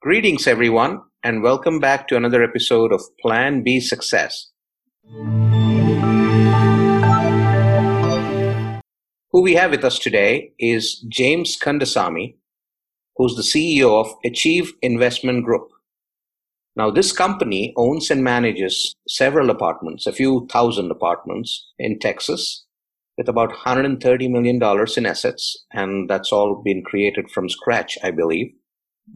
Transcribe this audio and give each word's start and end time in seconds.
Greetings, 0.00 0.46
everyone, 0.46 1.00
and 1.24 1.42
welcome 1.42 1.80
back 1.80 2.06
to 2.06 2.16
another 2.16 2.40
episode 2.44 2.92
of 2.92 3.02
Plan 3.20 3.64
B 3.64 3.80
Success. 3.80 4.48
Who 9.32 9.42
we 9.42 9.54
have 9.54 9.72
with 9.72 9.84
us 9.84 9.98
today 9.98 10.52
is 10.56 11.00
James 11.08 11.58
Kandasamy, 11.58 12.36
who's 13.16 13.34
the 13.34 13.42
CEO 13.42 14.00
of 14.00 14.14
Achieve 14.24 14.72
Investment 14.82 15.44
Group. 15.44 15.68
Now, 16.76 16.92
this 16.92 17.10
company 17.10 17.74
owns 17.76 18.08
and 18.08 18.22
manages 18.22 18.94
several 19.08 19.50
apartments, 19.50 20.06
a 20.06 20.12
few 20.12 20.46
thousand 20.46 20.92
apartments 20.92 21.72
in 21.76 21.98
Texas, 21.98 22.64
with 23.16 23.28
about 23.28 23.50
$130 23.50 24.30
million 24.30 24.62
in 24.96 25.06
assets, 25.06 25.66
and 25.72 26.08
that's 26.08 26.30
all 26.30 26.62
been 26.64 26.84
created 26.84 27.32
from 27.32 27.48
scratch, 27.48 27.98
I 28.04 28.12
believe. 28.12 28.52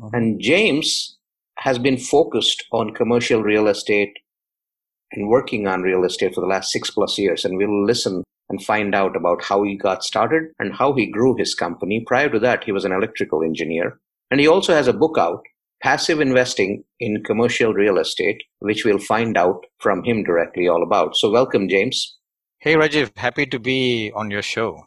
Mm-hmm. 0.01 0.15
And 0.15 0.41
James 0.41 1.19
has 1.59 1.79
been 1.79 1.99
focused 1.99 2.65
on 2.73 2.95
commercial 2.95 3.43
real 3.43 3.69
estate 3.69 4.13
and 5.13 5.29
working 5.29 5.67
on 5.67 5.83
real 5.83 6.05
estate 6.05 6.35
for 6.35 6.41
the 6.41 6.47
last 6.47 6.73
six 6.73 6.91
plus 6.91 7.19
years. 7.19 7.45
And 7.45 7.57
we'll 7.57 7.85
listen 7.85 8.25
and 8.49 8.63
find 8.63 8.95
out 8.95 9.17
about 9.17 9.43
how 9.43 9.63
he 9.63 9.77
got 9.77 10.05
started 10.05 10.45
and 10.59 10.75
how 10.75 10.93
he 10.95 11.11
grew 11.11 11.37
his 11.37 11.55
company. 11.55 12.05
Prior 12.07 12.29
to 12.29 12.39
that, 12.41 12.65
he 12.65 12.73
was 12.73 12.85
an 12.85 12.93
electrical 12.93 13.43
engineer. 13.43 13.99
And 14.31 14.41
he 14.41 14.49
also 14.49 14.75
has 14.75 14.89
a 14.89 14.93
book 14.93 15.17
out, 15.19 15.43
Passive 15.83 16.21
Investing 16.21 16.85
in 17.01 17.23
Commercial 17.25 17.75
Real 17.75 17.99
Estate, 17.99 18.43
which 18.61 18.85
we'll 18.85 18.99
find 18.99 19.37
out 19.37 19.65
from 19.79 20.05
him 20.05 20.23
directly 20.23 20.69
all 20.69 20.83
about. 20.83 21.17
So, 21.17 21.31
welcome, 21.31 21.69
James. 21.69 22.17
Hey, 22.59 22.75
Rajiv. 22.75 23.17
Happy 23.17 23.47
to 23.47 23.59
be 23.59 24.13
on 24.15 24.31
your 24.31 24.43
show. 24.43 24.87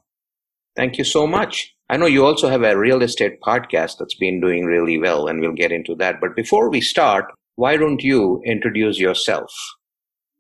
Thank 0.76 0.98
you 0.98 1.04
so 1.04 1.28
much. 1.28 1.75
I 1.88 1.98
know 1.98 2.08
you 2.08 2.26
also 2.26 2.50
have 2.50 2.64
a 2.64 2.78
real 2.78 3.04
estate 3.04 3.40
podcast 3.42 3.98
that's 4.00 4.16
been 4.16 4.42
doing 4.42 4.66
really 4.66 4.98
well, 4.98 5.28
and 5.28 5.40
we'll 5.40 5.54
get 5.54 5.72
into 5.72 5.94
that. 5.96 6.20
But 6.20 6.36
before 6.36 6.70
we 6.70 6.82
start, 6.82 7.26
why 7.56 7.78
don't 7.78 8.02
you 8.02 8.42
introduce 8.44 8.98
yourself? 8.98 9.52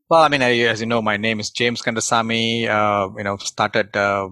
Well, 0.09 0.21
I 0.21 0.29
mean, 0.29 0.41
as 0.41 0.79
you 0.79 0.87
know, 0.87 1.01
my 1.03 1.17
name 1.17 1.39
is 1.39 1.51
James 1.51 1.83
Kandasamy. 1.83 2.67
Uh, 2.67 3.09
you 3.15 3.23
know, 3.23 3.37
started 3.37 3.95
uh, 3.95 4.29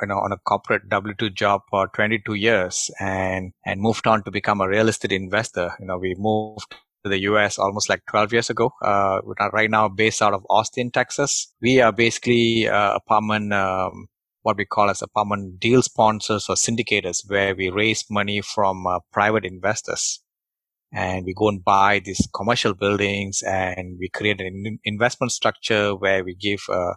you 0.00 0.08
know 0.08 0.18
on 0.18 0.32
a 0.32 0.38
corporate 0.38 0.88
W 0.88 1.14
two 1.16 1.30
job 1.30 1.62
for 1.70 1.86
22 1.94 2.34
years, 2.34 2.90
and 2.98 3.52
and 3.64 3.80
moved 3.80 4.08
on 4.08 4.24
to 4.24 4.32
become 4.32 4.60
a 4.60 4.68
real 4.68 4.88
estate 4.88 5.12
investor. 5.12 5.72
You 5.78 5.86
know, 5.86 5.98
we 5.98 6.16
moved 6.18 6.74
to 7.04 7.08
the 7.08 7.20
US 7.30 7.58
almost 7.58 7.88
like 7.88 8.02
12 8.10 8.32
years 8.32 8.50
ago. 8.50 8.72
Uh, 8.82 9.20
we're 9.24 9.34
right 9.52 9.70
now 9.70 9.88
based 9.88 10.20
out 10.20 10.34
of 10.34 10.44
Austin, 10.50 10.90
Texas. 10.90 11.52
We 11.62 11.80
are 11.80 11.92
basically 11.92 12.68
uh, 12.68 12.94
apartment 12.94 13.52
um, 13.54 14.08
what 14.42 14.56
we 14.56 14.64
call 14.64 14.90
as 14.90 15.02
apartment 15.02 15.60
deal 15.60 15.82
sponsors 15.82 16.48
or 16.48 16.54
syndicators, 16.54 17.28
where 17.28 17.54
we 17.54 17.68
raise 17.68 18.04
money 18.10 18.40
from 18.40 18.86
uh, 18.86 19.00
private 19.12 19.44
investors. 19.44 20.22
And 20.92 21.24
we 21.24 21.34
go 21.34 21.48
and 21.48 21.64
buy 21.64 22.00
these 22.04 22.26
commercial 22.34 22.74
buildings 22.74 23.42
and 23.46 23.96
we 24.00 24.08
create 24.08 24.40
an 24.40 24.80
investment 24.84 25.30
structure 25.30 25.94
where 25.94 26.24
we 26.24 26.34
give 26.34 26.60
uh, 26.68 26.94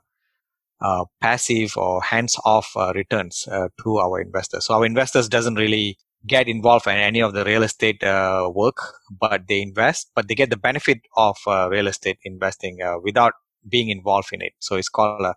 uh, 0.82 1.06
passive 1.22 1.78
or 1.78 2.02
hands-off 2.02 2.72
uh, 2.76 2.92
returns 2.96 3.48
uh, 3.52 3.68
to 3.84 3.98
our 3.98 4.20
investors. 4.20 4.66
So 4.66 4.74
our 4.74 4.86
investors 4.86 5.30
doesn't 5.30 5.56
really 5.56 5.98
get 6.28 6.48
involved 6.48 6.88
in 6.88 6.96
any 6.96 7.22
of 7.22 7.34
the 7.34 7.46
real 7.46 7.62
estate 7.62 8.04
uh, 8.04 8.50
work, 8.54 8.78
but 9.22 9.44
they 9.48 9.62
invest, 9.62 10.10
but 10.16 10.28
they 10.28 10.36
get 10.36 10.50
the 10.50 10.58
benefit 10.58 11.00
of 11.16 11.38
real 11.46 11.88
estate 11.88 12.18
investing 12.24 12.80
without 13.04 13.34
being 13.70 13.90
involved 13.90 14.30
in 14.32 14.42
it. 14.42 14.54
So 14.60 14.76
it's 14.76 14.90
called 14.90 15.22
a 15.22 15.36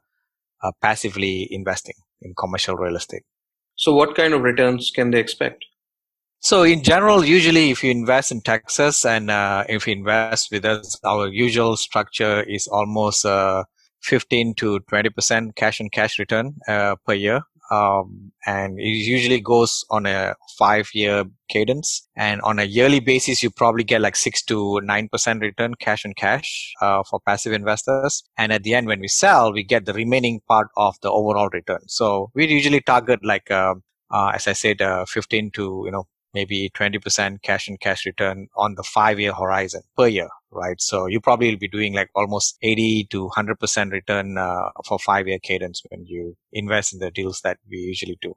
uh, 0.63 0.73
passively 0.83 1.49
investing 1.51 1.95
in 2.23 2.35
commercial 2.37 2.77
real 2.77 2.97
estate. 2.97 3.23
So, 3.77 3.95
what 3.95 4.15
kind 4.15 4.35
of 4.35 4.43
returns 4.43 4.91
can 4.91 5.11
they 5.11 5.21
expect? 5.21 5.65
So, 6.41 6.63
in 6.63 6.83
general, 6.83 7.25
usually 7.25 7.71
if 7.71 7.83
you 7.83 7.91
invest 7.91 8.31
in 8.31 8.41
Texas 8.41 9.05
and 9.05 9.31
uh, 9.31 9.65
if 9.69 9.87
you 9.87 9.95
invest 9.95 10.51
with 10.51 10.65
us, 10.65 10.99
our 11.05 11.29
usual 11.29 11.77
structure 11.77 12.43
is 12.43 12.69
almost 12.69 13.25
uh, 13.25 13.65
15 14.03 14.55
to 14.55 14.81
20% 14.81 15.57
cash 15.57 15.81
on 15.81 15.89
cash 15.91 16.19
return 16.19 16.55
uh, 16.69 16.97
per 17.07 17.15
year 17.15 17.43
um, 17.71 18.33
and 18.47 18.79
it 18.79 18.85
usually 18.85 19.41
goes 19.41 19.85
on 19.91 20.07
a 20.07 20.35
five 20.59 20.89
year 20.95 21.25
cadence. 21.49 22.09
And 22.17 22.41
on 22.43 22.59
a 22.59 22.65
yearly 22.65 23.01
basis 23.01 23.43
you 23.43 23.51
probably 23.51 23.85
get 23.85 24.01
like 24.01 24.17
six 24.17 24.43
to 24.45 24.81
nine 24.83 25.09
percent 25.09 25.41
return 25.41 25.75
cash 25.75 26.05
on 26.05 26.15
cash 26.15 26.73
uh, 26.81 27.03
for 27.09 27.21
passive 27.21 27.53
investors. 27.53 28.25
And 28.37 28.53
at 28.53 28.63
the 28.63 28.75
end 28.75 28.87
when 28.87 29.01
we 29.01 29.09
sell 29.09 29.53
we 29.53 29.63
get 29.63 29.85
the 29.85 29.93
remaining 29.93 30.41
part 30.49 30.69
of 30.77 30.97
the 31.03 31.11
overall 31.11 31.49
return. 31.53 31.81
So 31.89 32.31
we 32.35 32.47
usually 32.47 32.81
target 32.81 33.21
like 33.25 33.51
uh, 33.51 33.75
uh, 34.11 34.29
as 34.35 34.47
i 34.47 34.53
said 34.53 34.81
uh, 34.81 35.05
15 35.05 35.51
to 35.53 35.83
you 35.85 35.91
know 35.91 36.07
maybe 36.37 36.71
20% 36.77 37.43
cash 37.43 37.67
and 37.67 37.81
cash 37.81 38.05
return 38.05 38.49
on 38.57 38.75
the 38.75 38.83
five 38.83 39.19
year 39.19 39.33
horizon 39.33 39.81
per 39.97 40.07
year, 40.07 40.29
right? 40.57 40.81
So 40.81 41.07
you 41.07 41.21
probably 41.21 41.51
will 41.51 41.59
be 41.59 41.69
doing 41.69 41.95
like 41.95 42.11
almost 42.15 42.57
80 42.63 43.09
to 43.11 43.29
100% 43.37 43.93
return 43.93 44.39
uh, 44.39 44.71
for 44.87 44.99
five 44.99 45.29
year 45.29 45.39
cadence 45.39 45.83
when 45.91 46.05
you 46.07 46.37
invest 46.53 46.93
in 46.93 46.99
the 46.99 47.11
deals 47.11 47.41
that 47.45 47.59
we 47.71 47.79
usually 47.79 48.19
do. 48.21 48.35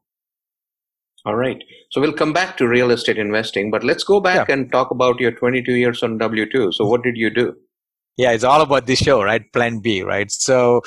All 1.25 1.35
right. 1.35 1.61
So 1.91 1.99
we'll 1.99 2.13
come 2.13 2.33
back 2.33 2.57
to 2.57 2.67
real 2.67 2.91
estate 2.91 3.17
investing, 3.17 3.71
but 3.71 3.83
let's 3.83 4.03
go 4.03 4.19
back 4.19 4.47
yeah. 4.47 4.53
and 4.55 4.71
talk 4.71 4.91
about 4.91 5.19
your 5.19 5.31
22 5.31 5.73
years 5.73 6.01
on 6.01 6.17
W2. 6.17 6.73
So 6.73 6.85
what 6.85 7.03
did 7.03 7.17
you 7.17 7.29
do? 7.29 7.55
Yeah, 8.17 8.31
it's 8.31 8.43
all 8.43 8.61
about 8.61 8.85
this 8.85 8.99
show, 8.99 9.21
right? 9.21 9.41
Plan 9.53 9.79
B, 9.79 10.01
right? 10.01 10.31
So 10.31 10.81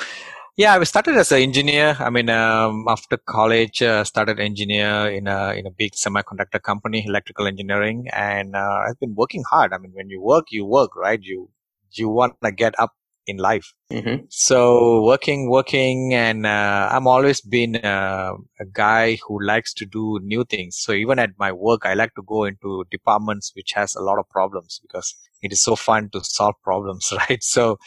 yeah, 0.57 0.75
I 0.75 0.85
started 0.85 1.17
as 1.17 1.33
an 1.33 1.41
engineer. 1.41 1.97
I 1.99 2.11
mean, 2.11 2.29
um, 2.29 2.85
after 2.89 3.17
college, 3.17 3.81
uh, 3.81 4.05
started 4.05 4.39
engineer 4.39 5.11
in 5.11 5.27
a 5.27 5.53
in 5.53 5.67
a 5.67 5.71
big 5.71 5.93
semiconductor 5.93 6.61
company, 6.61 7.05
electrical 7.07 7.47
engineering, 7.47 8.09
and 8.13 8.55
uh, 8.55 8.85
I've 8.87 9.01
been 9.01 9.15
working 9.15 9.45
hard. 9.49 9.73
I 9.73 9.79
mean, 9.79 9.93
when 9.95 10.11
you 10.11 10.21
work, 10.21 10.47
you 10.51 10.67
work, 10.67 10.95
right? 10.95 11.21
You 11.23 11.51
you 11.93 12.09
want 12.09 12.35
to 12.45 12.53
get 12.53 12.79
up 12.79 12.93
in 13.27 13.37
life. 13.39 13.73
Mm-hmm. 13.91 14.25
So 14.29 15.03
working, 15.05 15.49
working, 15.49 16.13
and 16.13 16.45
uh, 16.45 16.89
I'm 16.91 17.07
always 17.07 17.41
been 17.41 17.77
uh, 17.77 18.33
a 18.61 18.65
guy 18.73 19.19
who 19.27 19.43
likes 19.43 19.73
to 19.75 19.87
do 19.87 20.19
new 20.23 20.45
things. 20.45 20.77
So 20.79 20.93
even 20.93 21.19
at 21.19 21.31
my 21.39 21.53
work, 21.53 21.87
I 21.87 21.95
like 21.95 22.15
to 22.17 22.23
go 22.27 22.45
into 22.45 22.85
departments 22.91 23.53
which 23.55 23.73
has 23.73 23.95
a 23.95 24.03
lot 24.03 24.19
of 24.19 24.29
problems 24.29 24.81
because 24.83 25.15
it 25.41 25.53
is 25.53 25.63
so 25.63 25.77
fun 25.77 26.11
to 26.11 26.21
solve 26.23 26.55
problems, 26.63 27.13
right? 27.29 27.43
So 27.43 27.79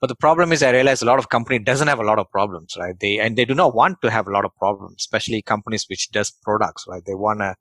but 0.00 0.08
the 0.08 0.14
problem 0.14 0.52
is 0.52 0.62
I 0.62 0.70
realize 0.70 1.02
a 1.02 1.06
lot 1.06 1.18
of 1.18 1.28
company 1.28 1.58
doesn't 1.58 1.88
have 1.88 1.98
a 1.98 2.04
lot 2.04 2.18
of 2.18 2.30
problems, 2.30 2.76
right? 2.78 2.94
They, 2.98 3.18
and 3.18 3.36
they 3.36 3.44
do 3.44 3.54
not 3.54 3.74
want 3.74 4.00
to 4.02 4.10
have 4.10 4.28
a 4.28 4.30
lot 4.30 4.44
of 4.44 4.54
problems, 4.56 4.96
especially 4.98 5.42
companies 5.42 5.86
which 5.88 6.10
does 6.10 6.30
products, 6.42 6.84
right? 6.88 7.02
They 7.04 7.14
want 7.14 7.40
to 7.40 7.56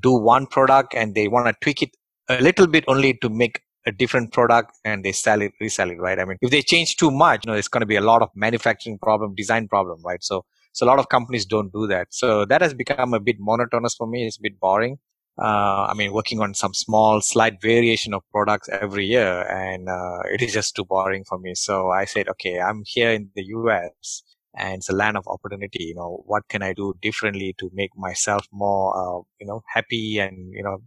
do 0.00 0.12
one 0.12 0.46
product 0.46 0.94
and 0.94 1.14
they 1.14 1.28
want 1.28 1.46
to 1.46 1.54
tweak 1.60 1.82
it 1.82 1.90
a 2.28 2.40
little 2.40 2.66
bit 2.66 2.84
only 2.86 3.14
to 3.14 3.28
make 3.28 3.60
a 3.84 3.92
different 3.92 4.32
product 4.32 4.72
and 4.84 5.04
they 5.04 5.10
sell 5.10 5.42
it, 5.42 5.52
resell 5.60 5.90
it, 5.90 5.98
right? 5.98 6.20
I 6.20 6.24
mean, 6.24 6.38
if 6.40 6.50
they 6.50 6.62
change 6.62 6.96
too 6.96 7.10
much, 7.10 7.44
you 7.44 7.52
know, 7.52 7.58
it's 7.58 7.68
going 7.68 7.80
to 7.80 7.86
be 7.86 7.96
a 7.96 8.00
lot 8.00 8.22
of 8.22 8.28
manufacturing 8.36 8.98
problem, 8.98 9.34
design 9.34 9.66
problem, 9.66 10.00
right? 10.04 10.22
So, 10.22 10.44
so 10.72 10.86
a 10.86 10.88
lot 10.88 11.00
of 11.00 11.08
companies 11.08 11.44
don't 11.44 11.72
do 11.72 11.88
that. 11.88 12.08
So 12.10 12.44
that 12.44 12.62
has 12.62 12.74
become 12.74 13.12
a 13.12 13.20
bit 13.20 13.36
monotonous 13.40 13.94
for 13.94 14.06
me. 14.06 14.24
It's 14.24 14.38
a 14.38 14.42
bit 14.42 14.60
boring 14.60 14.98
uh, 15.38 15.86
I 15.90 15.94
mean, 15.94 16.12
working 16.12 16.40
on 16.40 16.54
some 16.54 16.74
small, 16.74 17.20
slight 17.20 17.60
variation 17.60 18.12
of 18.14 18.22
products 18.30 18.68
every 18.68 19.06
year, 19.06 19.42
and 19.48 19.88
uh, 19.88 20.20
it 20.30 20.42
is 20.42 20.52
just 20.52 20.76
too 20.76 20.84
boring 20.84 21.24
for 21.28 21.38
me. 21.38 21.54
So 21.54 21.90
I 21.90 22.04
said, 22.04 22.28
okay, 22.28 22.60
I'm 22.60 22.82
here 22.86 23.10
in 23.10 23.30
the 23.34 23.44
US, 23.44 24.22
and 24.54 24.76
it's 24.76 24.90
a 24.90 24.94
land 24.94 25.16
of 25.16 25.26
opportunity. 25.26 25.84
You 25.84 25.94
know, 25.94 26.22
what 26.26 26.42
can 26.48 26.62
I 26.62 26.74
do 26.74 26.94
differently 27.00 27.54
to 27.58 27.70
make 27.72 27.90
myself 27.96 28.46
more, 28.52 28.94
uh, 28.96 29.22
you 29.40 29.46
know, 29.46 29.62
happy 29.74 30.18
and 30.18 30.52
you 30.52 30.62
know, 30.62 30.78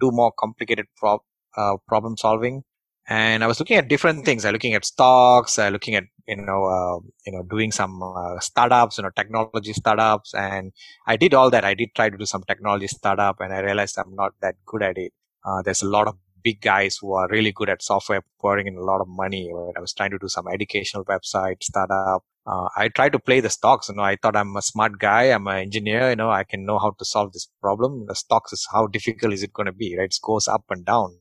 do 0.00 0.10
more 0.12 0.32
complicated 0.38 0.86
pro- 0.96 1.24
uh, 1.56 1.76
problem 1.88 2.16
solving? 2.16 2.62
And 3.08 3.42
I 3.42 3.46
was 3.46 3.58
looking 3.58 3.78
at 3.78 3.88
different 3.88 4.26
things. 4.26 4.44
I 4.44 4.50
looking 4.50 4.74
at 4.74 4.84
stocks, 4.84 5.58
I 5.58 5.70
looking 5.70 5.94
at 5.94 6.04
you 6.26 6.36
know, 6.36 6.64
uh, 6.66 6.98
you 7.24 7.32
know, 7.32 7.42
doing 7.42 7.72
some 7.72 8.02
uh, 8.02 8.38
startups, 8.38 8.98
you 8.98 9.04
know, 9.04 9.10
technology 9.16 9.72
startups, 9.72 10.34
and 10.34 10.72
I 11.06 11.16
did 11.16 11.32
all 11.32 11.48
that. 11.50 11.64
I 11.64 11.72
did 11.72 11.94
try 11.96 12.10
to 12.10 12.18
do 12.18 12.26
some 12.26 12.44
technology 12.46 12.86
startup, 12.86 13.40
and 13.40 13.52
I 13.52 13.60
realized 13.60 13.96
I'm 13.98 14.14
not 14.14 14.32
that 14.42 14.56
good 14.66 14.82
at 14.82 14.98
it. 14.98 15.12
Uh, 15.42 15.62
there's 15.62 15.82
a 15.82 15.88
lot 15.88 16.06
of 16.06 16.16
big 16.44 16.60
guys 16.60 16.98
who 17.00 17.14
are 17.14 17.28
really 17.30 17.50
good 17.50 17.70
at 17.70 17.82
software, 17.82 18.22
pouring 18.40 18.66
in 18.66 18.76
a 18.76 18.84
lot 18.84 19.00
of 19.00 19.08
money. 19.08 19.50
I 19.74 19.80
was 19.80 19.94
trying 19.94 20.10
to 20.10 20.18
do 20.18 20.28
some 20.28 20.46
educational 20.46 21.06
website 21.06 21.62
startup. 21.62 22.24
Uh, 22.46 22.68
I 22.76 22.88
tried 22.88 23.12
to 23.12 23.18
play 23.18 23.40
the 23.40 23.50
stocks. 23.50 23.88
You 23.88 23.94
know, 23.94 24.02
I 24.02 24.16
thought 24.16 24.36
I'm 24.36 24.54
a 24.56 24.62
smart 24.62 24.98
guy. 24.98 25.24
I'm 25.24 25.46
an 25.46 25.56
engineer. 25.56 26.10
You 26.10 26.16
know, 26.16 26.30
I 26.30 26.44
can 26.44 26.66
know 26.66 26.78
how 26.78 26.90
to 26.98 27.04
solve 27.06 27.32
this 27.32 27.48
problem. 27.62 28.04
The 28.06 28.14
stocks 28.14 28.52
is 28.52 28.68
how 28.70 28.86
difficult 28.86 29.32
is 29.32 29.42
it 29.42 29.54
going 29.54 29.66
to 29.66 29.72
be? 29.72 29.96
Right? 29.98 30.04
It 30.04 30.16
goes 30.22 30.46
up 30.46 30.64
and 30.68 30.84
down 30.84 31.20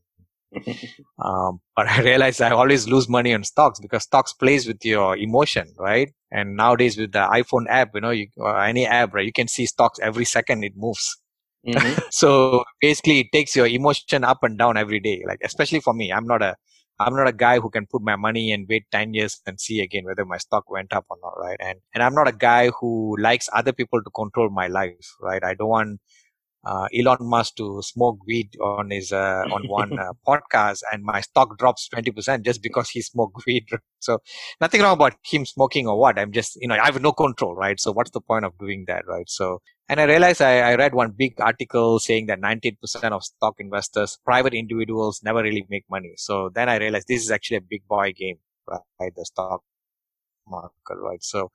um, 1.24 1.60
but 1.76 1.88
I 1.88 2.02
realized 2.02 2.42
I 2.42 2.52
always 2.52 2.88
lose 2.88 3.10
money 3.10 3.34
on 3.34 3.44
stocks 3.44 3.80
because 3.80 4.04
stocks 4.04 4.34
plays 4.34 4.68
with 4.68 4.84
your 4.84 5.18
emotion, 5.18 5.74
right? 5.78 6.10
And 6.32 6.56
nowadays 6.56 6.98
with 6.98 7.12
the 7.12 7.28
iPhone 7.28 7.66
app, 7.70 7.92
you 7.94 8.02
know, 8.02 8.12
you, 8.12 8.28
any 8.46 8.86
app, 8.86 9.14
right, 9.14 9.26
you 9.26 9.34
can 9.34 9.48
see 9.48 9.66
stocks 9.66 10.00
every 10.02 10.26
second 10.26 10.64
it 10.64 10.74
moves. 10.76 11.18
Mm-hmm. 11.68 12.00
so 12.12 12.64
basically, 12.82 13.22
it 13.22 13.28
takes 13.34 13.56
your 13.56 13.68
emotion 13.68 14.24
up 14.24 14.40
and 14.44 14.58
down 14.58 14.78
every 14.78 15.00
day. 15.00 15.24
Like 15.28 15.40
especially 15.44 15.82
for 15.82 15.94
me, 15.94 16.12
I'm 16.12 16.26
not 16.26 16.42
a 16.42 16.56
I'm 17.00 17.16
not 17.16 17.28
a 17.28 17.34
guy 17.34 17.60
who 17.60 17.70
can 17.70 17.86
put 17.86 18.02
my 18.02 18.16
money 18.16 18.52
and 18.52 18.66
wait 18.68 18.86
10 18.92 19.14
years 19.14 19.40
and 19.46 19.62
see 19.62 19.82
again 19.82 20.06
whether 20.06 20.26
my 20.26 20.38
stock 20.38 20.70
went 20.70 20.94
up 20.94 21.06
or 21.10 21.18
not, 21.22 21.34
right? 21.40 21.58
And, 21.60 21.80
and 21.94 22.04
I'm 22.04 22.16
not 22.16 22.28
a 22.28 22.32
guy 22.32 22.72
who 22.80 23.16
likes 23.20 23.48
other 23.54 23.72
people 23.72 24.02
to 24.04 24.10
control 24.10 24.50
my 24.50 24.68
life, 24.68 25.16
right? 25.22 25.44
I 25.44 25.54
don't 25.54 25.70
want 25.70 26.00
uh, 26.68 26.88
Elon 26.98 27.18
Musk 27.22 27.56
to 27.58 27.82
smoke 27.82 28.20
weed 28.28 28.50
on 28.62 28.90
his 28.92 29.12
uh, 29.12 29.44
on 29.56 29.68
one 29.68 29.98
uh, 29.98 30.14
podcast, 30.28 30.82
and 30.92 31.04
my 31.04 31.22
stock 31.22 31.58
drops 31.58 31.88
twenty 31.88 32.12
percent 32.12 32.46
just 32.46 32.62
because 32.62 32.90
he 32.90 33.02
smoked 33.02 33.46
weed. 33.46 33.68
So 34.00 34.20
nothing 34.62 34.82
wrong 34.82 34.94
about 34.94 35.16
him 35.24 35.46
smoking 35.46 35.88
or 35.88 36.00
what. 36.00 36.20
I'm 36.20 36.32
just 36.32 36.56
you 36.62 36.68
know 36.68 36.76
I 36.76 36.86
have 36.86 37.02
no 37.02 37.12
control, 37.12 37.56
right? 37.56 37.80
So 37.80 37.92
what's 37.92 38.12
the 38.12 38.22
point 38.22 38.46
of 38.46 38.58
doing 38.58 38.86
that, 38.88 39.08
right? 39.08 39.28
So 39.28 39.60
and 39.90 40.00
I 40.00 40.04
realized 40.04 40.42
I, 40.42 40.60
I 40.60 40.76
read 40.76 40.94
one 40.94 41.14
big 41.18 41.40
article 41.40 42.00
saying 42.00 42.28
that 42.28 42.42
98% 42.42 43.12
of 43.12 43.24
stock 43.24 43.56
investors, 43.60 44.18
private 44.24 44.54
individuals, 44.54 45.22
never 45.24 45.42
really 45.42 45.66
make 45.70 45.86
money. 45.90 46.14
So 46.18 46.50
then 46.54 46.70
I 46.70 46.78
realized 46.78 47.08
this 47.08 47.24
is 47.24 47.32
actually 47.32 47.58
a 47.58 47.62
big 47.62 47.88
boy 47.88 48.14
game, 48.14 48.38
right? 48.68 49.14
The 49.16 49.26
stock 49.26 49.62
market, 50.48 50.98
right? 50.98 51.24
So 51.24 51.52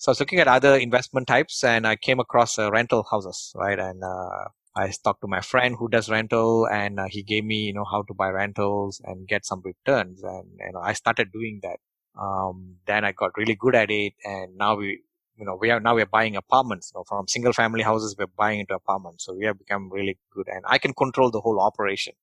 so 0.00 0.08
I 0.08 0.12
was 0.12 0.20
looking 0.20 0.38
at 0.38 0.48
other 0.48 0.76
investment 0.76 1.26
types 1.26 1.62
and 1.62 1.86
I 1.86 1.94
came 1.94 2.20
across 2.20 2.58
uh, 2.58 2.70
rental 2.70 3.06
houses, 3.10 3.52
right? 3.54 3.78
And 3.78 4.02
uh, 4.02 4.48
I 4.74 4.90
talked 5.04 5.20
to 5.20 5.28
my 5.28 5.42
friend 5.42 5.76
who 5.78 5.90
does 5.90 6.08
rental 6.08 6.66
and 6.66 6.98
uh, 6.98 7.04
he 7.10 7.22
gave 7.22 7.44
me, 7.44 7.56
you 7.66 7.74
know, 7.74 7.84
how 7.84 8.00
to 8.08 8.14
buy 8.14 8.30
rentals 8.30 9.02
and 9.04 9.28
get 9.28 9.44
some 9.44 9.60
returns. 9.62 10.22
And, 10.22 10.46
you 10.58 10.72
know, 10.72 10.80
I 10.80 10.94
started 10.94 11.30
doing 11.34 11.60
that. 11.64 11.80
Um, 12.18 12.76
then 12.86 13.04
I 13.04 13.12
got 13.12 13.36
really 13.36 13.54
good 13.54 13.74
at 13.74 13.90
it. 13.90 14.14
And 14.24 14.56
now 14.56 14.76
we, 14.76 15.02
you 15.36 15.44
know, 15.44 15.58
we 15.60 15.70
are 15.70 15.80
now 15.80 15.94
we're 15.94 16.06
buying 16.06 16.34
apartments 16.34 16.92
you 16.94 17.00
know, 17.00 17.04
from 17.06 17.28
single 17.28 17.52
family 17.52 17.82
houses. 17.82 18.16
We're 18.18 18.34
buying 18.38 18.60
into 18.60 18.72
apartments. 18.72 19.26
So 19.26 19.34
we 19.34 19.44
have 19.44 19.58
become 19.58 19.90
really 19.92 20.18
good 20.32 20.46
and 20.48 20.64
I 20.66 20.78
can 20.78 20.94
control 20.94 21.30
the 21.30 21.42
whole 21.42 21.60
operation, 21.60 22.14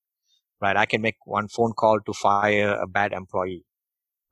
right? 0.60 0.76
I 0.76 0.86
can 0.86 1.00
make 1.00 1.18
one 1.26 1.46
phone 1.46 1.74
call 1.74 2.00
to 2.00 2.12
fire 2.12 2.74
a 2.74 2.88
bad 2.88 3.12
employee 3.12 3.66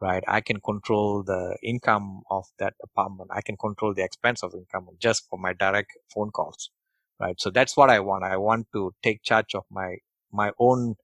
right? 0.01 0.23
I 0.29 0.41
can 0.41 0.61
control 0.61 1.23
the 1.23 1.57
income 1.63 2.23
of 2.31 2.47
that 2.59 2.75
apartment. 2.83 3.31
I 3.33 3.43
can 3.43 3.57
control 3.57 3.95
the 3.95 4.05
expense 4.05 4.43
of 4.43 4.55
income 4.55 4.89
just 5.01 5.27
for 5.29 5.39
my 5.39 5.53
direct 5.53 5.93
phone 6.15 6.31
calls, 6.31 6.71
right? 7.21 7.41
So 7.41 7.51
that's 7.51 7.77
what 7.77 7.91
I 7.91 8.01
want. 8.01 8.25
I 8.25 8.37
want 8.37 8.69
to 8.73 8.95
take 9.03 9.23
charge 9.23 9.55
of 9.55 9.65
my, 9.71 9.97
my 10.33 10.53
own 10.59 10.97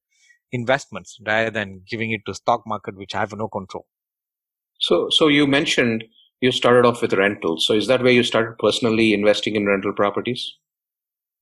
investments 0.53 1.19
rather 1.27 1.51
than 1.51 1.83
giving 1.89 2.13
it 2.13 2.23
to 2.27 2.35
stock 2.35 2.63
market, 2.67 2.97
which 2.97 3.15
I 3.15 3.21
have 3.21 3.33
no 3.33 3.49
control. 3.49 3.87
So, 4.79 5.09
so 5.11 5.29
you 5.29 5.47
mentioned 5.47 6.05
you 6.41 6.53
started 6.53 6.85
off 6.87 7.01
with 7.01 7.15
rentals. 7.15 7.67
So 7.67 7.73
is 7.75 7.87
that 7.87 8.03
where 8.03 8.13
you 8.13 8.23
started 8.23 8.59
personally 8.59 9.15
investing 9.15 9.57
in 9.57 9.67
rental 9.67 9.95
properties? 9.95 10.57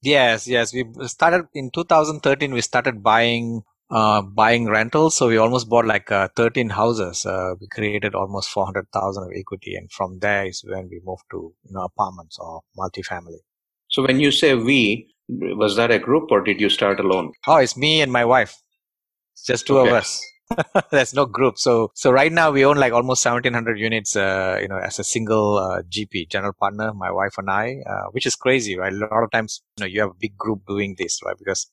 Yes, 0.02 0.46
yes. 0.46 0.72
We 0.74 0.84
started 1.06 1.46
in 1.54 1.70
2013. 1.70 2.52
We 2.52 2.60
started 2.60 3.02
buying 3.02 3.62
uh, 3.90 4.22
buying 4.22 4.66
rentals. 4.66 5.16
So 5.16 5.28
we 5.28 5.36
almost 5.36 5.68
bought 5.68 5.86
like 5.86 6.10
uh, 6.10 6.28
13 6.36 6.70
houses. 6.70 7.26
Uh, 7.26 7.54
we 7.60 7.66
created 7.68 8.14
almost 8.14 8.50
400,000 8.50 9.22
of 9.22 9.30
equity. 9.34 9.74
And 9.74 9.90
from 9.90 10.18
there 10.20 10.46
is 10.46 10.62
when 10.64 10.88
we 10.90 11.00
moved 11.04 11.24
to, 11.32 11.52
you 11.64 11.72
know, 11.72 11.82
apartments 11.82 12.38
or 12.38 12.62
multifamily. 12.78 13.40
So 13.88 14.06
when 14.06 14.20
you 14.20 14.30
say 14.30 14.54
we, 14.54 15.08
was 15.28 15.76
that 15.76 15.90
a 15.90 15.98
group 15.98 16.30
or 16.30 16.42
did 16.42 16.60
you 16.60 16.68
start 16.68 17.00
alone? 17.00 17.32
Oh, 17.46 17.56
it's 17.56 17.76
me 17.76 18.00
and 18.00 18.12
my 18.12 18.24
wife. 18.24 18.56
It's 19.34 19.44
just 19.44 19.66
two 19.66 19.78
okay. 19.78 19.90
of 19.90 19.96
us. 19.96 20.24
There's 20.90 21.14
no 21.14 21.26
group. 21.26 21.58
So, 21.58 21.92
so 21.94 22.10
right 22.10 22.32
now 22.32 22.50
we 22.50 22.64
own 22.64 22.76
like 22.76 22.92
almost 22.92 23.24
1700 23.24 23.78
units, 23.78 24.16
uh, 24.16 24.58
you 24.60 24.66
know, 24.66 24.78
as 24.78 24.98
a 24.98 25.04
single, 25.04 25.58
uh, 25.58 25.82
GP, 25.82 26.28
general 26.28 26.52
partner, 26.52 26.92
my 26.92 27.10
wife 27.10 27.34
and 27.38 27.48
I, 27.48 27.76
uh, 27.88 28.10
which 28.10 28.26
is 28.26 28.34
crazy, 28.34 28.76
right? 28.76 28.92
A 28.92 28.96
lot 28.96 29.22
of 29.22 29.30
times, 29.30 29.62
you 29.76 29.82
know, 29.82 29.86
you 29.86 30.00
have 30.00 30.10
a 30.10 30.18
big 30.20 30.36
group 30.36 30.62
doing 30.66 30.96
this, 30.98 31.20
right? 31.24 31.36
Because 31.38 31.70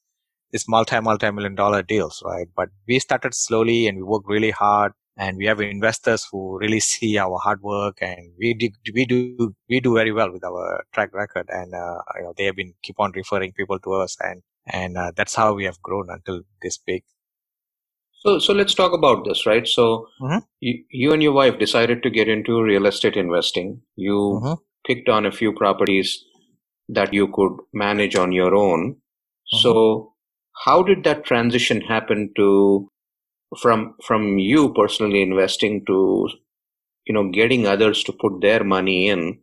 this 0.51 0.67
multi 0.67 0.99
multi 0.99 1.31
million 1.31 1.55
dollar 1.55 1.81
deals, 1.83 2.21
right? 2.25 2.47
But 2.55 2.69
we 2.87 2.99
started 2.99 3.33
slowly 3.33 3.87
and 3.87 3.97
we 3.97 4.03
worked 4.03 4.27
really 4.27 4.51
hard 4.51 4.93
and 5.17 5.37
we 5.37 5.45
have 5.45 5.59
investors 5.59 6.27
who 6.31 6.57
really 6.59 6.79
see 6.79 7.17
our 7.17 7.37
hard 7.39 7.61
work 7.61 7.97
and 8.01 8.31
we 8.39 8.53
do, 8.53 8.69
we 8.93 9.05
do 9.05 9.55
we 9.67 9.79
do 9.79 9.95
very 9.95 10.11
well 10.11 10.31
with 10.31 10.43
our 10.43 10.85
track 10.93 11.13
record 11.13 11.47
and 11.49 11.73
uh, 11.73 11.99
you 12.15 12.23
know 12.23 12.33
they 12.37 12.45
have 12.45 12.55
been 12.55 12.73
keep 12.83 12.99
on 12.99 13.11
referring 13.15 13.51
people 13.51 13.79
to 13.79 13.93
us 13.93 14.15
and 14.21 14.41
and 14.67 14.97
uh, 14.97 15.11
that's 15.15 15.35
how 15.35 15.53
we 15.53 15.65
have 15.65 15.81
grown 15.81 16.07
until 16.09 16.41
this 16.61 16.77
big 16.77 17.03
so 18.11 18.39
so 18.39 18.53
let's 18.53 18.73
talk 18.73 18.93
about 18.93 19.25
this 19.25 19.45
right 19.45 19.67
so 19.67 20.07
mm-hmm. 20.21 20.39
you, 20.59 20.83
you 20.91 21.13
and 21.13 21.23
your 21.23 21.33
wife 21.33 21.57
decided 21.57 22.03
to 22.03 22.09
get 22.09 22.27
into 22.27 22.61
real 22.61 22.85
estate 22.85 23.15
investing 23.15 23.81
you 23.95 24.39
mm-hmm. 24.41 24.53
picked 24.85 25.09
on 25.09 25.25
a 25.25 25.31
few 25.31 25.51
properties 25.51 26.23
that 26.89 27.13
you 27.13 27.27
could 27.33 27.53
manage 27.73 28.15
on 28.15 28.31
your 28.31 28.55
own 28.55 28.91
mm-hmm. 28.91 29.57
so 29.57 30.13
how 30.65 30.81
did 30.83 31.03
that 31.03 31.25
transition 31.25 31.81
happen 31.81 32.31
to 32.35 32.89
from 33.59 33.95
from 34.03 34.37
you 34.37 34.73
personally 34.73 35.21
investing 35.21 35.83
to 35.85 36.29
you 37.05 37.13
know 37.13 37.29
getting 37.29 37.67
others 37.67 38.03
to 38.03 38.11
put 38.11 38.41
their 38.41 38.63
money 38.63 39.07
in 39.07 39.39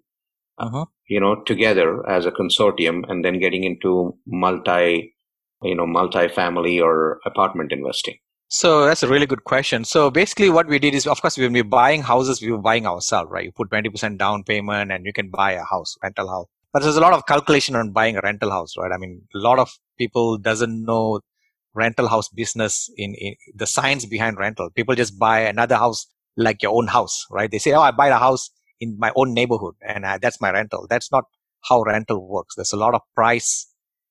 uh-huh. 0.59 0.85
you 1.09 1.21
know 1.21 1.43
together 1.43 2.09
as 2.09 2.27
a 2.27 2.33
consortium 2.33 3.09
and 3.09 3.25
then 3.25 3.39
getting 3.39 3.65
into 3.65 4.17
multi 4.27 5.15
you 5.63 5.75
know 5.75 5.87
multi-family 5.87 6.81
or 6.81 7.21
apartment 7.25 7.73
investing 7.73 8.19
so 8.49 8.85
that's 8.87 9.03
a 9.03 9.09
really 9.09 9.27
good 9.27 9.43
question. 9.43 9.85
So 9.85 10.13
basically 10.13 10.49
what 10.49 10.69
we 10.69 10.79
did 10.79 10.95
is, 10.95 11.09
of 11.09 11.21
course, 11.21 11.37
when 11.37 11.53
we're 11.53 11.65
buying 11.65 12.03
houses, 12.03 12.41
we 12.41 12.53
were 12.53 12.59
buying 12.59 12.87
ourselves, 12.87 13.29
right? 13.33 13.45
You 13.45 13.51
put 13.51 13.71
20% 13.71 14.17
down 14.17 14.45
payment 14.45 14.93
and 14.93 15.05
you 15.05 15.13
can 15.13 15.29
buy 15.29 15.53
a 15.53 15.65
house, 15.65 15.97
rental 16.05 16.29
house. 16.29 16.47
But 16.73 16.83
there's 16.83 16.97
a 16.97 17.01
lot 17.01 17.15
of 17.15 17.27
calculation 17.27 17.75
on 17.75 17.91
buying 17.91 18.17
a 18.17 18.21
rental 18.23 18.53
house, 18.53 18.77
right? 18.77 18.93
I 18.93 18.97
mean, 18.97 19.23
a 19.35 19.39
lot 19.39 19.59
of 19.59 19.77
people 19.99 20.39
doesn't 20.39 20.85
know 20.85 21.21
rental 21.75 22.09
house 22.09 22.29
business 22.29 22.91
in, 22.97 23.15
in 23.15 23.35
the 23.55 23.67
science 23.67 24.07
behind 24.07 24.39
rental. 24.39 24.71
People 24.71 24.95
just 24.95 25.19
buy 25.19 25.41
another 25.41 25.77
house 25.77 26.07
like 26.37 26.63
your 26.63 26.73
own 26.75 26.87
house, 26.89 27.27
right? 27.31 27.51
They 27.51 27.59
say, 27.59 27.73
"Oh, 27.73 27.81
I 27.83 27.91
buy 27.91 28.09
a 28.09 28.19
house 28.19 28.51
in 28.81 28.97
my 28.99 29.13
own 29.17 29.35
neighborhood, 29.35 29.75
and 29.87 30.05
uh, 30.05 30.19
that's 30.21 30.41
my 30.41 30.51
rental." 30.51 30.87
That's 30.89 31.11
not 31.13 31.25
how 31.69 31.83
rental 31.83 32.27
works. 32.29 32.55
There's 32.57 32.73
a 32.73 32.77
lot 32.77 32.95
of 32.95 33.01
price 33.15 33.69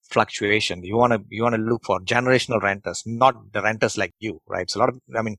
fluctuation. 0.09 0.83
You 0.83 0.97
want 0.97 1.13
to 1.13 1.21
you 1.29 1.43
want 1.43 1.55
to 1.55 1.61
look 1.61 1.83
for 1.85 1.99
generational 2.01 2.61
renters, 2.61 3.03
not 3.05 3.35
the 3.53 3.61
renters 3.61 3.97
like 3.97 4.13
you, 4.19 4.41
right? 4.47 4.69
So 4.69 4.79
a 4.79 4.81
lot 4.81 4.89
of, 4.89 4.99
I 5.17 5.21
mean, 5.21 5.37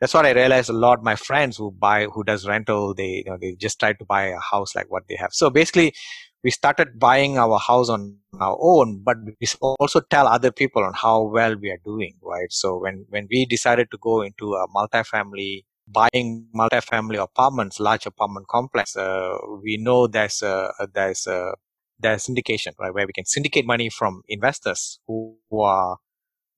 that's 0.00 0.14
what 0.14 0.26
I 0.26 0.32
realized. 0.32 0.70
A 0.70 0.74
lot 0.74 1.02
my 1.02 1.16
friends 1.16 1.56
who 1.58 1.72
buy 1.72 2.06
who 2.06 2.24
does 2.24 2.46
rental, 2.48 2.94
they 2.94 3.22
you 3.24 3.30
know 3.30 3.38
they 3.40 3.54
just 3.54 3.80
try 3.80 3.92
to 3.94 4.04
buy 4.04 4.24
a 4.28 4.40
house 4.40 4.74
like 4.74 4.90
what 4.90 5.04
they 5.08 5.16
have. 5.16 5.32
So 5.32 5.50
basically, 5.50 5.94
we 6.42 6.50
started 6.50 6.98
buying 6.98 7.38
our 7.38 7.58
house 7.58 7.88
on 7.88 8.16
our 8.40 8.56
own, 8.60 9.02
but 9.04 9.16
we 9.40 9.46
also 9.60 10.00
tell 10.00 10.26
other 10.26 10.50
people 10.50 10.82
on 10.82 10.92
how 10.94 11.22
well 11.22 11.56
we 11.56 11.70
are 11.70 11.80
doing, 11.84 12.14
right? 12.22 12.50
So 12.50 12.78
when, 12.78 13.04
when 13.08 13.28
we 13.30 13.44
decided 13.44 13.90
to 13.90 13.98
go 14.00 14.22
into 14.22 14.54
a 14.54 14.66
multifamily, 14.68 15.64
buying 15.86 16.46
multifamily 16.54 17.20
apartments, 17.22 17.80
large 17.80 18.06
apartment 18.06 18.46
complex, 18.48 18.96
uh, 18.96 19.36
we 19.62 19.76
know 19.76 20.06
there's 20.06 20.42
a, 20.42 20.72
there's 20.94 21.26
a, 21.26 21.54
there's 21.98 22.26
syndication, 22.26 22.72
right? 22.78 22.94
Where 22.94 23.06
we 23.06 23.12
can 23.12 23.26
syndicate 23.26 23.66
money 23.66 23.90
from 23.90 24.22
investors 24.28 25.00
who, 25.06 25.36
who 25.50 25.60
are 25.60 25.98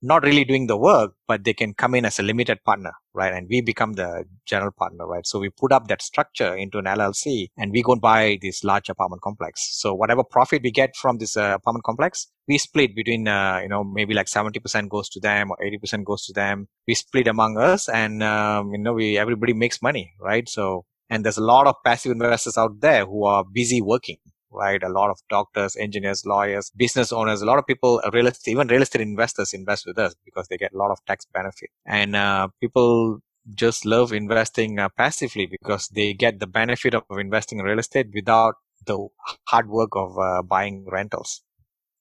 not 0.00 0.23
really 0.23 0.44
doing 0.44 0.67
the 0.67 0.76
work, 0.76 1.12
but 1.27 1.44
they 1.44 1.55
can 1.55 1.74
come 1.74 1.94
in 1.94 2.05
as 2.05 2.19
a 2.19 2.22
limited 2.22 2.62
partner, 2.65 2.93
right? 3.14 3.32
And 3.32 3.48
we 3.48 3.60
become 3.60 3.94
the 3.94 4.24
general 4.46 4.72
partner, 4.72 5.06
right? 5.06 5.26
So 5.26 5.38
we 5.38 5.50
put 5.50 5.72
up 5.72 5.88
that 5.88 6.02
structure 6.02 6.54
into 6.54 6.78
an 6.78 6.84
LLC 6.84 7.48
and 7.56 7.72
we 7.72 7.82
go 7.82 7.92
and 7.92 8.00
buy 8.00 8.38
this 8.40 8.64
large 8.64 8.88
apartment 8.88 9.22
complex. 9.22 9.69
So 9.72 9.94
whatever 9.94 10.24
profit 10.24 10.62
we 10.62 10.70
get 10.70 10.96
from 10.96 11.19
this 11.19 11.36
uh, 11.36 11.54
apartment 11.56 11.84
complex, 11.84 12.28
we 12.48 12.58
split 12.58 12.94
between, 12.94 13.28
uh, 13.28 13.60
you 13.62 13.69
know, 13.69 13.84
maybe 13.84 14.14
like 14.14 14.26
70% 14.26 14.88
goes 14.88 15.08
to 15.10 15.20
them 15.20 15.50
or 15.50 15.56
80% 15.62 16.04
goes 16.04 16.24
to 16.26 16.32
them. 16.32 16.69
We 16.86 16.94
split 16.94 17.28
among 17.28 17.58
us 17.58 17.88
and, 17.88 18.22
um, 18.22 18.72
you 18.72 18.78
know, 18.78 18.92
we, 18.92 19.19
everybody 19.19 19.52
makes 19.52 19.82
money, 19.82 20.12
right? 20.20 20.48
So, 20.48 20.84
and 21.10 21.24
there's 21.24 21.38
a 21.38 21.44
lot 21.44 21.66
of 21.66 21.74
passive 21.84 22.12
investors 22.12 22.56
out 22.56 22.81
there 22.81 23.04
who 23.04 23.24
are 23.24 23.44
busy 23.44 23.82
working, 23.82 24.16
right? 24.52 24.82
A 24.82 24.88
lot 24.88 25.10
of 25.10 25.18
doctors, 25.28 25.76
engineers, 25.76 26.24
lawyers, 26.26 26.70
business 26.76 27.12
owners, 27.12 27.42
a 27.42 27.46
lot 27.46 27.58
of 27.58 27.66
people, 27.66 28.00
uh, 28.04 28.10
real 28.12 28.26
estate, 28.26 28.52
even 28.52 28.68
real 28.68 28.82
estate 28.82 29.00
investors 29.00 29.52
invest 29.52 29.86
with 29.86 29.98
us 29.98 30.14
because 30.24 30.48
they 30.48 30.56
get 30.56 30.72
a 30.72 30.78
lot 30.78 30.90
of 30.90 30.98
tax 31.06 31.26
benefit. 31.32 31.70
And 31.86 32.16
uh, 32.16 32.48
people 32.60 33.18
just 33.54 33.84
love 33.84 34.12
investing 34.12 34.78
uh, 34.78 34.88
passively 34.96 35.46
because 35.46 35.88
they 35.88 36.14
get 36.14 36.38
the 36.38 36.46
benefit 36.46 36.94
of 36.94 37.04
investing 37.10 37.58
in 37.58 37.64
real 37.64 37.78
estate 37.78 38.08
without 38.14 38.54
the 38.86 39.08
hard 39.48 39.68
work 39.68 39.90
of 39.94 40.18
uh, 40.18 40.42
buying 40.42 40.86
rentals. 40.90 41.42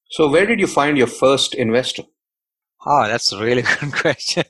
So, 0.10 0.30
where 0.30 0.46
did 0.46 0.60
you 0.60 0.68
find 0.68 0.98
your 0.98 1.08
first 1.08 1.56
investor? 1.56 2.04
Oh, 2.86 3.08
that's 3.08 3.32
a 3.32 3.42
really 3.42 3.62
good 3.80 3.94
question 3.94 4.44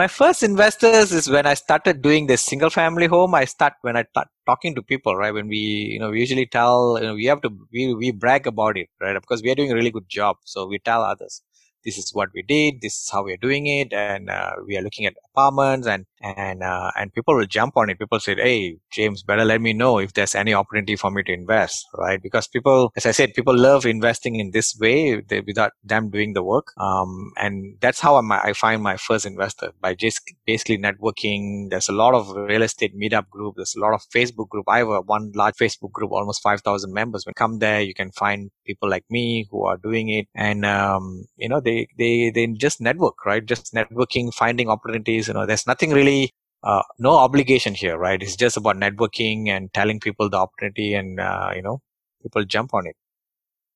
my 0.00 0.08
first 0.08 0.42
investors 0.42 1.12
is 1.12 1.28
when 1.28 1.46
I 1.52 1.52
started 1.52 2.00
doing 2.00 2.26
this 2.26 2.42
single 2.50 2.70
family 2.70 3.06
home. 3.14 3.34
I 3.34 3.44
start 3.44 3.74
when 3.82 3.96
I 4.00 4.04
start 4.12 4.28
talking 4.46 4.74
to 4.76 4.82
people, 4.82 5.14
right? 5.14 5.34
When 5.38 5.48
we, 5.54 5.62
you 5.94 5.98
know, 6.00 6.10
we 6.10 6.20
usually 6.20 6.46
tell, 6.46 6.98
you 7.00 7.06
know, 7.06 7.14
we 7.14 7.26
have 7.26 7.42
to, 7.42 7.50
we, 7.70 7.94
we 7.94 8.10
brag 8.10 8.46
about 8.46 8.78
it, 8.78 8.88
right? 9.00 9.20
Because 9.20 9.42
we 9.42 9.50
are 9.50 9.54
doing 9.54 9.72
a 9.72 9.74
really 9.74 9.90
good 9.90 10.08
job. 10.08 10.36
So 10.44 10.66
we 10.66 10.78
tell 10.78 11.02
others. 11.02 11.42
This 11.84 11.98
is 11.98 12.10
what 12.12 12.30
we 12.34 12.42
did, 12.42 12.80
this 12.80 12.94
is 12.94 13.10
how 13.10 13.22
we 13.24 13.32
are 13.32 13.38
doing 13.38 13.66
it, 13.66 13.92
and 13.92 14.30
uh, 14.30 14.52
we 14.66 14.76
are 14.76 14.82
looking 14.82 15.06
at 15.06 15.14
apartments, 15.32 15.86
and 15.86 16.06
and 16.22 16.62
uh, 16.62 16.90
and 16.98 17.12
people 17.14 17.34
will 17.34 17.46
jump 17.46 17.76
on 17.76 17.90
it. 17.90 17.98
People 17.98 18.20
said, 18.20 18.38
"Hey, 18.38 18.78
James, 18.92 19.22
better 19.22 19.44
let 19.44 19.60
me 19.60 19.72
know 19.72 19.98
if 19.98 20.12
there's 20.12 20.34
any 20.34 20.52
opportunity 20.54 20.96
for 20.96 21.10
me 21.10 21.22
to 21.22 21.32
invest, 21.32 21.86
right?" 21.96 22.20
Because 22.22 22.46
people, 22.46 22.92
as 22.96 23.06
I 23.06 23.12
said, 23.12 23.34
people 23.34 23.56
love 23.56 23.86
investing 23.86 24.36
in 24.36 24.50
this 24.50 24.76
way 24.78 25.20
they, 25.20 25.40
without 25.40 25.72
them 25.84 26.10
doing 26.10 26.34
the 26.34 26.42
work, 26.42 26.72
um, 26.78 27.32
and 27.36 27.76
that's 27.80 28.00
how 28.00 28.16
I'm, 28.16 28.30
I 28.32 28.52
find 28.52 28.82
my 28.82 28.96
first 28.96 29.26
investor 29.26 29.72
by 29.80 29.94
just 29.94 30.20
basically 30.46 30.78
networking. 30.78 31.70
There's 31.70 31.88
a 31.88 31.92
lot 31.92 32.14
of 32.14 32.30
real 32.36 32.62
estate 32.62 32.98
meetup 32.98 33.28
group. 33.30 33.54
There's 33.56 33.74
a 33.76 33.80
lot 33.80 33.94
of 33.94 34.02
Facebook 34.14 34.48
group. 34.48 34.66
I 34.68 34.78
have 34.78 35.06
one 35.06 35.32
large 35.34 35.54
Facebook 35.56 35.92
group, 35.92 36.12
almost 36.12 36.42
five 36.42 36.60
thousand 36.60 36.92
members. 36.92 37.24
When 37.24 37.32
you 37.32 37.34
come 37.34 37.58
there, 37.58 37.80
you 37.80 37.94
can 37.94 38.10
find 38.12 38.50
people 38.66 38.88
like 38.88 39.04
me 39.10 39.46
who 39.50 39.64
are 39.64 39.76
doing 39.76 40.08
it, 40.10 40.26
and 40.34 40.64
um, 40.64 41.26
you 41.36 41.48
know 41.48 41.60
they 41.60 41.69
they 41.98 42.30
they 42.34 42.46
just 42.66 42.80
network, 42.80 43.24
right? 43.26 43.44
Just 43.44 43.74
networking, 43.74 44.32
finding 44.34 44.68
opportunities. 44.68 45.28
You 45.28 45.34
know, 45.34 45.46
there's 45.46 45.66
nothing 45.66 45.90
really 45.90 46.32
uh, 46.62 46.82
no 46.98 47.16
obligation 47.16 47.74
here, 47.74 47.96
right? 47.96 48.22
It's 48.22 48.36
just 48.36 48.56
about 48.56 48.76
networking 48.76 49.48
and 49.48 49.72
telling 49.72 50.00
people 50.00 50.28
the 50.28 50.36
opportunity, 50.36 50.94
and 50.94 51.20
uh, 51.20 51.50
you 51.54 51.62
know, 51.62 51.80
people 52.22 52.44
jump 52.44 52.74
on 52.74 52.86
it. 52.86 52.96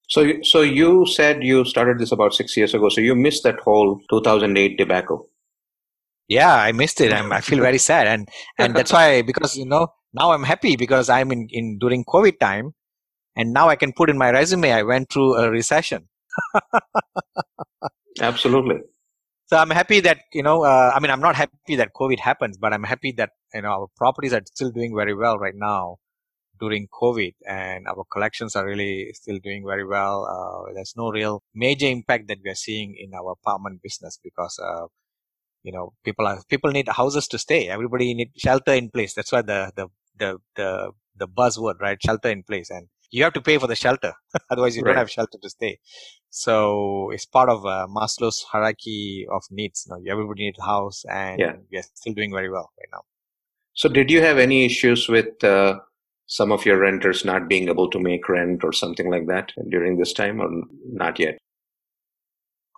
So, 0.09 0.43
so 0.43 0.61
you 0.61 1.07
said 1.07 1.43
you 1.43 1.65
started 1.65 1.99
this 1.99 2.13
about 2.13 2.35
six 2.35 2.57
years 2.57 2.75
ago. 2.75 2.89
So 2.91 3.01
you 3.01 3.15
missed 3.15 3.43
that 3.45 3.61
whole 3.61 4.01
2008 4.11 4.77
debacle. 4.77 5.29
Yeah, 6.29 6.55
I 6.55 6.73
missed 6.73 7.01
it. 7.01 7.13
I'm, 7.13 7.33
I 7.33 7.41
feel 7.41 7.61
very 7.61 7.79
sad, 7.91 8.07
and 8.07 8.29
and 8.59 8.75
that's 8.75 8.93
why 8.93 9.23
because 9.23 9.57
you 9.57 9.67
know 9.67 9.89
now 10.13 10.33
I'm 10.33 10.45
happy 10.45 10.77
because 10.77 11.09
I'm 11.09 11.33
in 11.33 11.49
in 11.51 11.79
during 11.79 12.05
COVID 12.05 12.39
time, 12.39 12.73
and 13.37 13.53
now 13.53 13.69
I 13.69 13.77
can 13.77 13.93
put 13.93 14.11
in 14.11 14.19
my 14.19 14.31
resume 14.31 14.73
I 14.73 14.83
went 14.83 15.11
through 15.11 15.37
a 15.37 15.51
recession. 15.51 16.09
Absolutely. 18.21 18.77
So 19.47 19.57
I'm 19.59 19.71
happy 19.71 20.01
that 20.01 20.21
you 20.33 20.43
know. 20.43 20.65
Uh, 20.65 20.93
I 20.95 21.01
mean, 21.01 21.11
I'm 21.11 21.21
not 21.21 21.37
happy 21.37 21.77
that 21.77 21.93
COVID 21.95 22.19
happens, 22.19 22.57
but 22.57 22.73
I'm 22.73 22.85
happy 22.85 23.13
that 23.19 23.31
you 23.53 23.63
know 23.63 23.69
our 23.69 23.89
properties 23.97 24.33
are 24.33 24.43
still 24.47 24.71
doing 24.71 24.95
very 24.97 25.15
well 25.15 25.39
right 25.39 25.55
now 25.55 25.97
during 26.59 26.89
COVID, 26.89 27.35
and 27.47 27.87
our 27.87 28.05
collections 28.11 28.57
are 28.57 28.67
really 28.67 29.11
still 29.13 29.39
doing 29.43 29.65
very 29.67 29.87
well. 29.87 30.27
Uh, 30.27 30.73
there's 30.75 30.95
no 30.97 31.11
real 31.11 31.43
major 31.55 31.87
impact 31.87 32.29
that 32.29 32.39
we 32.45 32.51
are 32.51 32.55
seeing 32.55 32.97
in 32.99 33.13
our 33.15 33.33
apartment 33.33 33.83
business 33.83 34.19
because 34.23 34.59
uh, 34.59 34.87
you 35.63 35.73
know 35.73 35.93
people 36.05 36.27
are 36.27 36.41
people 36.49 36.71
need 36.71 36.89
houses 36.89 37.29
to 37.29 37.39
stay. 37.39 37.69
Everybody 37.69 38.15
need 38.15 38.33
shelter 38.37 38.73
in 38.73 38.91
place. 38.91 39.15
That's 39.15 39.33
why 39.33 39.43
the 39.43 39.73
the 39.77 39.89
the 40.19 40.39
the 40.57 40.93
the 41.17 41.29
buzzword, 41.29 41.81
right? 41.81 41.99
Shelter 42.03 42.31
in 42.31 42.45
place, 42.45 42.71
and 42.71 42.89
you 43.15 43.23
have 43.23 43.33
to 43.33 43.41
pay 43.41 43.59
for 43.59 43.69
the 43.69 43.77
shelter. 43.77 44.13
Otherwise, 44.51 44.77
you 44.77 44.83
right. 44.83 44.91
don't 44.91 44.99
have 44.99 45.11
shelter 45.11 45.39
to 45.41 45.49
stay. 45.49 45.79
So 46.31 47.11
it's 47.13 47.25
part 47.25 47.49
of 47.49 47.65
uh, 47.65 47.87
Maslow's 47.89 48.45
hierarchy 48.51 49.27
of 49.31 49.43
needs. 49.51 49.87
You 49.87 49.95
know, 49.95 50.13
everybody 50.13 50.45
needs 50.47 50.59
a 50.59 50.65
house, 50.65 51.05
and 51.09 51.39
yeah. 51.39 51.53
we 51.71 51.79
are 51.79 51.85
still 51.95 52.13
doing 52.13 52.33
very 52.33 52.51
well 52.51 52.73
right 52.79 52.89
now. 52.93 53.03
So, 53.75 53.89
did 53.89 54.11
you 54.11 54.21
have 54.21 54.39
any 54.39 54.67
issues 54.67 55.09
with 55.09 55.43
uh, 55.45 55.79
some 56.27 56.51
of 56.51 56.67
your 56.67 56.79
renters 56.79 57.25
not 57.25 57.49
being 57.49 57.69
able 57.69 57.89
to 57.91 58.01
make 58.01 58.29
rent 58.29 58.65
or 58.65 58.73
something 58.73 59.11
like 59.11 59.29
that 59.29 59.53
during 59.69 59.97
this 59.97 60.13
time, 60.13 60.41
or 60.41 60.51
not 60.93 61.21
yet? 61.21 61.39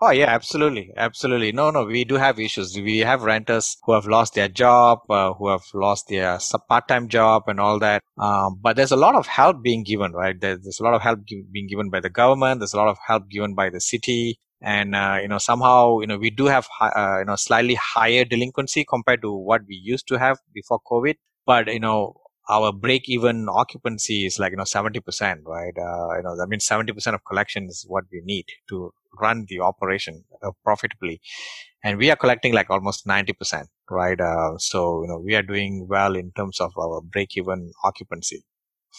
Oh 0.03 0.11
yeah, 0.11 0.26
absolutely, 0.26 0.93
absolutely. 0.97 1.53
No, 1.53 1.71
no, 1.71 1.85
we 1.85 2.05
do 2.05 2.17
have 2.17 2.38
issues. 2.38 2.76
We 2.76 2.99
have 2.99 3.23
renters 3.23 3.79
who 3.85 3.93
have 3.93 4.07
lost 4.07 4.35
their 4.35 4.49
job, 4.49 4.99
uh, 5.09 5.33
who 5.33 5.49
have 5.49 5.62
lost 5.73 6.09
their 6.09 6.38
part-time 6.69 7.09
job, 7.09 7.45
and 7.47 7.59
all 7.59 7.79
that. 7.79 8.03
Um, 8.19 8.59
but 8.61 8.76
there's 8.76 8.91
a 8.93 8.97
lot 8.97 9.15
of 9.15 9.26
help 9.26 9.62
being 9.62 9.85
given, 9.85 10.12
right? 10.12 10.38
There's, 10.38 10.81
a 10.81 10.85
lot 10.85 10.93
of 10.93 11.00
help 11.00 11.21
being 11.50 11.67
given 11.67 11.88
by 11.88 12.00
the 12.00 12.11
government. 12.11 12.61
There's 12.61 12.75
a 12.75 12.76
lot 12.76 12.88
of 12.88 12.99
help 13.07 13.31
given 13.31 13.55
by 13.55 13.71
the 13.71 13.81
city, 13.81 14.38
and 14.61 14.95
uh, 14.95 15.19
you 15.23 15.29
know 15.29 15.38
somehow 15.38 16.00
you 16.00 16.07
know 16.07 16.19
we 16.19 16.31
do 16.31 16.45
have 16.45 16.69
uh, 16.79 17.21
you 17.21 17.25
know 17.25 17.37
slightly 17.37 17.75
higher 17.76 18.26
delinquency 18.26 18.85
compared 18.85 19.23
to 19.23 19.33
what 19.35 19.62
we 19.67 19.81
used 19.83 20.07
to 20.09 20.19
have 20.19 20.38
before 20.53 20.81
COVID. 20.91 21.15
But 21.47 21.73
you 21.73 21.81
know 21.81 22.17
our 22.49 22.71
break 22.73 23.09
even 23.09 23.49
occupancy 23.49 24.26
is 24.26 24.38
like 24.38 24.50
you 24.50 24.57
know 24.59 24.65
70% 24.65 25.41
right 25.47 25.75
uh, 25.79 26.17
you 26.17 26.23
know 26.23 26.37
I 26.43 26.47
mean 26.47 26.61
70% 26.61 27.15
of 27.15 27.25
collection 27.25 27.65
is 27.67 27.85
what 27.88 28.05
we 28.12 28.21
need 28.25 28.45
to 28.69 28.93
run 29.20 29.46
the 29.49 29.61
operation 29.61 30.25
uh, 30.42 30.50
profitably 30.64 31.20
and 31.82 31.99
we 31.99 32.11
are 32.11 32.16
collecting 32.16 32.52
like 32.52 32.70
almost 32.70 33.06
90% 33.06 33.66
right 33.90 34.20
uh, 34.20 34.58
so 34.58 35.02
you 35.02 35.08
know 35.08 35.18
we 35.18 35.35
are 35.35 35.42
doing 35.42 35.87
well 35.88 36.16
in 36.16 36.32
terms 36.32 36.61
of 36.61 36.73
our 36.78 37.00
break 37.00 37.37
even 37.37 37.73
occupancy 37.85 38.44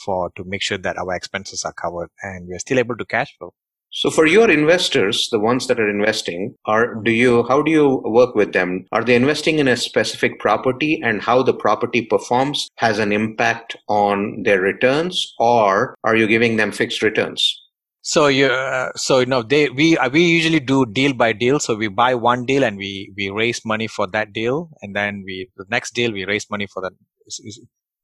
for 0.06 0.32
to 0.36 0.44
make 0.46 0.62
sure 0.62 0.78
that 0.78 0.98
our 0.98 1.16
expenses 1.16 1.64
are 1.66 1.74
covered 1.74 2.10
and 2.22 2.48
we 2.48 2.56
are 2.56 2.60
still 2.60 2.80
able 2.80 2.98
to 2.98 3.06
cash 3.06 3.36
flow 3.38 3.54
so 3.90 4.12
for 4.12 4.28
your 4.28 4.50
investors, 4.50 5.30
the 5.32 5.40
ones 5.40 5.68
that 5.68 5.80
are 5.80 5.90
investing, 5.90 6.56
are 6.66 6.94
do 6.96 7.12
you 7.12 7.46
how 7.48 7.62
do 7.62 7.72
you 7.72 8.02
work 8.06 8.36
with 8.36 8.52
them? 8.52 8.86
Are 8.92 9.04
they 9.04 9.16
investing 9.16 9.60
in 9.60 9.68
a 9.68 9.78
specific 9.78 10.40
property 10.40 11.00
and 11.02 11.22
how 11.22 11.42
the 11.42 11.54
property 11.54 12.02
performs 12.02 12.68
has 12.76 13.00
an 13.00 13.14
impact 13.14 13.78
on 13.88 14.44
their 14.44 14.60
returns 14.60 15.34
or 15.40 15.96
are 16.04 16.16
you 16.16 16.28
giving 16.28 16.58
them 16.58 16.72
fixed 16.72 17.02
returns? 17.02 17.64
So 18.14 18.28
you, 18.28 18.48
uh, 18.48 18.92
so 18.96 19.20
you 19.20 19.26
know, 19.26 19.44
they 19.44 19.70
we 19.70 19.98
uh, 19.98 20.10
we 20.10 20.24
usually 20.24 20.62
do 20.62 20.86
deal 20.86 21.14
by 21.14 21.34
deal. 21.34 21.60
So 21.60 21.76
we 21.76 21.90
buy 21.90 22.16
one 22.16 22.46
deal 22.46 22.64
and 22.64 22.78
we 22.78 23.14
we 23.18 23.30
raise 23.30 23.66
money 23.66 23.88
for 23.88 24.08
that 24.08 24.32
deal, 24.32 24.70
and 24.82 24.96
then 24.96 25.24
we 25.26 25.50
the 25.58 25.66
next 25.70 25.94
deal 25.94 26.14
we 26.14 26.24
raise 26.26 26.50
money 26.50 26.68
for 26.68 26.82
the 26.82 26.92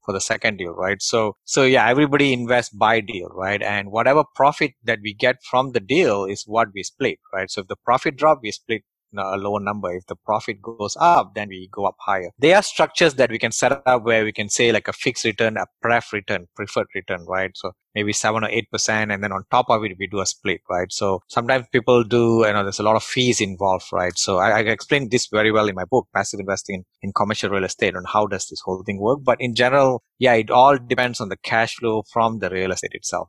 for 0.04 0.12
the 0.12 0.20
second 0.20 0.58
deal, 0.58 0.72
right? 0.74 1.00
So, 1.00 1.36
so 1.44 1.64
yeah, 1.64 1.88
everybody 1.88 2.34
invests 2.34 2.74
by 2.74 3.00
deal, 3.00 3.28
right? 3.34 3.62
And 3.62 3.90
whatever 3.90 4.22
profit 4.34 4.72
that 4.84 4.98
we 5.02 5.14
get 5.14 5.36
from 5.42 5.72
the 5.72 5.80
deal 5.80 6.26
is 6.26 6.44
what 6.46 6.68
we 6.74 6.82
split, 6.82 7.18
right? 7.32 7.50
So 7.50 7.62
if 7.62 7.68
the 7.68 7.76
profit 7.76 8.16
drop, 8.16 8.40
we 8.42 8.50
split 8.50 8.82
a 9.18 9.36
lower 9.36 9.60
number. 9.60 9.92
If 9.92 10.06
the 10.06 10.16
profit 10.16 10.60
goes 10.62 10.96
up, 11.00 11.34
then 11.34 11.48
we 11.48 11.68
go 11.72 11.86
up 11.86 11.96
higher. 12.00 12.30
There 12.38 12.56
are 12.56 12.62
structures 12.62 13.14
that 13.14 13.30
we 13.30 13.38
can 13.38 13.52
set 13.52 13.82
up 13.86 14.04
where 14.04 14.24
we 14.24 14.32
can 14.32 14.48
say 14.48 14.72
like 14.72 14.88
a 14.88 14.92
fixed 14.92 15.24
return, 15.24 15.56
a 15.56 15.66
pref 15.82 16.12
return, 16.12 16.46
preferred 16.56 16.86
return, 16.94 17.24
right? 17.26 17.50
So 17.54 17.72
maybe 17.94 18.12
seven 18.12 18.44
or 18.44 18.48
eight 18.48 18.70
percent, 18.70 19.12
and 19.12 19.22
then 19.22 19.32
on 19.32 19.44
top 19.50 19.66
of 19.70 19.84
it, 19.84 19.96
we 19.98 20.06
do 20.06 20.20
a 20.20 20.26
split, 20.26 20.60
right? 20.68 20.90
So 20.90 21.20
sometimes 21.28 21.66
people 21.72 22.04
do, 22.04 22.44
you 22.46 22.52
know, 22.52 22.62
there's 22.62 22.80
a 22.80 22.82
lot 22.82 22.96
of 22.96 23.04
fees 23.04 23.40
involved, 23.40 23.86
right? 23.92 24.16
So 24.18 24.38
I, 24.38 24.50
I 24.50 24.60
explain 24.60 25.08
this 25.10 25.28
very 25.28 25.52
well 25.52 25.68
in 25.68 25.74
my 25.74 25.84
book, 25.84 26.08
Passive 26.14 26.40
Investing 26.40 26.84
in 27.02 27.12
Commercial 27.12 27.50
Real 27.50 27.64
Estate, 27.64 27.96
on 27.96 28.04
how 28.12 28.26
does 28.26 28.48
this 28.48 28.60
whole 28.64 28.82
thing 28.84 29.00
work. 29.00 29.20
But 29.22 29.40
in 29.40 29.54
general, 29.54 30.02
yeah, 30.18 30.34
it 30.34 30.50
all 30.50 30.76
depends 30.78 31.20
on 31.20 31.28
the 31.28 31.36
cash 31.36 31.76
flow 31.76 32.02
from 32.12 32.38
the 32.40 32.50
real 32.50 32.72
estate 32.72 32.92
itself. 32.94 33.28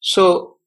So 0.00 0.58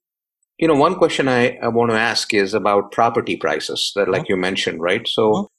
you 0.58 0.68
know, 0.68 0.76
one 0.76 0.96
question 0.96 1.28
I, 1.28 1.58
I 1.62 1.68
want 1.68 1.92
to 1.92 1.98
ask 1.98 2.34
is 2.34 2.54
about 2.54 2.92
property 2.92 3.36
prices 3.36 3.92
that, 3.96 4.10
like 4.10 4.24
mm-hmm. 4.24 4.34
you 4.34 4.38
mentioned, 4.38 4.82
right? 4.82 5.06
So, 5.08 5.50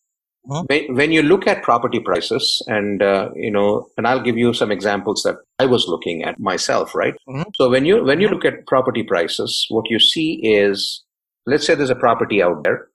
mm-hmm. 0.48 0.64
when, 0.66 0.94
when 0.94 1.12
you 1.12 1.22
look 1.22 1.46
at 1.46 1.62
property 1.62 2.00
prices, 2.00 2.62
and 2.66 3.02
uh, 3.02 3.30
you 3.34 3.50
know, 3.50 3.88
and 3.96 4.06
I'll 4.06 4.22
give 4.22 4.38
you 4.38 4.54
some 4.54 4.72
examples 4.72 5.22
that 5.24 5.36
I 5.58 5.66
was 5.66 5.86
looking 5.86 6.22
at 6.22 6.40
myself, 6.40 6.94
right? 6.94 7.14
Mm-hmm. 7.28 7.50
So 7.54 7.68
when 7.68 7.84
you 7.84 8.04
when 8.04 8.20
you 8.20 8.28
mm-hmm. 8.28 8.34
look 8.34 8.44
at 8.44 8.66
property 8.66 9.02
prices, 9.02 9.66
what 9.68 9.84
you 9.90 9.98
see 9.98 10.40
is, 10.42 11.04
let's 11.46 11.66
say 11.66 11.74
there's 11.74 11.90
a 11.90 11.96
property 11.96 12.42
out 12.42 12.64
there, 12.64 12.88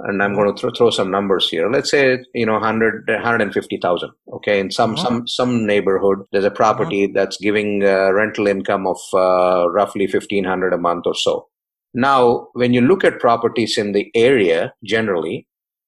and 0.00 0.22
I'm 0.22 0.34
going 0.34 0.52
to 0.52 0.60
throw, 0.60 0.70
throw 0.70 0.90
some 0.90 1.10
numbers 1.10 1.48
here. 1.48 1.70
Let's 1.70 1.90
say 1.90 2.18
you 2.34 2.46
know 2.46 2.54
100 2.54 3.04
150,000. 3.08 4.10
Okay, 4.34 4.60
in 4.60 4.70
some 4.70 4.94
mm-hmm. 4.94 5.04
some 5.04 5.28
some 5.28 5.66
neighborhood, 5.66 6.18
there's 6.32 6.44
a 6.44 6.50
property 6.50 7.06
mm-hmm. 7.06 7.14
that's 7.14 7.36
giving 7.38 7.84
uh, 7.84 8.12
rental 8.12 8.46
income 8.46 8.86
of 8.86 8.98
uh, 9.12 9.70
roughly 9.70 10.06
1,500 10.06 10.72
a 10.72 10.78
month 10.78 11.06
or 11.06 11.14
so. 11.14 11.48
Now, 11.94 12.48
when 12.54 12.74
you 12.74 12.80
look 12.80 13.04
at 13.04 13.20
properties 13.20 13.78
in 13.78 13.92
the 13.92 14.10
area 14.14 14.74
generally, 14.84 15.46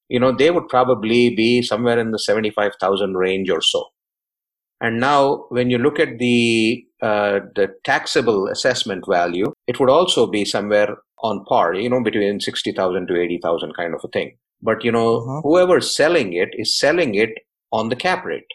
you 0.09 0.21
know 0.21 0.33
they 0.33 0.51
would 0.51 0.69
probably 0.69 1.35
be 1.35 1.63
somewhere 1.63 1.99
in 1.99 2.13
the 2.13 2.19
75,000 2.19 3.15
range 3.15 3.51
or 3.51 3.61
so. 3.61 3.87
And 4.81 5.01
now, 5.01 5.47
when 5.49 5.71
you 5.71 5.79
look 5.79 5.99
at 5.99 6.19
the 6.19 6.85
uh, 7.03 7.41
the 7.55 7.75
taxable 7.83 8.49
assessment 8.49 9.05
value, 9.09 9.53
it 9.67 9.81
would 9.81 9.91
also 9.91 10.27
be 10.27 10.45
somewhere 10.45 10.97
on 11.23 11.45
par, 11.45 11.75
you 11.75 11.89
know, 11.89 12.03
between 12.03 12.41
60,000 12.41 13.07
to 13.07 13.21
80,000 13.21 13.75
kind 13.75 13.95
of 13.95 14.01
a 14.05 14.09
thing. 14.09 14.37
But, 14.63 14.85
you 14.85 14.93
know, 14.93 15.19
uh-huh. 15.19 15.41
whoever's 15.43 15.95
selling 15.95 16.33
it 16.33 16.51
is 16.53 16.79
selling 16.79 17.15
it 17.15 17.31
on 17.73 17.89
the 17.89 17.97
cap 17.97 18.25
rate. 18.25 18.47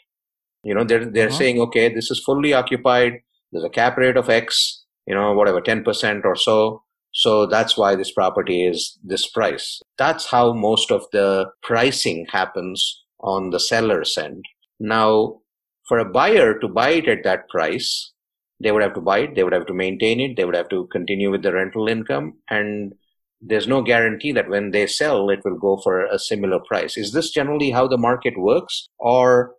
You 0.64 0.76
know, 0.76 0.84
they're, 0.84 1.06
they're 1.06 1.28
uh-huh. 1.28 1.38
saying, 1.38 1.60
okay, 1.60 1.94
this 1.94 2.12
is 2.12 2.24
fully 2.24 2.54
occupied. 2.54 3.22
There's 3.52 3.66
a 3.66 3.70
cap 3.70 3.98
rate 3.98 4.18
of 4.18 4.30
X, 4.30 4.84
you 5.06 5.16
know, 5.16 5.34
whatever, 5.34 5.62
10% 5.62 6.24
or 6.24 6.36
so. 6.36 6.84
So 7.14 7.46
that's 7.46 7.78
why 7.78 7.96
this 7.96 8.12
property 8.12 8.66
is 8.66 8.98
this 9.04 9.28
price. 9.28 9.82
That's 9.98 10.28
how 10.28 10.54
most 10.54 10.92
of 10.92 11.06
the 11.12 11.48
pricing 11.62 12.26
happens 12.32 13.04
on 13.20 13.50
the 13.50 13.60
seller's 13.60 14.18
end. 14.18 14.46
Now, 14.80 15.42
for 15.88 16.00
a 16.00 16.10
buyer 16.10 16.58
to 16.60 16.68
buy 16.70 16.92
it 16.92 17.08
at 17.08 17.24
that 17.26 17.50
price, 17.50 18.14
they 18.62 18.72
would 18.72 18.84
have 18.84 18.94
to 18.94 19.02
buy 19.02 19.20
it, 19.20 19.36
they 19.36 19.44
would 19.44 19.54
have 19.54 19.66
to 19.68 19.74
maintain 19.74 20.20
it, 20.20 20.36
they 20.38 20.46
would 20.46 20.56
have 20.56 20.70
to 20.70 20.88
continue 20.92 21.32
with 21.32 21.44
the 21.44 21.54
rental 21.54 21.88
income, 21.88 22.34
and 22.50 22.94
there's 23.42 23.68
no 23.68 23.82
guarantee 23.82 24.32
that 24.32 24.50
when 24.50 24.72
they 24.72 24.86
sell, 24.88 25.30
it 25.30 25.40
will 25.44 25.58
go 25.58 25.78
for 25.84 26.06
a 26.06 26.20
similar 26.20 26.60
price. 26.60 26.98
Is 26.98 27.12
this 27.12 27.32
generally 27.32 27.72
how 27.72 27.88
the 27.88 27.98
market 27.98 28.36
works, 28.38 28.88
or 29.00 29.56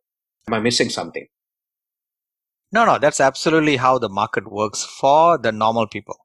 am 0.49 0.55
I 0.55 0.61
missing 0.61 0.89
something? 0.89 1.27
No, 2.71 2.85
no, 2.85 2.99
that's 2.99 3.21
absolutely 3.21 3.77
how 3.77 3.99
the 3.99 4.09
market 4.09 4.51
works 4.51 4.85
for 4.85 5.37
the 5.37 5.53
normal 5.53 5.87
people. 5.87 6.17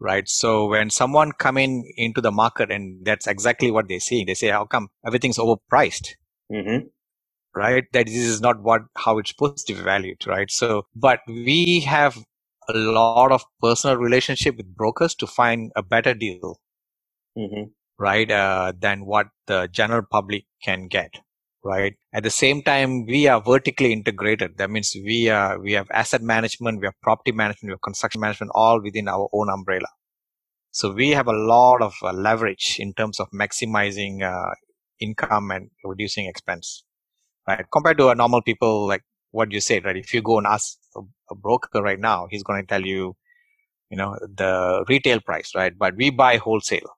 right? 0.00 0.28
So 0.28 0.66
when 0.68 0.90
someone 0.90 1.32
come 1.32 1.56
in 1.58 1.84
into 1.96 2.20
the 2.20 2.30
market 2.30 2.70
and 2.70 3.04
that's 3.04 3.26
exactly 3.26 3.70
what 3.70 3.88
they 3.88 3.98
see, 3.98 4.24
they 4.24 4.34
say, 4.34 4.48
how 4.48 4.66
come 4.66 4.88
everything's 5.06 5.38
overpriced? 5.38 6.10
Mm-hmm. 6.52 6.86
Right? 7.54 7.84
That 7.92 8.06
this 8.06 8.16
is 8.16 8.40
not 8.40 8.62
what, 8.62 8.82
how 8.96 9.18
it's 9.18 9.30
supposed 9.30 9.66
to 9.68 9.74
be 9.74 9.80
valued, 9.80 10.26
right? 10.26 10.50
So, 10.50 10.86
but 10.94 11.20
we 11.28 11.80
have 11.86 12.18
a 12.68 12.74
lot 12.76 13.32
of 13.32 13.44
personal 13.62 13.96
relationship 13.96 14.56
with 14.56 14.74
brokers 14.74 15.14
to 15.16 15.26
find 15.26 15.72
a 15.76 15.82
better 15.82 16.14
deal, 16.14 16.60
Mm-hmm. 17.36 17.64
right? 17.98 18.30
Uh, 18.30 18.72
than 18.78 19.06
what 19.06 19.28
the 19.46 19.68
general 19.72 20.02
public 20.10 20.44
can 20.62 20.88
get. 20.88 21.10
Right. 21.66 21.94
At 22.12 22.24
the 22.24 22.30
same 22.30 22.62
time, 22.62 23.06
we 23.06 23.26
are 23.26 23.40
vertically 23.40 23.92
integrated. 23.92 24.58
That 24.58 24.70
means 24.70 24.94
we 24.94 25.30
are, 25.30 25.58
we 25.58 25.72
have 25.72 25.86
asset 25.90 26.20
management, 26.20 26.80
we 26.80 26.86
have 26.86 27.00
property 27.02 27.32
management, 27.32 27.70
we 27.70 27.72
have 27.72 27.80
construction 27.80 28.20
management, 28.20 28.52
all 28.54 28.82
within 28.82 29.08
our 29.08 29.30
own 29.32 29.48
umbrella. 29.48 29.88
So 30.72 30.92
we 30.92 31.10
have 31.10 31.26
a 31.26 31.32
lot 31.32 31.80
of 31.80 31.94
uh, 32.02 32.12
leverage 32.12 32.76
in 32.78 32.92
terms 32.94 33.18
of 33.18 33.30
maximizing 33.30 34.22
uh, 34.22 34.54
income 35.00 35.50
and 35.50 35.70
reducing 35.84 36.26
expense, 36.26 36.84
right? 37.46 37.64
Compared 37.72 37.98
to 37.98 38.08
a 38.08 38.14
normal 38.14 38.42
people, 38.42 38.86
like 38.86 39.02
what 39.30 39.52
you 39.52 39.60
said, 39.60 39.84
right? 39.84 39.96
If 39.96 40.14
you 40.14 40.22
go 40.22 40.38
and 40.38 40.46
ask 40.46 40.78
a, 40.96 41.00
a 41.30 41.34
broker 41.34 41.82
right 41.82 41.98
now, 41.98 42.26
he's 42.30 42.42
going 42.42 42.62
to 42.62 42.66
tell 42.66 42.82
you, 42.82 43.16
you 43.90 43.96
know, 43.96 44.16
the 44.20 44.84
retail 44.88 45.20
price, 45.20 45.52
right? 45.54 45.72
But 45.76 45.96
we 45.96 46.10
buy 46.10 46.36
wholesale. 46.36 46.90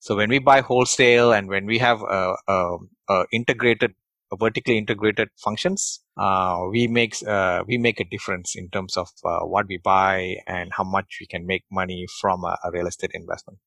So 0.00 0.16
when 0.16 0.30
we 0.30 0.38
buy 0.38 0.60
wholesale 0.60 1.32
and 1.32 1.48
when 1.48 1.66
we 1.66 1.78
have 1.78 2.02
a, 2.02 2.34
a, 2.46 2.76
a 3.08 3.24
integrated, 3.32 3.94
a 4.30 4.36
vertically 4.36 4.78
integrated 4.78 5.28
functions, 5.36 6.00
uh, 6.16 6.60
we 6.70 6.86
make 6.86 7.14
uh, 7.26 7.64
we 7.66 7.78
make 7.78 7.98
a 7.98 8.04
difference 8.04 8.54
in 8.54 8.68
terms 8.70 8.96
of 8.96 9.08
uh, 9.24 9.40
what 9.40 9.66
we 9.68 9.78
buy 9.78 10.36
and 10.46 10.70
how 10.72 10.84
much 10.84 11.18
we 11.20 11.26
can 11.26 11.46
make 11.46 11.64
money 11.70 12.06
from 12.20 12.44
a, 12.44 12.56
a 12.64 12.70
real 12.70 12.86
estate 12.86 13.10
investment. 13.14 13.58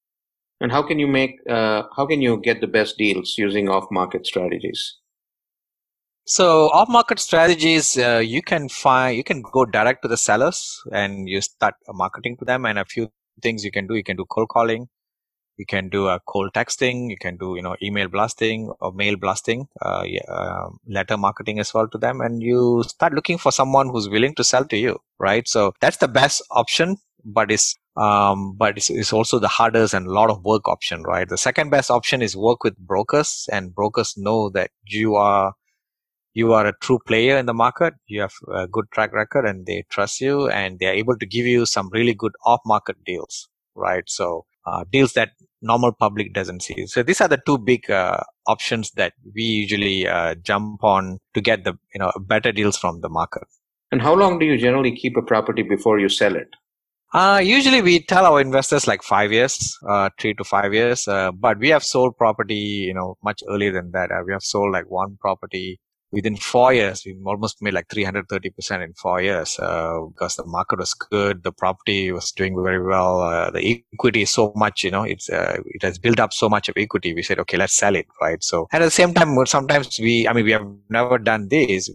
And 0.62 0.72
how 0.72 0.84
can 0.84 1.00
you 1.00 1.08
make 1.08 1.39
uh, 1.50 1.84
how 1.98 2.05
can 2.05 2.22
you 2.22 2.39
get 2.39 2.62
the 2.62 2.67
best 2.67 2.98
deals 2.98 3.36
using 3.38 3.67
off 3.67 3.86
market 3.91 4.25
strategies? 4.25 5.00
So 6.31 6.69
off 6.69 6.88
market 6.88 7.19
strategies, 7.19 7.97
uh, 7.97 8.21
you 8.23 8.41
can 8.41 8.69
find 8.69 9.17
you 9.17 9.23
can 9.23 9.41
go 9.41 9.65
direct 9.65 10.01
to 10.03 10.07
the 10.07 10.15
sellers 10.15 10.81
and 10.89 11.27
you 11.27 11.41
start 11.41 11.75
marketing 11.89 12.38
to 12.38 12.45
them. 12.45 12.65
And 12.65 12.79
a 12.79 12.85
few 12.85 13.09
things 13.43 13.65
you 13.65 13.71
can 13.71 13.85
do. 13.85 13.95
You 13.95 14.03
can 14.03 14.15
do 14.15 14.23
cold 14.29 14.47
calling 14.47 14.88
you 15.57 15.65
can 15.65 15.89
do 15.89 16.07
a 16.07 16.19
cold 16.27 16.51
texting 16.53 17.09
you 17.09 17.17
can 17.17 17.35
do 17.38 17.55
you 17.55 17.61
know 17.61 17.75
email 17.83 18.07
blasting 18.07 18.71
or 18.79 18.91
mail 18.93 19.15
blasting 19.15 19.67
uh, 19.81 20.03
yeah, 20.05 20.21
uh, 20.29 20.69
letter 20.88 21.17
marketing 21.17 21.59
as 21.59 21.73
well 21.73 21.88
to 21.88 21.97
them 21.97 22.21
and 22.21 22.41
you 22.41 22.83
start 22.88 23.13
looking 23.13 23.38
for 23.38 23.51
someone 23.51 23.89
who's 23.89 24.09
willing 24.09 24.33
to 24.33 24.43
sell 24.43 24.65
to 24.65 24.77
you 24.77 24.97
right 25.19 25.47
so 25.47 25.73
that's 25.81 25.97
the 25.97 26.07
best 26.07 26.41
option 26.51 26.95
but 27.25 27.51
it's 27.51 27.75
um, 27.97 28.55
but 28.57 28.77
it's, 28.77 28.89
it's 28.89 29.11
also 29.11 29.38
the 29.38 29.50
hardest 29.50 29.93
and 29.93 30.07
a 30.07 30.11
lot 30.11 30.29
of 30.29 30.43
work 30.45 30.67
option 30.67 31.03
right 31.03 31.27
the 31.27 31.38
second 31.38 31.69
best 31.69 31.91
option 31.91 32.21
is 32.21 32.35
work 32.35 32.63
with 32.63 32.77
brokers 32.77 33.47
and 33.51 33.75
brokers 33.75 34.13
know 34.17 34.50
that 34.50 34.71
you 34.85 35.15
are 35.15 35.53
you 36.33 36.53
are 36.53 36.65
a 36.65 36.77
true 36.81 37.00
player 37.05 37.38
in 37.38 37.45
the 37.45 37.53
market 37.53 37.93
you 38.07 38.21
have 38.21 38.33
a 38.53 38.67
good 38.67 38.85
track 38.91 39.13
record 39.13 39.45
and 39.45 39.65
they 39.65 39.83
trust 39.89 40.21
you 40.21 40.47
and 40.50 40.79
they 40.79 40.88
are 40.88 40.93
able 40.93 41.17
to 41.17 41.25
give 41.25 41.45
you 41.45 41.65
some 41.65 41.89
really 41.91 42.13
good 42.13 42.33
off 42.45 42.61
market 42.65 42.97
deals 43.05 43.50
right 43.75 44.03
so 44.07 44.45
uh, 44.65 44.83
deals 44.91 45.13
that 45.13 45.29
normal 45.61 45.91
public 45.91 46.33
doesn't 46.33 46.61
see. 46.61 46.85
So 46.88 47.03
these 47.03 47.21
are 47.21 47.27
the 47.27 47.41
two 47.45 47.57
big 47.57 47.89
uh, 47.89 48.21
options 48.47 48.91
that 48.91 49.13
we 49.35 49.43
usually 49.43 50.07
uh, 50.07 50.35
jump 50.35 50.83
on 50.83 51.19
to 51.33 51.41
get 51.41 51.63
the 51.63 51.73
you 51.93 52.00
know 52.00 52.11
better 52.19 52.51
deals 52.51 52.77
from 52.77 53.01
the 53.01 53.09
market. 53.09 53.43
And 53.91 54.01
how 54.01 54.13
long 54.13 54.39
do 54.39 54.45
you 54.45 54.57
generally 54.57 54.95
keep 54.95 55.17
a 55.17 55.21
property 55.21 55.63
before 55.63 56.00
you 56.00 56.09
sell 56.09 56.35
it? 56.35 56.47
Uh, 57.13 57.41
usually 57.43 57.81
we 57.81 58.01
tell 58.01 58.25
our 58.25 58.39
investors 58.39 58.88
like 58.88 59.03
five 59.03 59.33
years, 59.33 59.77
uh, 59.88 60.09
three 60.17 60.33
to 60.33 60.45
five 60.45 60.73
years, 60.73 61.09
uh, 61.09 61.29
but 61.31 61.59
we 61.59 61.67
have 61.67 61.83
sold 61.83 62.15
property, 62.15 62.55
you 62.55 62.93
know, 62.93 63.17
much 63.21 63.43
earlier 63.50 63.73
than 63.73 63.91
that. 63.91 64.11
Uh, 64.11 64.21
we 64.25 64.31
have 64.31 64.41
sold 64.41 64.71
like 64.71 64.89
one 64.89 65.17
property 65.19 65.81
within 66.12 66.36
four 66.36 66.74
years, 66.74 67.03
we 67.06 67.15
almost 67.25 67.62
made 67.62 67.74
like 67.74 67.88
330% 67.88 68.84
in 68.84 68.94
four 68.94 69.22
years 69.22 69.58
uh, 69.60 70.01
because 70.08 70.36
the 70.36 70.46
market 70.46 70.80
was 70.80 70.94
good, 70.94 71.44
the 71.44 71.51
property 71.51 72.12
was 72.12 72.32
doing 72.32 72.56
very 72.62 72.84
well, 72.84 73.22
uh, 73.22 73.50
the 73.51 73.84
equity 73.94 74.24
is 74.24 74.30
so 74.30 74.51
much, 74.56 74.84
you 74.84 74.91
know, 74.91 75.03
it's 75.03 75.30
uh, 75.30 75.58
it 75.65 75.82
has 75.82 75.98
built 75.98 76.20
up 76.20 76.34
so 76.34 76.50
much 76.50 76.70
of 76.70 76.75
equity. 76.77 77.13
We 77.13 77.24
said, 77.24 77.39
okay, 77.39 77.58
let's 77.58 77.74
sell 77.74 77.96
it, 77.96 78.08
right? 78.22 78.44
So, 78.44 78.68
and 78.72 78.84
at 78.84 78.88
the 78.88 78.91
same 78.91 79.13
time, 79.13 79.38
sometimes 79.46 80.00
we, 80.00 80.27
I 80.27 80.34
mean, 80.34 80.46
we 80.46 80.51
have 80.51 80.68
never 80.89 81.18
done 81.18 81.48
this 81.50 81.89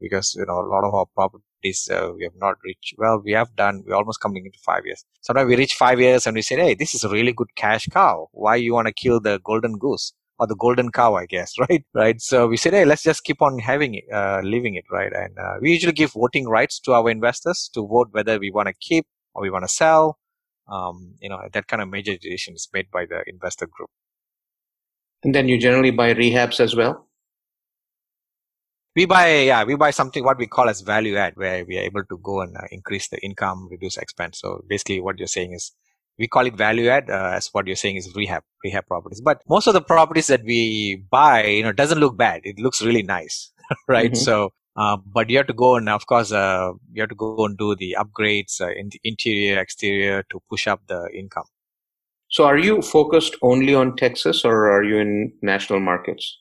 because 0.00 0.34
you 0.38 0.46
know 0.46 0.60
a 0.60 0.68
lot 0.68 0.84
of 0.84 0.94
our 0.94 1.06
properties 1.14 1.88
uh, 1.92 2.10
we 2.16 2.24
have 2.24 2.36
not 2.36 2.56
reached. 2.64 2.94
Well, 2.98 3.20
we 3.24 3.32
have 3.32 3.54
done. 3.56 3.82
We're 3.86 3.96
almost 3.96 4.20
coming 4.20 4.46
into 4.46 4.58
five 4.64 4.86
years. 4.86 5.04
Sometimes 5.20 5.48
we 5.48 5.56
reach 5.56 5.74
five 5.74 6.00
years 6.00 6.26
and 6.26 6.34
we 6.34 6.42
say, 6.42 6.56
hey, 6.56 6.74
this 6.74 6.94
is 6.94 7.04
a 7.04 7.08
really 7.08 7.32
good 7.32 7.54
cash 7.56 7.86
cow. 7.86 8.28
Why 8.32 8.56
you 8.56 8.74
want 8.74 8.86
to 8.86 8.92
kill 8.92 9.20
the 9.20 9.40
golden 9.44 9.78
goose? 9.78 10.12
Or 10.38 10.46
the 10.46 10.56
golden 10.56 10.90
cow, 10.90 11.14
I 11.14 11.26
guess, 11.26 11.54
right? 11.68 11.84
Right. 11.94 12.20
So 12.20 12.46
we 12.46 12.56
said, 12.56 12.72
hey, 12.72 12.84
let's 12.84 13.02
just 13.02 13.24
keep 13.24 13.42
on 13.42 13.58
having 13.58 13.94
it, 13.94 14.04
uh, 14.12 14.40
living 14.42 14.74
it, 14.74 14.84
right? 14.90 15.12
And 15.12 15.36
uh, 15.38 15.54
we 15.60 15.70
usually 15.72 15.92
give 15.92 16.12
voting 16.12 16.48
rights 16.48 16.80
to 16.80 16.92
our 16.92 17.10
investors 17.10 17.70
to 17.74 17.86
vote 17.86 18.08
whether 18.12 18.38
we 18.38 18.50
want 18.50 18.68
to 18.68 18.74
keep 18.80 19.06
or 19.34 19.42
we 19.42 19.50
want 19.50 19.64
to 19.64 19.68
sell. 19.68 20.18
Um, 20.70 21.14
you 21.20 21.28
know, 21.28 21.40
that 21.52 21.66
kind 21.66 21.82
of 21.82 21.88
major 21.88 22.16
decision 22.16 22.54
is 22.54 22.68
made 22.72 22.90
by 22.90 23.06
the 23.06 23.22
investor 23.26 23.66
group. 23.66 23.88
And 25.24 25.34
then 25.34 25.48
you 25.48 25.58
generally 25.58 25.90
buy 25.90 26.14
rehabs 26.14 26.60
as 26.60 26.76
well? 26.76 27.06
We 28.94 29.06
buy, 29.06 29.42
yeah, 29.42 29.64
we 29.64 29.76
buy 29.76 29.90
something 29.90 30.24
what 30.24 30.38
we 30.38 30.46
call 30.46 30.68
as 30.68 30.80
value 30.80 31.16
add, 31.16 31.36
where 31.36 31.64
we 31.64 31.78
are 31.78 31.82
able 31.82 32.04
to 32.04 32.18
go 32.18 32.40
and 32.40 32.56
uh, 32.56 32.62
increase 32.70 33.08
the 33.08 33.18
income, 33.18 33.68
reduce 33.70 33.96
expense. 33.96 34.40
So 34.40 34.64
basically, 34.68 35.00
what 35.00 35.18
you're 35.18 35.28
saying 35.28 35.52
is 35.52 35.72
we 36.18 36.26
call 36.26 36.46
it 36.46 36.54
value 36.54 36.88
add 36.88 37.10
uh, 37.10 37.32
as 37.34 37.48
what 37.52 37.66
you're 37.66 37.76
saying 37.76 37.96
is 37.96 38.14
rehab 38.14 38.42
rehab 38.64 38.86
properties. 38.86 39.20
But 39.20 39.42
most 39.48 39.66
of 39.66 39.74
the 39.74 39.80
properties 39.80 40.26
that 40.26 40.42
we 40.44 41.04
buy 41.10 41.44
you 41.44 41.62
know 41.62 41.72
doesn't 41.72 41.98
look 41.98 42.16
bad. 42.16 42.40
It 42.44 42.58
looks 42.58 42.82
really 42.82 43.02
nice 43.02 43.50
right? 43.88 44.12
Mm-hmm. 44.12 44.24
so 44.24 44.52
uh, 44.76 44.96
but 44.96 45.28
you 45.28 45.36
have 45.36 45.46
to 45.46 45.52
go 45.52 45.76
and 45.76 45.88
of 45.88 46.06
course 46.06 46.32
uh, 46.32 46.72
you 46.92 47.02
have 47.02 47.08
to 47.08 47.14
go 47.14 47.44
and 47.44 47.56
do 47.58 47.74
the 47.74 47.96
upgrades 47.98 48.60
uh, 48.60 48.70
in 48.70 48.88
the 48.90 49.00
interior 49.04 49.58
exterior 49.58 50.22
to 50.30 50.40
push 50.48 50.66
up 50.66 50.80
the 50.88 51.08
income. 51.14 51.44
So 52.30 52.44
are 52.44 52.58
you 52.58 52.82
focused 52.82 53.36
only 53.42 53.74
on 53.74 53.96
texas 53.96 54.44
or 54.44 54.70
are 54.70 54.84
you 54.84 54.98
in 54.98 55.32
national 55.42 55.80
markets? 55.80 56.38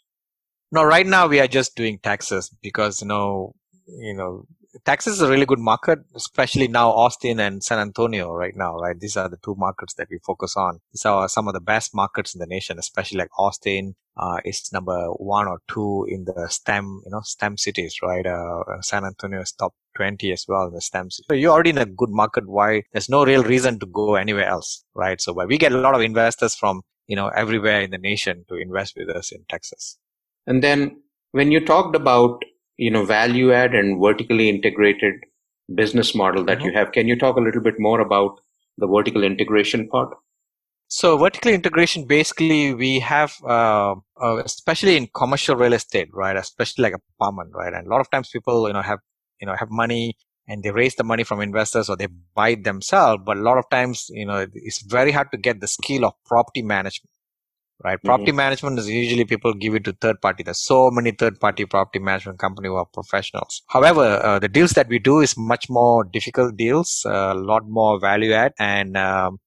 No 0.72 0.84
right 0.84 1.08
now 1.08 1.28
we 1.28 1.40
are 1.40 1.48
just 1.48 1.76
doing 1.76 2.00
texas 2.00 2.50
because 2.62 3.02
you 3.02 3.08
know 3.08 3.54
you 3.88 4.14
know 4.14 4.46
Texas 4.86 5.14
is 5.14 5.22
a 5.22 5.30
really 5.30 5.46
good 5.46 5.60
market, 5.60 6.00
especially 6.16 6.68
now 6.68 6.90
Austin 6.90 7.40
and 7.40 7.64
San 7.64 7.80
Antonio 7.80 8.34
right 8.34 8.56
now, 8.56 8.76
right? 8.78 9.00
These 9.00 9.18
are 9.18 9.30
the 9.30 9.38
two 9.44 9.56
markets 9.58 9.94
that 9.96 10.08
we 10.10 10.20
focus 10.26 10.56
on. 10.58 10.80
These 10.94 11.06
are 11.06 11.28
some 11.30 11.48
of 11.48 11.54
the 11.54 11.62
best 11.62 11.94
markets 11.94 12.34
in 12.34 12.40
the 12.40 12.46
nation, 12.46 12.80
especially 12.80 13.18
like 13.18 13.30
Austin, 13.38 13.96
uh, 14.18 14.38
is 14.44 14.72
number 14.74 15.08
one 15.12 15.48
or 15.48 15.60
two 15.68 16.06
in 16.10 16.26
the 16.26 16.48
STEM, 16.48 17.02
you 17.06 17.12
know, 17.12 17.22
STEM 17.24 17.58
cities, 17.58 17.98
right? 18.02 18.26
Uh, 18.26 18.82
San 18.82 19.06
Antonio 19.06 19.42
is 19.42 19.52
top 19.52 19.74
20 19.96 20.32
as 20.32 20.46
well 20.48 20.68
in 20.68 20.74
the 20.74 20.82
STEM. 20.82 21.10
So 21.12 21.34
you're 21.34 21.52
already 21.52 21.72
in 21.72 21.78
a 21.78 21.86
good 21.86 22.10
market. 22.10 22.48
Why? 22.48 22.84
There's 22.92 23.10
no 23.10 23.26
real 23.26 23.44
reason 23.44 23.80
to 23.80 23.86
go 23.86 24.16
anywhere 24.16 24.48
else, 24.48 24.84
right? 24.96 25.22
So 25.22 25.34
we 25.46 25.58
get 25.58 25.72
a 25.72 25.78
lot 25.78 25.96
of 25.96 26.02
investors 26.02 26.56
from, 26.56 26.82
you 27.08 27.16
know, 27.16 27.30
everywhere 27.30 27.82
in 27.82 27.92
the 27.92 27.98
nation 27.98 28.46
to 28.50 28.56
invest 28.56 28.96
with 28.98 29.10
us 29.10 29.32
in 29.32 29.46
Texas. 29.50 29.98
And 30.46 30.64
then 30.64 31.02
when 31.32 31.52
you 31.52 31.64
talked 31.64 31.96
about 31.96 32.44
you 32.78 32.92
know 32.92 33.06
value 33.06 33.52
add 33.52 33.74
and 33.74 34.00
vertically 34.02 34.50
integrated 34.50 35.16
business 35.76 36.16
model 36.16 36.46
that 36.46 36.60
mm-hmm. 36.60 36.68
you 36.68 36.74
have 36.74 36.92
can 36.92 37.08
you 37.08 37.18
talk 37.18 37.36
a 37.36 37.42
little 37.42 37.62
bit 37.62 37.80
more 37.80 38.00
about 38.00 38.40
the 38.78 38.88
vertical 38.88 39.24
integration 39.24 39.88
part 39.90 40.10
so 40.88 41.18
vertical 41.18 41.52
integration 41.52 42.06
basically 42.06 42.74
we 42.74 43.00
have 43.00 43.34
uh, 43.44 43.94
uh, 44.22 44.38
especially 44.46 44.96
in 44.96 45.08
commercial 45.14 45.56
real 45.56 45.74
estate 45.74 46.10
right 46.14 46.38
especially 46.38 46.84
like 46.84 46.94
apartment 46.94 47.52
right 47.54 47.74
and 47.74 47.88
a 47.88 47.90
lot 47.90 48.00
of 48.00 48.10
times 48.10 48.30
people 48.30 48.68
you 48.68 48.74
know 48.74 48.82
have 48.82 49.00
you 49.42 49.48
know 49.48 49.56
have 49.56 49.70
money 49.70 50.16
and 50.48 50.64
they 50.64 50.72
raise 50.72 50.96
the 50.96 51.04
money 51.04 51.24
from 51.24 51.42
investors 51.42 51.90
or 51.90 51.98
they 51.98 52.08
buy 52.34 52.50
it 52.50 52.64
themselves 52.64 53.22
but 53.26 53.36
a 53.36 53.42
lot 53.42 53.58
of 53.58 53.70
times 53.70 54.06
you 54.10 54.26
know 54.26 54.46
it's 54.54 54.82
very 54.84 55.12
hard 55.12 55.30
to 55.32 55.38
get 55.38 55.60
the 55.60 55.68
skill 55.68 56.06
of 56.06 56.14
property 56.26 56.62
management 56.62 57.12
right? 57.84 57.98
Mm-hmm. 57.98 58.08
Property 58.08 58.32
management 58.32 58.80
is 58.80 58.90
usually 58.90 59.26
people 59.26 59.54
give 59.54 59.76
it 59.76 59.84
to 59.86 59.94
third 59.94 60.22
party. 60.22 60.44
There's 60.44 60.64
so 60.64 60.92
many 60.92 61.12
third 61.12 61.40
party 61.40 61.66
property 61.66 62.00
management 62.00 62.40
company 62.40 62.68
who 62.68 62.76
are 62.76 62.86
professionals. 62.86 63.62
However, 63.68 64.20
uh, 64.24 64.40
the 64.40 64.48
deals 64.48 64.72
that 64.72 64.88
we 64.88 65.00
do 65.00 65.20
is 65.20 65.38
much 65.38 65.70
more 65.70 66.04
difficult 66.04 66.58
deals, 66.58 67.04
a 67.06 67.34
lot 67.34 67.64
more 67.68 68.00
value 68.00 68.34
add, 68.34 68.54
and 68.60 68.98
um, 68.98 69.40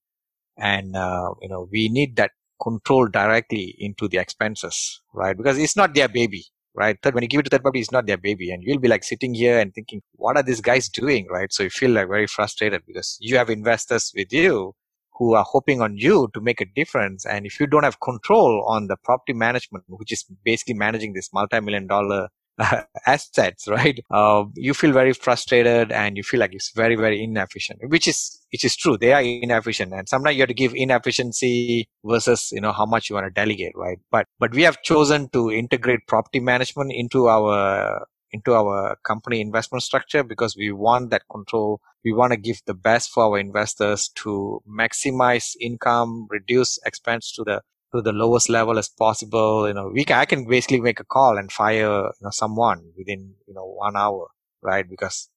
and 0.57 0.95
uh, 0.95 1.31
you 1.41 1.49
know 1.49 1.67
we 1.71 1.89
need 1.89 2.15
that 2.17 2.31
control 2.61 3.07
directly 3.07 3.75
into 3.79 4.07
the 4.07 4.17
expenses, 4.17 5.01
right? 5.13 5.35
Because 5.35 5.57
it's 5.57 5.75
not 5.75 5.93
their 5.93 6.07
baby. 6.07 6.45
Right. 6.73 6.97
Third, 7.03 7.15
when 7.15 7.23
you 7.23 7.27
give 7.27 7.41
it 7.41 7.43
to 7.43 7.49
third 7.49 7.63
party, 7.63 7.81
it's 7.81 7.91
not 7.91 8.07
their 8.07 8.17
baby. 8.17 8.49
And 8.49 8.63
you'll 8.63 8.79
be 8.79 8.87
like 8.87 9.03
sitting 9.03 9.33
here 9.33 9.59
and 9.59 9.73
thinking, 9.73 10.01
what 10.13 10.37
are 10.37 10.43
these 10.43 10.61
guys 10.61 10.87
doing? 10.87 11.27
Right. 11.29 11.51
So 11.51 11.63
you 11.63 11.69
feel 11.69 11.91
like 11.91 12.07
very 12.07 12.27
frustrated 12.27 12.83
because 12.87 13.17
you 13.19 13.35
have 13.35 13.49
investors 13.49 14.13
with 14.15 14.31
you 14.31 14.73
who 15.21 15.35
are 15.35 15.45
hoping 15.47 15.81
on 15.83 15.95
you 15.95 16.27
to 16.33 16.41
make 16.41 16.59
a 16.61 16.65
difference. 16.65 17.27
And 17.27 17.45
if 17.45 17.59
you 17.59 17.67
don't 17.67 17.83
have 17.83 17.99
control 17.99 18.65
on 18.67 18.87
the 18.87 18.97
property 18.97 19.33
management, 19.33 19.83
which 19.87 20.11
is 20.11 20.25
basically 20.43 20.73
managing 20.73 21.13
this 21.13 21.29
multi-million 21.31 21.85
dollar 21.85 22.29
uh, 22.57 22.81
assets, 23.05 23.67
right? 23.67 23.99
Uh, 24.09 24.45
you 24.55 24.73
feel 24.73 24.91
very 24.91 25.13
frustrated 25.13 25.91
and 25.91 26.17
you 26.17 26.23
feel 26.23 26.39
like 26.39 26.55
it's 26.55 26.71
very, 26.75 26.95
very 26.95 27.23
inefficient, 27.23 27.79
which 27.89 28.07
is, 28.07 28.41
which 28.51 28.65
is 28.65 28.75
true. 28.75 28.97
They 28.97 29.13
are 29.13 29.21
inefficient. 29.21 29.93
And 29.93 30.09
sometimes 30.09 30.37
you 30.37 30.41
have 30.41 30.47
to 30.47 30.55
give 30.55 30.73
inefficiency 30.73 31.87
versus, 32.03 32.49
you 32.51 32.59
know, 32.59 32.71
how 32.71 32.87
much 32.87 33.07
you 33.07 33.13
want 33.13 33.27
to 33.27 33.31
delegate, 33.31 33.73
right? 33.75 33.99
But, 34.09 34.25
but 34.39 34.55
we 34.55 34.63
have 34.63 34.81
chosen 34.81 35.29
to 35.33 35.51
integrate 35.51 36.07
property 36.07 36.39
management 36.39 36.93
into 36.95 37.27
our 37.27 38.07
into 38.33 38.53
our 38.53 38.97
company 39.03 39.41
investment 39.41 39.83
structure 39.83 40.23
because 40.23 40.55
we 40.55 40.71
want 40.71 41.09
that 41.09 41.23
control. 41.29 41.81
We 42.03 42.13
want 42.13 42.31
to 42.33 42.37
give 42.37 42.61
the 42.65 42.73
best 42.73 43.11
for 43.11 43.23
our 43.23 43.39
investors 43.39 44.09
to 44.15 44.61
maximize 44.67 45.55
income, 45.59 46.27
reduce 46.29 46.79
expense 46.85 47.31
to 47.33 47.43
the 47.43 47.61
to 47.93 48.01
the 48.01 48.13
lowest 48.13 48.49
level 48.49 48.77
as 48.79 48.89
possible. 48.89 49.67
You 49.67 49.73
know, 49.73 49.89
we 49.93 50.05
can, 50.05 50.17
I 50.17 50.25
can 50.25 50.47
basically 50.47 50.79
make 50.81 50.99
a 50.99 51.03
call 51.03 51.37
and 51.37 51.51
fire 51.51 52.03
you 52.05 52.21
know 52.21 52.29
someone 52.31 52.91
within 52.97 53.35
you 53.47 53.53
know 53.53 53.65
one 53.65 53.95
hour, 53.95 54.27
right? 54.61 54.87
Because 54.89 55.29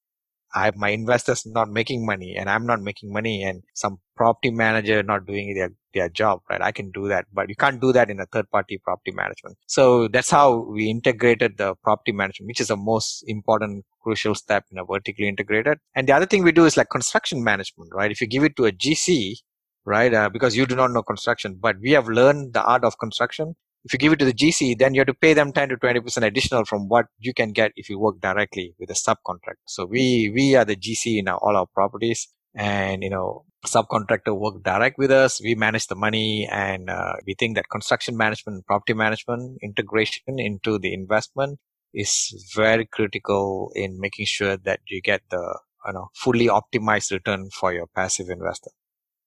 I 0.55 0.71
my 0.77 0.91
investors 0.91 1.45
not 1.45 1.69
making 1.69 2.07
money 2.07 2.37
and 2.37 2.49
I'm 2.49 2.67
not 2.67 2.81
making 2.81 3.13
money 3.13 3.43
and 3.43 3.63
some 3.75 3.99
property 4.17 4.51
manager 4.51 5.03
not 5.03 5.27
doing 5.27 5.55
their, 5.55 5.71
their 5.93 6.09
job, 6.09 6.41
right? 6.49 6.63
I 6.63 6.71
can 6.71 6.91
do 6.93 7.09
that, 7.09 7.27
but 7.33 7.49
you 7.49 7.57
can't 7.57 7.81
do 7.81 7.93
that 7.93 8.11
in 8.11 8.21
a 8.21 8.27
third 8.27 8.51
party 8.51 8.79
property 8.83 9.11
management. 9.11 9.57
So 9.67 10.09
that's 10.09 10.31
how 10.31 10.67
we 10.71 10.89
integrated 10.89 11.59
the 11.59 11.75
property 11.83 12.13
management, 12.13 12.49
which 12.49 12.61
is 12.61 12.69
the 12.69 12.77
most 12.77 13.25
important 13.27 13.85
crucial 14.03 14.35
step 14.35 14.65
in 14.71 14.79
a 14.79 14.85
vertically 14.85 15.29
integrated. 15.29 15.79
And 15.95 16.09
the 16.09 16.13
other 16.13 16.27
thing 16.27 16.45
we 16.45 16.53
do 16.53 16.65
is 16.67 16.77
like 16.77 16.91
construction 16.91 17.43
management, 17.43 17.91
right? 17.93 18.13
If 18.13 18.21
you 18.21 18.29
give 18.29 18.45
it 18.45 18.57
to 18.57 18.67
a 18.67 18.73
GC, 18.73 19.37
right? 19.85 20.15
Uh, 20.15 20.29
because 20.31 20.57
you 20.57 20.67
do 20.67 20.77
not 20.77 20.93
know 20.93 21.03
construction, 21.03 21.59
but 21.61 21.77
we 21.81 21.91
have 21.91 22.09
learned 22.09 22.55
the 22.55 22.63
art 22.63 22.85
of 22.85 22.99
construction 22.99 23.57
if 23.85 23.93
you 23.93 23.99
give 23.99 24.13
it 24.13 24.19
to 24.19 24.25
the 24.25 24.33
GC, 24.33 24.79
then 24.79 24.95
you 24.95 25.01
have 25.01 25.09
to 25.09 25.15
pay 25.15 25.35
them 25.35 25.53
10 25.53 25.69
to 25.69 25.77
20% 25.77 26.23
additional 26.23 26.65
from 26.65 26.89
what 26.89 27.07
you 27.19 27.35
can 27.35 27.53
get 27.53 27.73
if 27.77 27.91
you 27.91 27.99
work 27.99 28.19
directly 28.21 28.75
with 28.79 28.91
a 28.91 28.95
subcontract. 28.95 29.61
So 29.67 29.85
we, 29.85 30.33
we 30.35 30.57
are 30.57 30.65
the 30.65 30.77
GC 30.77 31.19
in 31.19 31.29
our, 31.29 31.37
all 31.37 31.57
our 31.57 31.67
properties 31.67 32.29
and, 32.55 33.03
you 33.03 33.11
know, 33.11 33.45
subcontractor 33.67 34.39
work 34.39 34.63
direct 34.63 34.97
with 34.97 35.11
us. 35.11 35.41
We 35.43 35.55
manage 35.55 35.87
the 35.89 35.97
money 35.97 36.49
and 36.51 36.89
uh, 36.89 37.15
we 37.27 37.35
think 37.35 37.57
that 37.57 37.69
construction 37.71 38.17
management, 38.17 38.67
property 38.67 38.95
management 38.95 39.59
integration 39.63 40.39
into 40.39 40.79
the 40.79 40.95
investment 40.95 41.59
is 41.93 42.53
very 42.57 42.87
critical 42.87 43.71
in 43.75 44.01
making 44.01 44.27
sure 44.27 44.57
that 44.57 44.81
you 44.89 45.03
get 45.03 45.21
the, 45.31 45.59
you 45.87 45.93
know, 45.93 46.09
fully 46.15 46.47
optimized 46.47 47.13
return 47.13 47.51
for 47.51 47.73
your 47.73 47.87
passive 47.95 48.29
investor. 48.31 48.71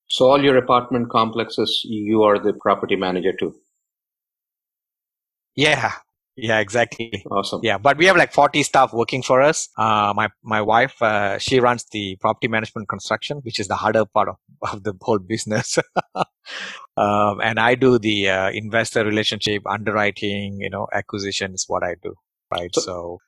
So 0.08 0.26
all 0.26 0.42
your 0.42 0.56
apartment 0.56 1.10
complexes, 1.10 1.82
you 1.84 2.22
are 2.22 2.38
the 2.38 2.54
property 2.54 2.96
manager 2.96 3.32
too. 3.38 3.54
Yeah. 5.58 5.92
Yeah, 6.36 6.60
exactly. 6.60 7.24
Awesome. 7.32 7.62
Yeah, 7.64 7.78
but 7.78 7.96
we 7.96 8.06
have 8.06 8.16
like 8.16 8.32
40 8.32 8.62
staff 8.62 8.92
working 8.92 9.24
for 9.24 9.42
us. 9.42 9.68
Uh, 9.76 10.12
my, 10.14 10.28
my 10.44 10.62
wife, 10.62 11.02
uh, 11.02 11.36
she 11.38 11.58
runs 11.58 11.84
the 11.90 12.16
property 12.20 12.46
management 12.46 12.88
construction, 12.88 13.38
which 13.38 13.58
is 13.58 13.66
the 13.66 13.74
harder 13.74 14.04
part 14.04 14.28
of, 14.28 14.36
of 14.72 14.84
the 14.84 14.94
whole 15.02 15.18
business. 15.18 15.76
um, 16.14 17.40
and 17.42 17.58
I 17.58 17.74
do 17.74 17.98
the, 17.98 18.28
uh, 18.30 18.50
investor 18.50 19.04
relationship, 19.04 19.62
underwriting, 19.68 20.58
you 20.60 20.70
know, 20.70 20.86
acquisition 20.92 21.54
is 21.54 21.64
what 21.66 21.82
I 21.82 21.96
do. 22.00 22.14
Right. 22.52 22.72
So, 22.72 22.80
so 22.80 23.18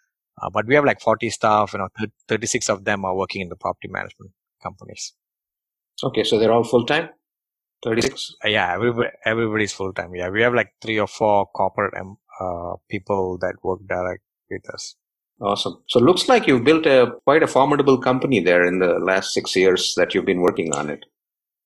uh, 0.40 0.50
but 0.50 0.66
we 0.68 0.76
have 0.76 0.84
like 0.84 1.00
40 1.00 1.30
staff, 1.30 1.72
you 1.72 1.80
know, 1.80 1.88
36 2.28 2.70
of 2.70 2.84
them 2.84 3.04
are 3.04 3.16
working 3.16 3.40
in 3.40 3.48
the 3.48 3.56
property 3.56 3.88
management 3.88 4.30
companies. 4.62 5.14
Okay. 6.04 6.22
So 6.22 6.38
they're 6.38 6.52
all 6.52 6.62
full 6.62 6.86
time? 6.86 7.08
36 7.82 8.34
uh, 8.44 8.48
yeah 8.48 8.74
everybody, 8.74 9.08
everybody's 9.24 9.72
full 9.72 9.92
time 9.92 10.14
yeah 10.14 10.28
we 10.28 10.42
have 10.42 10.54
like 10.54 10.72
three 10.82 10.98
or 10.98 11.06
four 11.06 11.46
corporate 11.46 11.94
uh, 12.40 12.74
people 12.88 13.38
that 13.38 13.54
work 13.62 13.80
direct 13.86 14.22
with 14.50 14.68
us. 14.72 14.96
Awesome. 15.40 15.82
So 15.88 16.00
looks 16.00 16.28
like 16.28 16.46
you've 16.46 16.64
built 16.64 16.86
a 16.86 17.12
quite 17.24 17.42
a 17.42 17.46
formidable 17.46 17.98
company 17.98 18.40
there 18.40 18.64
in 18.64 18.78
the 18.78 18.98
last 18.98 19.32
six 19.32 19.56
years 19.56 19.94
that 19.96 20.14
you've 20.14 20.26
been 20.26 20.40
working 20.40 20.72
on 20.74 20.90
it. 20.90 21.04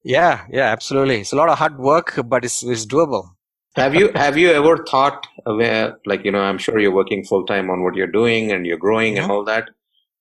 Yeah 0.02 0.44
yeah 0.50 0.70
absolutely. 0.70 1.20
It's 1.20 1.32
a 1.32 1.36
lot 1.36 1.48
of 1.48 1.58
hard 1.58 1.78
work 1.78 2.18
but 2.26 2.44
it's, 2.44 2.62
it's 2.62 2.86
doable. 2.86 3.30
Have 3.76 3.94
you 3.94 4.10
have 4.14 4.36
you 4.36 4.50
ever 4.50 4.84
thought 4.84 5.26
where 5.44 5.98
like 6.06 6.24
you 6.24 6.30
know 6.30 6.42
i'm 6.42 6.58
sure 6.58 6.78
you're 6.78 6.94
working 6.94 7.24
full 7.24 7.44
time 7.44 7.70
on 7.70 7.82
what 7.82 7.96
you're 7.96 8.06
doing 8.06 8.52
and 8.52 8.64
you're 8.64 8.76
growing 8.76 9.14
mm-hmm. 9.14 9.24
and 9.24 9.32
all 9.32 9.44
that. 9.44 9.70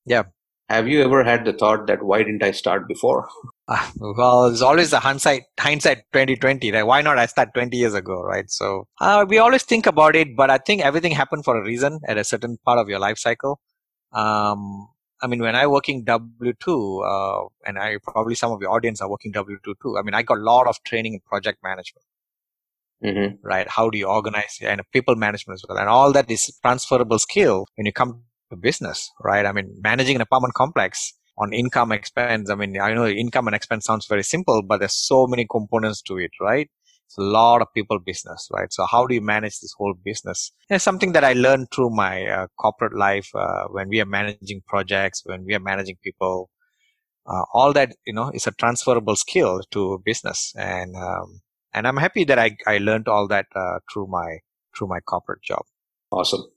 Yeah 0.06 0.23
have 0.69 0.88
you 0.88 1.04
ever 1.04 1.23
had 1.23 1.45
the 1.45 1.54
thought 1.54 1.88
that 1.88 2.04
why 2.04 2.19
didn't 2.19 2.43
I 2.43 2.52
start 2.52 2.88
before? 2.88 3.28
Uh, 3.67 3.89
well, 3.97 4.45
it's 4.45 4.62
always 4.62 4.91
the 4.91 4.99
hindsight, 4.99 5.43
hindsight 5.60 5.99
2020, 6.13 6.71
right? 6.71 6.84
Why 6.84 7.02
not 7.02 7.17
I 7.17 7.26
start 7.26 7.54
20 7.54 7.76
years 7.76 7.93
ago, 7.93 8.21
right? 8.21 8.49
So 8.49 8.88
uh, 8.99 9.26
we 9.28 9.38
always 9.38 9.63
think 9.63 9.86
about 9.86 10.15
it, 10.15 10.36
but 10.36 10.49
I 10.49 10.58
think 10.58 10.82
everything 10.82 11.12
happened 11.12 11.43
for 11.43 11.58
a 11.58 11.63
reason 11.63 11.99
at 12.08 12.17
a 12.17 12.23
certain 12.23 12.58
part 12.65 12.80
of 12.80 12.89
your 12.89 12.99
life 12.99 13.17
cycle. 13.17 13.60
Um, 14.13 14.89
I 15.21 15.28
mean, 15.28 15.41
when 15.41 15.56
I 15.56 15.67
working 15.67 16.04
W2, 16.06 16.65
uh, 16.67 17.47
and 17.65 17.80
I 17.80 17.97
probably 18.04 18.36
some 18.36 18.52
of 18.52 18.62
your 18.62 18.71
audience 18.71 19.02
are 19.02 19.10
working 19.10 19.32
W2 19.32 19.73
too. 19.82 19.97
I 19.97 20.02
mean, 20.02 20.13
I 20.13 20.21
got 20.21 20.38
a 20.38 20.41
lot 20.41 20.67
of 20.67 20.82
training 20.84 21.13
in 21.13 21.19
project 21.21 21.60
management. 21.63 22.06
Mm-hmm. 23.04 23.45
Right? 23.45 23.67
How 23.69 23.89
do 23.89 23.97
you 23.97 24.08
organize 24.08 24.60
and 24.62 24.82
people 24.91 25.15
management 25.15 25.60
as 25.60 25.65
well? 25.67 25.78
And 25.78 25.89
all 25.89 26.13
that 26.13 26.32
is 26.32 26.58
transferable 26.62 27.19
skill 27.19 27.65
when 27.76 27.86
you 27.86 27.91
come 27.91 28.23
business, 28.56 29.12
right? 29.24 29.46
I 29.46 29.52
mean, 29.52 29.76
managing 29.82 30.16
an 30.16 30.22
apartment 30.22 30.54
complex 30.54 31.13
on 31.38 31.54
income 31.54 31.92
expense. 31.92 32.50
I 32.50 32.56
mean, 32.56 32.80
I 32.80 32.94
know 32.94 33.08
income 33.08 33.48
and 33.48 33.56
expense 33.56 33.86
sounds 33.86 34.08
very 34.08 34.24
simple, 34.24 34.62
but 34.62 34.80
there's 34.80 34.96
so 34.96 35.28
many 35.28 35.48
components 35.50 36.02
to 36.04 36.18
it, 36.18 36.32
right? 36.39 36.70
It's 37.08 37.18
a 37.18 37.22
lot 37.22 37.62
of 37.62 37.68
people 37.76 38.00
business, 38.00 38.48
right? 38.52 38.72
So 38.72 38.86
how 38.86 39.06
do 39.06 39.13
you 39.13 39.22
manage 39.22 39.60
this 39.60 39.74
whole 39.78 39.94
business? 40.04 40.52
It's 40.70 40.84
something 40.84 41.13
that 41.13 41.24
I 41.24 41.34
learned 41.34 41.68
through 41.72 41.92
my 41.92 42.26
uh, 42.26 42.48
corporate 42.60 42.96
life 42.96 43.30
uh, 43.36 43.66
when 43.70 43.89
we 43.89 44.00
are 44.02 44.06
managing 44.06 44.62
projects, 44.68 45.22
when 45.26 45.44
we 45.46 45.54
are 45.54 45.60
managing 45.60 45.98
people. 46.04 46.50
Uh, 47.26 47.44
all 47.54 47.72
that 47.72 47.96
you 48.06 48.13
know 48.13 48.32
is 48.34 48.48
a 48.48 48.52
transferable 48.52 49.16
skill 49.16 49.62
to 49.72 50.02
business, 50.04 50.54
and 50.58 50.94
um, 50.98 51.42
and 51.74 51.88
I'm 51.88 51.96
happy 51.98 52.26
that 52.26 52.38
I 52.38 52.58
I 52.68 52.80
learned 52.80 53.08
all 53.08 53.30
that 53.30 53.46
uh, 53.56 53.80
through 53.92 54.08
my 54.08 54.39
through 54.78 54.88
my 54.88 55.00
corporate 55.00 55.42
job. 55.42 55.63
Awesome. 56.12 56.53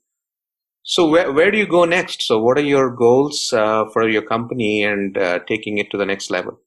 So 0.89 1.05
where, 1.05 1.33
where 1.33 1.51
do 1.51 1.57
you 1.57 1.67
go 1.67 1.83
next? 1.83 2.21
So 2.21 2.39
what 2.39 2.57
are 2.57 2.61
your 2.61 2.89
goals 2.95 3.51
uh, 3.51 3.89
for 3.91 4.07
your 4.07 4.21
company 4.21 4.83
and 4.83 5.17
uh, 5.17 5.39
taking 5.45 5.79
it 5.79 5.91
to 5.91 5.97
the 5.97 6.05
next 6.05 6.31
level? 6.31 6.61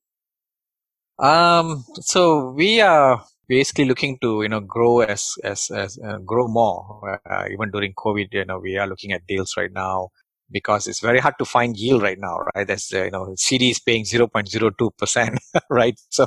Um, 1.19 1.87
so 1.95 2.51
we 2.51 2.83
are 2.83 3.25
basically 3.49 3.87
looking 3.87 4.19
to 4.21 4.43
you 4.43 4.51
know 4.51 4.61
grow 4.61 5.01
as 5.01 5.37
as 5.43 5.71
as 5.71 5.99
uh, 6.07 6.19
grow 6.19 6.49
more. 6.49 7.19
Uh, 7.25 7.47
even 7.51 7.71
during 7.71 7.95
COVID, 7.95 8.29
you 8.33 8.45
know 8.45 8.59
we 8.59 8.77
are 8.77 8.87
looking 8.87 9.13
at 9.13 9.27
deals 9.27 9.55
right 9.57 9.73
now 9.73 10.11
because 10.51 10.87
it's 10.87 11.01
very 11.01 11.19
hard 11.19 11.35
to 11.39 11.45
find 11.45 11.77
yield 11.77 12.03
right 12.03 12.19
now, 12.19 12.39
right? 12.55 12.67
There's, 12.67 12.93
uh, 12.93 13.05
you 13.05 13.11
know, 13.11 13.35
CD 13.37 13.71
is 13.71 13.79
paying 13.79 14.05
0.02%, 14.05 15.39
right? 15.71 16.01
So 16.11 16.27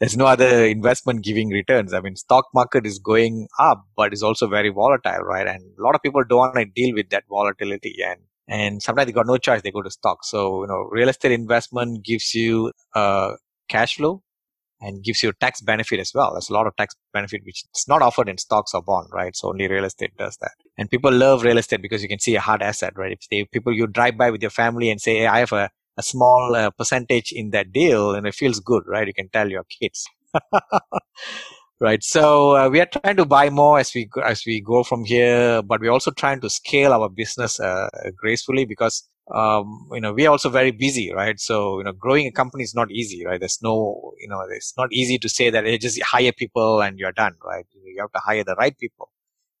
there's 0.00 0.16
no 0.16 0.26
other 0.26 0.66
investment 0.66 1.24
giving 1.24 1.50
returns. 1.50 1.92
I 1.92 2.00
mean, 2.00 2.16
stock 2.16 2.46
market 2.54 2.86
is 2.86 2.98
going 2.98 3.48
up, 3.58 3.84
but 3.96 4.12
it's 4.12 4.22
also 4.22 4.48
very 4.48 4.70
volatile, 4.70 5.22
right? 5.22 5.46
And 5.46 5.62
a 5.78 5.82
lot 5.82 5.94
of 5.94 6.02
people 6.02 6.22
don't 6.24 6.38
want 6.38 6.54
to 6.56 6.64
deal 6.64 6.94
with 6.94 7.10
that 7.10 7.24
volatility 7.28 7.96
and 8.04 8.20
and 8.48 8.82
sometimes 8.82 9.06
they 9.06 9.12
got 9.12 9.26
no 9.26 9.36
choice 9.36 9.62
they 9.62 9.70
go 9.70 9.82
to 9.82 9.90
stock 9.90 10.24
so 10.24 10.62
you 10.62 10.66
know 10.68 10.88
real 10.90 11.08
estate 11.08 11.32
investment 11.32 12.04
gives 12.04 12.34
you 12.34 12.72
uh, 12.94 13.34
cash 13.68 13.96
flow 13.96 14.22
and 14.82 15.02
gives 15.02 15.22
you 15.22 15.32
tax 15.40 15.60
benefit 15.60 16.00
as 16.00 16.12
well. 16.14 16.32
There's 16.32 16.50
a 16.50 16.52
lot 16.52 16.66
of 16.66 16.76
tax 16.76 16.94
benefit 17.12 17.42
which 17.44 17.64
is 17.74 17.84
not 17.88 18.02
offered 18.02 18.28
in 18.28 18.36
stocks 18.36 18.74
or 18.74 18.82
bond, 18.82 19.08
right? 19.12 19.34
So 19.34 19.48
only 19.48 19.68
real 19.68 19.84
estate 19.84 20.16
does 20.18 20.36
that. 20.38 20.52
And 20.76 20.90
people 20.90 21.12
love 21.12 21.44
real 21.44 21.58
estate 21.58 21.80
because 21.80 22.02
you 22.02 22.08
can 22.08 22.18
see 22.18 22.34
a 22.34 22.40
hard 22.40 22.62
asset, 22.62 22.92
right? 22.96 23.12
If 23.12 23.28
they, 23.30 23.46
people 23.52 23.72
you 23.72 23.86
drive 23.86 24.18
by 24.18 24.30
with 24.30 24.42
your 24.42 24.50
family 24.50 24.90
and 24.90 25.00
say, 25.00 25.18
hey, 25.18 25.26
I 25.26 25.38
have 25.38 25.52
a, 25.52 25.70
a 25.96 26.02
small 26.02 26.56
uh, 26.56 26.70
percentage 26.70 27.32
in 27.32 27.50
that 27.50 27.72
deal 27.72 28.14
and 28.14 28.26
it 28.26 28.34
feels 28.34 28.58
good, 28.60 28.82
right? 28.86 29.06
You 29.06 29.14
can 29.14 29.28
tell 29.28 29.48
your 29.48 29.64
kids. 29.64 30.06
right 31.80 32.02
so 32.02 32.56
uh, 32.56 32.68
we 32.68 32.80
are 32.80 32.86
trying 32.86 33.16
to 33.16 33.24
buy 33.24 33.50
more 33.50 33.78
as 33.78 33.92
we 33.92 34.06
go, 34.06 34.20
as 34.22 34.44
we 34.46 34.60
go 34.60 34.82
from 34.84 35.04
here 35.04 35.60
but 35.62 35.80
we're 35.80 35.90
also 35.90 36.12
trying 36.12 36.40
to 36.40 36.48
scale 36.48 36.92
our 36.92 37.08
business 37.08 37.58
uh, 37.60 37.88
gracefully 38.16 38.64
because 38.64 39.08
um, 39.32 39.88
you 39.92 40.00
know, 40.00 40.12
we 40.12 40.26
are 40.26 40.30
also 40.30 40.48
very 40.50 40.72
busy, 40.72 41.12
right? 41.12 41.38
So, 41.38 41.78
you 41.78 41.84
know, 41.84 41.92
growing 41.92 42.26
a 42.26 42.32
company 42.32 42.64
is 42.64 42.74
not 42.74 42.90
easy, 42.90 43.24
right? 43.24 43.38
There's 43.40 43.58
no, 43.62 44.12
you 44.20 44.28
know, 44.28 44.40
it's 44.50 44.74
not 44.76 44.92
easy 44.92 45.18
to 45.18 45.28
say 45.28 45.50
that 45.50 45.64
hey, 45.64 45.78
just 45.78 46.02
hire 46.02 46.32
people 46.32 46.82
and 46.82 46.98
you're 46.98 47.12
done, 47.12 47.34
right? 47.44 47.64
You 47.72 48.00
have 48.00 48.12
to 48.12 48.20
hire 48.24 48.44
the 48.44 48.56
right 48.56 48.76
people 48.78 49.10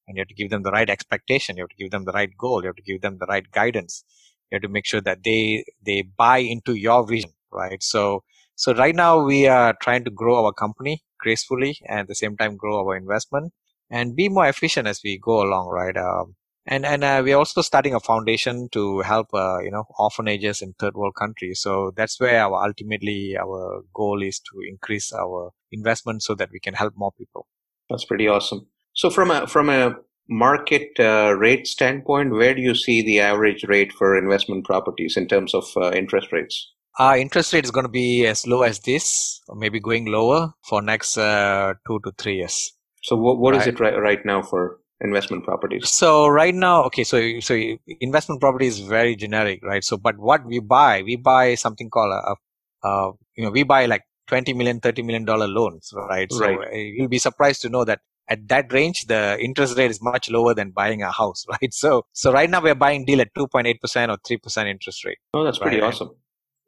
and 0.06 0.16
you 0.16 0.20
have 0.22 0.28
to 0.28 0.34
give 0.34 0.50
them 0.50 0.62
the 0.62 0.70
right 0.72 0.90
expectation. 0.90 1.56
You 1.56 1.64
have 1.64 1.70
to 1.70 1.76
give 1.76 1.90
them 1.90 2.04
the 2.04 2.12
right 2.12 2.30
goal. 2.38 2.62
You 2.62 2.68
have 2.68 2.76
to 2.76 2.82
give 2.82 3.00
them 3.02 3.18
the 3.18 3.26
right 3.26 3.50
guidance. 3.50 4.04
You 4.50 4.56
have 4.56 4.62
to 4.62 4.68
make 4.68 4.86
sure 4.86 5.00
that 5.00 5.24
they, 5.24 5.64
they 5.84 6.02
buy 6.02 6.38
into 6.38 6.74
your 6.74 7.06
vision, 7.06 7.32
right? 7.52 7.82
So, 7.82 8.24
so 8.56 8.74
right 8.74 8.94
now 8.94 9.24
we 9.24 9.46
are 9.46 9.74
trying 9.80 10.04
to 10.04 10.10
grow 10.10 10.44
our 10.44 10.52
company 10.52 11.02
gracefully 11.18 11.78
and 11.88 12.00
at 12.00 12.08
the 12.08 12.14
same 12.14 12.36
time 12.36 12.56
grow 12.56 12.78
our 12.80 12.96
investment 12.96 13.52
and 13.90 14.16
be 14.16 14.28
more 14.28 14.46
efficient 14.48 14.88
as 14.88 15.00
we 15.04 15.18
go 15.18 15.42
along, 15.42 15.68
right? 15.68 15.96
Um, 15.96 16.34
and 16.66 16.86
and 16.86 17.04
uh, 17.04 17.20
we're 17.24 17.36
also 17.36 17.62
starting 17.62 17.94
a 17.94 18.00
foundation 18.00 18.68
to 18.70 19.00
help 19.00 19.28
uh, 19.34 19.58
you 19.60 19.70
know 19.70 19.84
orphanages 19.98 20.62
in 20.62 20.74
third 20.74 20.94
world 20.94 21.14
countries 21.14 21.60
so 21.60 21.92
that's 21.96 22.20
where 22.20 22.40
our 22.40 22.66
ultimately 22.66 23.36
our 23.38 23.82
goal 23.94 24.22
is 24.22 24.38
to 24.40 24.60
increase 24.68 25.12
our 25.12 25.50
investment 25.70 26.22
so 26.22 26.34
that 26.34 26.50
we 26.52 26.60
can 26.60 26.74
help 26.74 26.94
more 26.96 27.12
people 27.12 27.46
that's 27.90 28.04
pretty 28.04 28.28
awesome 28.28 28.66
so 28.94 29.10
from 29.10 29.30
a 29.30 29.46
from 29.46 29.68
a 29.68 29.94
market 30.28 30.88
uh, 30.98 31.34
rate 31.36 31.66
standpoint, 31.66 32.32
where 32.32 32.54
do 32.54 32.62
you 32.62 32.74
see 32.74 33.02
the 33.02 33.20
average 33.20 33.64
rate 33.64 33.92
for 33.92 34.16
investment 34.16 34.64
properties 34.64 35.16
in 35.16 35.28
terms 35.28 35.54
of 35.54 35.64
uh, 35.76 35.92
interest 35.92 36.32
rates? 36.32 36.72
Our 36.98 37.16
interest 37.16 37.52
rate 37.52 37.64
is 37.64 37.70
going 37.70 37.86
to 37.86 37.92
be 37.92 38.26
as 38.26 38.46
low 38.46 38.62
as 38.62 38.80
this, 38.80 39.40
or 39.48 39.56
maybe 39.56 39.80
going 39.80 40.06
lower 40.06 40.52
for 40.62 40.82
next 40.82 41.16
uh, 41.16 41.74
two 41.86 42.00
to 42.04 42.12
three 42.18 42.36
years. 42.36 42.72
So, 43.02 43.16
what, 43.16 43.38
what 43.38 43.54
right. 43.54 43.62
is 43.62 43.66
it 43.66 43.80
right, 43.80 43.98
right 43.98 44.24
now 44.24 44.42
for 44.42 44.78
investment 45.02 45.44
properties? 45.44 45.90
So 45.90 46.26
right 46.28 46.54
now, 46.54 46.84
okay, 46.84 47.04
so 47.04 47.40
so 47.40 47.54
investment 48.00 48.40
property 48.40 48.66
is 48.66 48.80
very 48.80 49.16
generic, 49.16 49.60
right? 49.62 49.84
So, 49.84 49.96
but 49.96 50.18
what 50.18 50.44
we 50.46 50.60
buy, 50.60 51.02
we 51.02 51.16
buy 51.16 51.54
something 51.54 51.90
called 51.90 52.12
a, 52.12 52.88
a 52.88 53.12
you 53.36 53.44
know, 53.44 53.50
we 53.50 53.62
buy 53.62 53.86
like 53.86 54.02
20 54.28 54.54
million, 54.54 54.80
30 54.80 55.02
million 55.02 55.24
dollar 55.24 55.46
loans, 55.46 55.92
right? 55.94 56.30
So 56.32 56.40
right. 56.40 56.68
Uh, 56.72 56.76
you'll 56.76 57.08
be 57.08 57.18
surprised 57.18 57.62
to 57.62 57.68
know 57.68 57.84
that 57.84 58.00
at 58.28 58.48
that 58.48 58.72
range, 58.72 59.06
the 59.06 59.36
interest 59.40 59.76
rate 59.76 59.90
is 59.90 60.00
much 60.00 60.30
lower 60.30 60.54
than 60.54 60.70
buying 60.70 61.02
a 61.02 61.10
house, 61.10 61.44
right? 61.48 61.74
So, 61.74 62.06
so 62.12 62.32
right 62.32 62.48
now 62.48 62.62
we're 62.62 62.74
buying 62.74 63.04
deal 63.04 63.20
at 63.20 63.34
2.8% 63.34 63.76
or 64.08 64.16
3% 64.18 64.66
interest 64.70 65.04
rate. 65.04 65.18
Oh, 65.34 65.44
that's 65.44 65.58
pretty 65.58 65.80
right? 65.80 65.88
awesome 65.88 66.10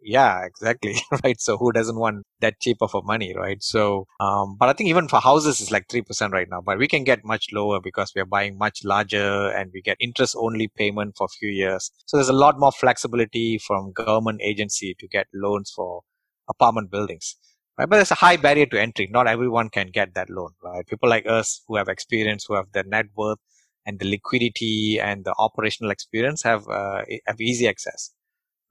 yeah 0.05 0.45
exactly 0.45 0.95
right? 1.25 1.41
So 1.41 1.57
who 1.57 1.73
doesn't 1.73 1.99
want 1.99 2.25
that 2.41 2.61
cheap 2.61 2.77
of 2.81 2.95
a 2.95 3.03
money 3.03 3.35
right? 3.37 3.63
So 3.63 4.07
um, 4.21 4.57
but 4.59 4.69
i 4.69 4.73
think 4.73 4.89
even 4.91 5.09
for 5.09 5.21
houses 5.21 5.61
it's 5.61 5.71
like 5.71 5.89
3% 5.89 6.33
right 6.33 6.49
now 6.51 6.61
but 6.61 6.79
we 6.79 6.87
can 6.89 7.05
get 7.05 7.25
much 7.25 7.47
lower 7.53 7.81
because 7.81 8.13
we 8.15 8.21
are 8.21 8.27
buying 8.27 8.59
much 8.59 8.85
larger 8.85 9.49
and 9.51 9.71
we 9.73 9.81
get 9.83 9.97
interest 10.01 10.37
only 10.39 10.69
payment 10.69 11.15
for 11.17 11.25
a 11.25 11.37
few 11.39 11.49
years. 11.49 11.91
So 12.07 12.17
there's 12.17 12.29
a 12.29 12.33
lot 12.45 12.59
more 12.61 12.73
flexibility 12.73 13.59
from 13.59 13.93
government 13.93 14.41
agency 14.43 14.95
to 15.01 15.09
get 15.09 15.27
loans 15.35 15.73
for 15.75 16.03
apartment 16.49 16.91
buildings 16.91 17.37
right? 17.79 17.89
But 17.89 17.97
there's 17.97 18.11
a 18.13 18.17
high 18.17 18.37
barrier 18.37 18.67
to 18.67 18.81
entry. 18.81 19.09
Not 19.11 19.27
everyone 19.27 19.71
can 19.71 19.89
get 19.91 20.15
that 20.15 20.31
loan 20.31 20.51
right? 20.63 20.87
People 20.87 21.09
like 21.09 21.27
us 21.27 21.63
who 21.67 21.77
have 21.77 21.89
experience 21.89 22.45
who 22.47 22.55
have 22.55 22.71
the 22.73 22.85
net 22.85 23.07
worth 23.17 23.39
and 23.87 23.99
the 23.99 24.09
liquidity 24.09 24.99
and 25.01 25.25
the 25.25 25.35
operational 25.39 25.91
experience 25.91 26.43
have 26.43 26.69
uh, 26.69 27.03
have 27.27 27.41
easy 27.41 27.67
access 27.69 28.13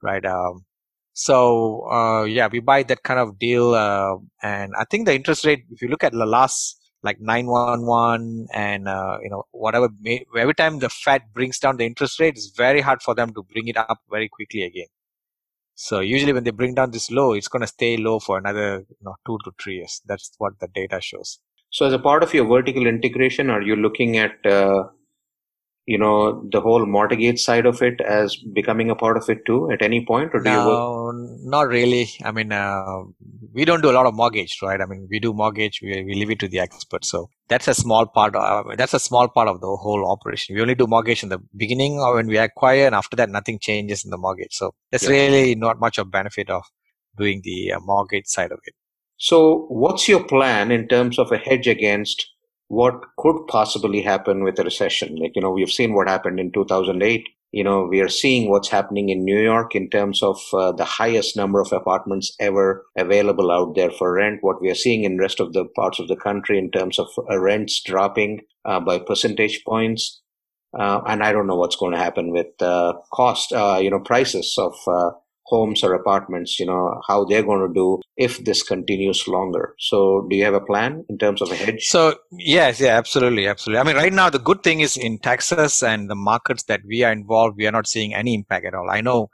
right? 0.02 0.24
Um, 0.24 0.64
so 1.14 1.88
uh, 1.90 2.24
yeah, 2.24 2.48
we 2.50 2.58
buy 2.58 2.82
that 2.82 3.04
kind 3.04 3.20
of 3.20 3.38
deal, 3.38 3.74
uh, 3.74 4.16
and 4.42 4.72
I 4.76 4.84
think 4.84 5.06
the 5.06 5.14
interest 5.14 5.44
rate, 5.44 5.64
if 5.70 5.80
you 5.80 5.88
look 5.88 6.04
at 6.04 6.12
the 6.12 6.26
last 6.26 6.80
like 7.04 7.20
911 7.20 8.48
and 8.52 8.88
uh, 8.88 9.18
you 9.22 9.30
know 9.30 9.44
whatever, 9.52 9.88
every 10.36 10.54
time 10.54 10.80
the 10.80 10.88
Fed 10.88 11.22
brings 11.32 11.60
down 11.60 11.76
the 11.76 11.86
interest 11.86 12.18
rate, 12.18 12.34
it's 12.36 12.50
very 12.56 12.80
hard 12.80 13.00
for 13.00 13.14
them 13.14 13.32
to 13.34 13.44
bring 13.52 13.68
it 13.68 13.76
up 13.76 14.00
very 14.10 14.28
quickly 14.28 14.64
again. 14.64 14.86
So 15.76 16.00
usually 16.00 16.32
when 16.32 16.44
they 16.44 16.50
bring 16.50 16.74
down 16.74 16.90
this 16.90 17.10
low, 17.10 17.32
it's 17.32 17.48
going 17.48 17.62
to 17.62 17.66
stay 17.68 17.96
low 17.96 18.18
for 18.20 18.38
another 18.38 18.84
you 18.88 18.96
know, 19.02 19.14
two 19.26 19.38
to 19.44 19.52
three 19.60 19.76
years. 19.76 20.00
That's 20.06 20.32
what 20.38 20.58
the 20.60 20.68
data 20.74 21.00
shows. 21.00 21.38
So 21.70 21.86
as 21.86 21.92
a 21.92 21.98
part 21.98 22.22
of 22.22 22.32
your 22.32 22.46
vertical 22.46 22.86
integration, 22.86 23.50
are 23.50 23.62
you 23.62 23.76
looking 23.76 24.16
at 24.16 24.44
uh, 24.46 24.84
you 25.86 25.98
know 25.98 26.42
the 26.50 26.60
whole 26.60 26.86
mortgage 26.86 27.40
side 27.40 27.66
of 27.66 27.82
it 27.82 28.00
as 28.00 28.36
becoming 28.36 28.90
a 28.90 28.94
part 28.94 29.16
of 29.16 29.28
it 29.28 29.44
too 29.44 29.70
at 29.70 29.82
any 29.82 30.04
point 30.04 30.30
or 30.32 30.40
do 30.40 30.50
no, 30.50 30.60
you 30.60 30.68
work? 30.68 31.40
not 31.42 31.68
really. 31.68 32.08
I 32.22 32.32
mean 32.32 32.52
uh, 32.52 33.02
we 33.52 33.64
don't 33.64 33.82
do 33.82 33.90
a 33.90 33.96
lot 33.98 34.06
of 34.06 34.14
mortgage 34.14 34.58
right? 34.62 34.80
I 34.80 34.86
mean 34.86 35.06
we 35.10 35.20
do 35.20 35.32
mortgage 35.34 35.80
we, 35.82 36.02
we 36.04 36.14
leave 36.14 36.30
it 36.30 36.38
to 36.40 36.48
the 36.48 36.60
experts. 36.60 37.10
So 37.10 37.28
that's 37.48 37.68
a 37.68 37.74
small 37.74 38.06
part 38.06 38.34
of, 38.34 38.76
that's 38.78 38.94
a 38.94 39.00
small 39.00 39.28
part 39.28 39.48
of 39.48 39.60
the 39.60 39.66
whole 39.66 40.10
operation. 40.10 40.54
We 40.54 40.62
only 40.62 40.74
do 40.74 40.86
mortgage 40.86 41.22
in 41.22 41.28
the 41.28 41.40
beginning 41.54 42.00
or 42.00 42.14
when 42.14 42.28
we 42.28 42.38
acquire 42.38 42.86
and 42.86 42.94
after 42.94 43.16
that 43.16 43.28
nothing 43.28 43.58
changes 43.58 44.04
in 44.04 44.10
the 44.10 44.18
mortgage. 44.18 44.52
So 44.52 44.74
there's 44.90 45.08
really 45.08 45.54
not 45.54 45.78
much 45.78 45.98
of 45.98 46.10
benefit 46.10 46.48
of 46.48 46.64
doing 47.18 47.42
the 47.44 47.72
uh, 47.72 47.80
mortgage 47.80 48.26
side 48.26 48.52
of 48.52 48.60
it. 48.64 48.74
So 49.16 49.66
what's 49.68 50.08
your 50.08 50.24
plan 50.24 50.70
in 50.70 50.88
terms 50.88 51.18
of 51.18 51.30
a 51.30 51.36
hedge 51.36 51.66
against 51.66 52.33
what 52.68 52.94
could 53.18 53.46
possibly 53.48 54.02
happen 54.02 54.42
with 54.42 54.58
a 54.58 54.64
recession. 54.64 55.16
Like, 55.16 55.32
you 55.34 55.42
know, 55.42 55.50
we've 55.50 55.70
seen 55.70 55.94
what 55.94 56.08
happened 56.08 56.40
in 56.40 56.52
2008. 56.52 57.28
You 57.52 57.62
know, 57.62 57.86
we 57.88 58.00
are 58.00 58.08
seeing 58.08 58.50
what's 58.50 58.68
happening 58.68 59.10
in 59.10 59.24
New 59.24 59.38
York 59.38 59.76
in 59.76 59.88
terms 59.88 60.22
of 60.22 60.40
uh, 60.52 60.72
the 60.72 60.84
highest 60.84 61.36
number 61.36 61.60
of 61.60 61.72
apartments 61.72 62.34
ever 62.40 62.84
available 62.98 63.52
out 63.52 63.76
there 63.76 63.90
for 63.90 64.14
rent. 64.14 64.38
What 64.40 64.60
we 64.60 64.70
are 64.70 64.74
seeing 64.74 65.04
in 65.04 65.18
rest 65.18 65.38
of 65.38 65.52
the 65.52 65.64
parts 65.76 66.00
of 66.00 66.08
the 66.08 66.16
country 66.16 66.58
in 66.58 66.70
terms 66.72 66.98
of 66.98 67.08
uh, 67.30 67.38
rents 67.38 67.80
dropping 67.84 68.40
uh, 68.64 68.80
by 68.80 68.98
percentage 68.98 69.62
points. 69.64 70.20
Uh, 70.76 71.00
and 71.06 71.22
I 71.22 71.30
don't 71.30 71.46
know 71.46 71.54
what's 71.54 71.76
going 71.76 71.92
to 71.92 71.98
happen 71.98 72.32
with 72.32 72.60
uh, 72.60 72.94
cost, 73.12 73.52
uh, 73.52 73.78
you 73.80 73.90
know, 73.90 74.00
prices 74.00 74.56
of 74.58 74.74
homes 75.46 75.84
or 75.84 75.94
apartments, 75.94 76.58
you 76.58 76.66
know, 76.66 77.00
how 77.06 77.24
they're 77.24 77.42
going 77.42 77.66
to 77.66 77.72
do 77.72 78.00
if 78.16 78.44
this 78.44 78.62
continues 78.62 79.28
longer. 79.28 79.74
So 79.78 80.26
do 80.28 80.36
you 80.36 80.44
have 80.44 80.54
a 80.54 80.60
plan 80.60 81.04
in 81.08 81.18
terms 81.18 81.42
of 81.42 81.50
a 81.50 81.54
hedge? 81.54 81.86
So 81.86 82.16
yes, 82.32 82.80
yeah, 82.80 82.96
absolutely, 82.96 83.46
absolutely. 83.46 83.80
I 83.80 83.84
mean, 83.84 83.96
right 83.96 84.12
now 84.12 84.30
the 84.30 84.38
good 84.38 84.62
thing 84.62 84.80
is 84.80 84.96
in 84.96 85.18
Texas 85.18 85.82
and 85.82 86.10
the 86.10 86.14
markets 86.14 86.64
that 86.64 86.80
we 86.86 87.02
are 87.04 87.12
involved, 87.12 87.56
we 87.56 87.66
are 87.66 87.72
not 87.72 87.86
seeing 87.86 88.14
any 88.14 88.34
impact 88.34 88.66
at 88.66 88.74
all. 88.74 88.90
I 88.90 89.00
know 89.00 89.30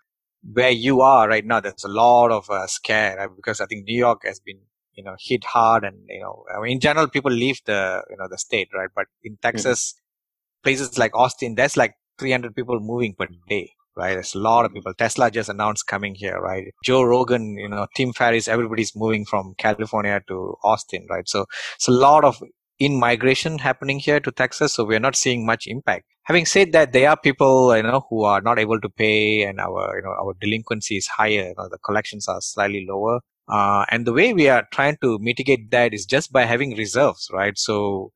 where 0.52 0.70
you 0.70 1.00
are 1.00 1.28
right 1.28 1.44
now, 1.44 1.60
there's 1.60 1.84
a 1.84 1.88
lot 1.88 2.30
of 2.30 2.48
uh, 2.50 2.66
scare 2.66 3.16
right? 3.16 3.28
because 3.36 3.60
I 3.60 3.66
think 3.66 3.84
New 3.84 3.96
York 3.98 4.22
has 4.24 4.40
been, 4.40 4.58
you 4.94 5.04
know, 5.04 5.14
hit 5.18 5.44
hard 5.44 5.84
and, 5.84 5.96
you 6.08 6.20
know, 6.20 6.44
I 6.54 6.60
mean, 6.60 6.72
in 6.72 6.80
general, 6.80 7.08
people 7.08 7.30
leave 7.30 7.60
the, 7.66 8.02
you 8.10 8.16
know, 8.16 8.26
the 8.28 8.38
state, 8.38 8.68
right? 8.74 8.88
But 8.94 9.06
in 9.22 9.32
mm-hmm. 9.32 9.46
Texas, 9.46 9.92
mm-hmm. 9.92 10.62
places 10.64 10.98
like 10.98 11.14
Austin, 11.14 11.54
there's 11.54 11.76
like 11.76 11.94
300 12.18 12.54
people 12.54 12.80
moving 12.80 13.14
per 13.14 13.28
day 13.48 13.72
right? 14.00 14.14
There's 14.14 14.34
a 14.34 14.38
lot 14.38 14.64
of 14.64 14.72
people. 14.72 14.94
Tesla 14.94 15.30
just 15.30 15.48
announced 15.48 15.86
coming 15.86 16.14
here, 16.14 16.38
right? 16.40 16.72
Joe 16.84 17.02
Rogan, 17.02 17.56
you 17.58 17.68
know, 17.68 17.86
Tim 17.94 18.12
Ferriss, 18.12 18.48
everybody's 18.48 18.96
moving 18.96 19.24
from 19.24 19.54
California 19.58 20.20
to 20.28 20.56
Austin, 20.64 21.06
right? 21.10 21.28
So 21.28 21.44
it's 21.76 21.88
a 21.88 21.92
lot 21.92 22.24
of 22.24 22.42
in 22.78 22.98
migration 22.98 23.58
happening 23.58 23.98
here 23.98 24.20
to 24.20 24.32
Texas. 24.32 24.72
So 24.74 24.84
we're 24.84 25.06
not 25.08 25.14
seeing 25.14 25.44
much 25.44 25.66
impact. 25.66 26.06
Having 26.24 26.46
said 26.46 26.72
that, 26.72 26.92
there 26.92 27.10
are 27.10 27.16
people, 27.16 27.76
you 27.76 27.82
know, 27.82 28.06
who 28.08 28.24
are 28.24 28.40
not 28.40 28.58
able 28.58 28.80
to 28.80 28.88
pay 28.88 29.42
and 29.42 29.60
our, 29.60 29.96
you 29.96 30.02
know, 30.02 30.14
our 30.22 30.34
delinquency 30.40 30.96
is 30.96 31.06
higher. 31.06 31.48
You 31.48 31.54
know, 31.58 31.68
the 31.70 31.78
collections 31.84 32.26
are 32.26 32.40
slightly 32.40 32.86
lower. 32.88 33.20
Uh, 33.48 33.84
and 33.90 34.06
the 34.06 34.12
way 34.12 34.32
we 34.32 34.48
are 34.48 34.66
trying 34.72 34.96
to 35.02 35.18
mitigate 35.20 35.70
that 35.72 35.92
is 35.92 36.06
just 36.06 36.32
by 36.32 36.44
having 36.44 36.76
reserves, 36.76 37.28
right? 37.32 37.58
So 37.58 38.12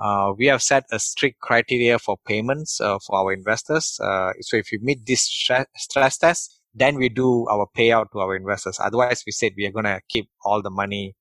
uh, 0.00 0.32
we 0.36 0.46
have 0.46 0.62
set 0.62 0.84
a 0.92 0.98
strict 0.98 1.40
criteria 1.40 1.98
for 1.98 2.16
payments 2.26 2.80
uh, 2.80 2.98
for 3.06 3.18
our 3.18 3.32
investors. 3.32 3.98
Uh, 4.02 4.32
so 4.40 4.56
if 4.56 4.70
you 4.70 4.78
meet 4.82 5.06
this 5.06 5.22
stress 5.22 6.18
test, 6.18 6.60
then 6.74 6.96
we 6.96 7.08
do 7.08 7.46
our 7.48 7.66
payout 7.76 8.06
to 8.12 8.20
our 8.20 8.36
investors. 8.36 8.78
Otherwise, 8.80 9.22
we 9.26 9.32
said 9.32 9.52
we 9.56 9.66
are 9.66 9.72
going 9.72 9.84
to 9.84 10.00
keep 10.08 10.28
all 10.44 10.62
the 10.62 10.70
money, 10.70 11.16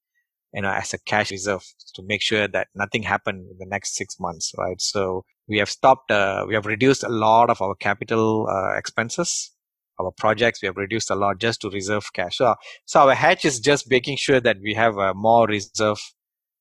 you 0.53 0.61
know, 0.61 0.71
as 0.71 0.93
a 0.93 0.99
cash 0.99 1.31
reserve 1.31 1.63
to 1.95 2.03
make 2.05 2.21
sure 2.21 2.47
that 2.47 2.67
nothing 2.75 3.03
happened 3.03 3.47
in 3.51 3.57
the 3.57 3.65
next 3.65 3.95
six 3.95 4.19
months, 4.19 4.53
right? 4.57 4.79
So 4.79 5.23
we 5.47 5.57
have 5.57 5.69
stopped, 5.69 6.11
uh, 6.11 6.45
we 6.47 6.53
have 6.53 6.65
reduced 6.65 7.03
a 7.03 7.09
lot 7.09 7.49
of 7.49 7.61
our 7.61 7.75
capital 7.75 8.47
uh, 8.49 8.77
expenses. 8.77 9.51
Our 9.99 10.11
projects, 10.11 10.61
we 10.61 10.67
have 10.67 10.77
reduced 10.77 11.09
a 11.09 11.15
lot 11.15 11.39
just 11.39 11.61
to 11.61 11.71
reserve 11.71 12.13
cash. 12.13 12.37
So, 12.37 12.53
so 12.85 12.99
our 13.07 13.15
hedge 13.15 13.45
is 13.45 13.59
just 13.59 13.89
making 13.89 14.17
sure 14.17 14.39
that 14.39 14.57
we 14.61 14.75
have 14.75 14.97
a 14.97 15.15
more 15.15 15.47
reserve 15.47 15.97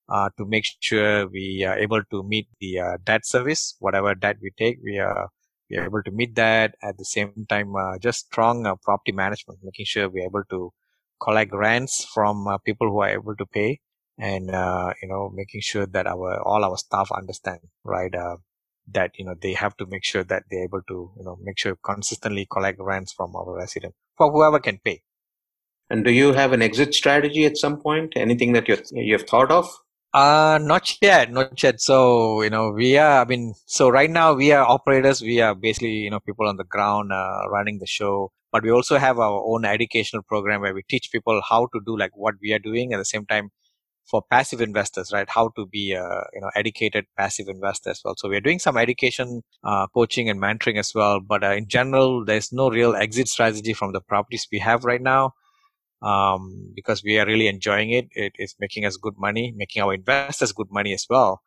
uh, 0.09 0.29
to 0.39 0.45
make 0.47 0.65
sure 0.81 1.27
we 1.29 1.65
are 1.65 1.79
able 1.79 2.03
to 2.11 2.23
meet 2.23 2.49
the 2.61 2.79
uh, 2.81 2.97
debt 3.05 3.27
service, 3.27 3.77
whatever 3.81 4.15
debt 4.15 4.37
we 4.43 4.51
take, 4.57 4.79
we 4.85 4.99
are 4.99 5.29
we 5.69 5.79
are 5.79 5.85
able 5.85 6.03
to 6.05 6.13
meet 6.13 6.37
that. 6.37 6.75
At 6.83 6.97
the 6.97 7.05
same 7.05 7.47
time, 7.49 7.75
uh, 7.75 7.99
just 7.99 8.27
strong 8.27 8.67
uh, 8.67 8.77
property 8.77 9.13
management, 9.13 9.61
making 9.63 9.87
sure 9.87 10.09
we're 10.09 10.27
able 10.27 10.45
to 10.51 10.73
collect 11.21 11.53
rents 11.53 12.07
from 12.15 12.47
uh, 12.47 12.59
people 12.59 12.89
who 12.89 13.01
are 13.01 13.11
able 13.11 13.35
to 13.37 13.47
pay, 13.47 13.81
and 14.19 14.51
uh, 14.51 14.93
you 15.03 15.09
know 15.09 15.31
making 15.35 15.61
sure 15.63 15.87
that 15.87 16.07
our 16.07 16.41
all 16.43 16.65
our 16.65 16.77
staff 16.77 17.11
understand 17.13 17.61
right 17.85 18.15
that 18.93 19.11
you 19.19 19.25
know 19.25 19.35
they 19.41 19.53
have 19.53 19.77
to 19.77 19.87
make 19.87 20.05
sure 20.05 20.23
that 20.23 20.45
they're 20.51 20.65
able 20.65 20.83
to 20.89 21.11
you 21.17 21.25
know 21.25 21.37
make 21.43 21.59
sure 21.59 21.77
consistently 21.85 22.47
collect 22.51 22.79
rents 22.81 23.13
from 23.13 23.35
our 23.35 23.55
residents 23.55 23.97
for 24.17 24.31
whoever 24.31 24.59
can 24.59 24.79
pay. 24.85 25.03
And 25.89 26.05
do 26.05 26.11
you 26.11 26.33
have 26.33 26.53
an 26.53 26.63
exit 26.63 26.95
strategy 26.95 27.45
at 27.45 27.57
some 27.57 27.81
point? 27.81 28.13
Anything 28.17 28.53
that 28.53 28.69
you 28.69 28.79
you've 28.93 29.29
thought 29.29 29.51
of? 29.51 29.69
Uh, 30.13 30.59
not 30.63 30.97
yet, 31.03 31.31
not 31.31 31.63
yet. 31.63 31.81
So, 31.81 32.43
you 32.43 32.51
know, 32.51 32.71
we 32.71 32.97
are, 32.97 33.21
I 33.21 33.25
mean, 33.27 33.55
so 33.67 33.89
right 33.91 34.11
now 34.11 34.33
we 34.33 34.51
are 34.53 34.65
operators. 34.67 35.21
We 35.21 35.41
are 35.41 35.55
basically, 35.55 35.91
you 35.91 36.11
know, 36.11 36.21
people 36.21 36.49
on 36.49 36.57
the 36.57 36.65
ground 36.65 37.13
uh, 37.13 37.49
running 37.51 37.79
the 37.79 37.87
show. 37.87 38.33
But 38.51 38.63
we 38.63 38.71
also 38.71 38.97
have 38.97 39.19
our 39.19 39.43
own 39.45 39.67
educational 39.67 40.23
program 40.23 40.63
where 40.63 40.73
we 40.73 40.83
teach 40.89 41.11
people 41.13 41.43
how 41.47 41.67
to 41.75 41.81
do 41.85 41.99
like 41.99 42.13
what 42.17 42.37
we 42.41 42.53
are 42.55 42.59
doing 42.59 42.95
at 42.95 42.97
the 42.97 43.05
same 43.05 43.27
time 43.27 43.51
for 44.07 44.23
passive 44.31 44.61
investors, 44.63 45.11
right? 45.13 45.29
How 45.29 45.51
to 45.57 45.67
be, 45.67 45.95
uh, 45.95 46.23
you 46.33 46.41
know, 46.41 46.51
educated 46.55 47.07
passive 47.19 47.49
investors. 47.49 47.99
As 47.99 48.03
well, 48.05 48.15
so 48.17 48.29
we 48.29 48.37
are 48.37 48.41
doing 48.41 48.59
some 48.61 48.79
education, 48.79 49.43
uh, 49.65 49.87
coaching 49.89 50.31
and 50.31 50.41
mentoring 50.41 50.79
as 50.79 50.95
well. 50.95 51.21
But 51.21 51.45
uh, 51.45 51.51
in 51.53 51.69
general, 51.69 52.25
there's 52.25 52.53
no 52.53 52.71
real 52.71 52.95
exit 52.97 53.29
strategy 53.29 53.75
from 53.75 53.93
the 53.93 54.01
properties 54.01 54.47
we 54.51 54.61
have 54.61 54.85
right 54.85 55.03
now 55.03 55.33
um, 56.03 56.73
because 56.75 57.03
we 57.03 57.19
are 57.19 57.27
really 57.27 57.49
enjoying 57.49 57.91
it. 57.91 58.09
It 58.13 58.33
is 58.39 58.55
making 58.61 58.85
us 58.85 58.97
good 58.97 59.15
money, 59.17 59.53
making 59.57 59.83
our 59.83 59.95
investors 59.95 60.53
good 60.53 60.69
money 60.71 60.93
as 60.93 61.07
well. 61.09 61.43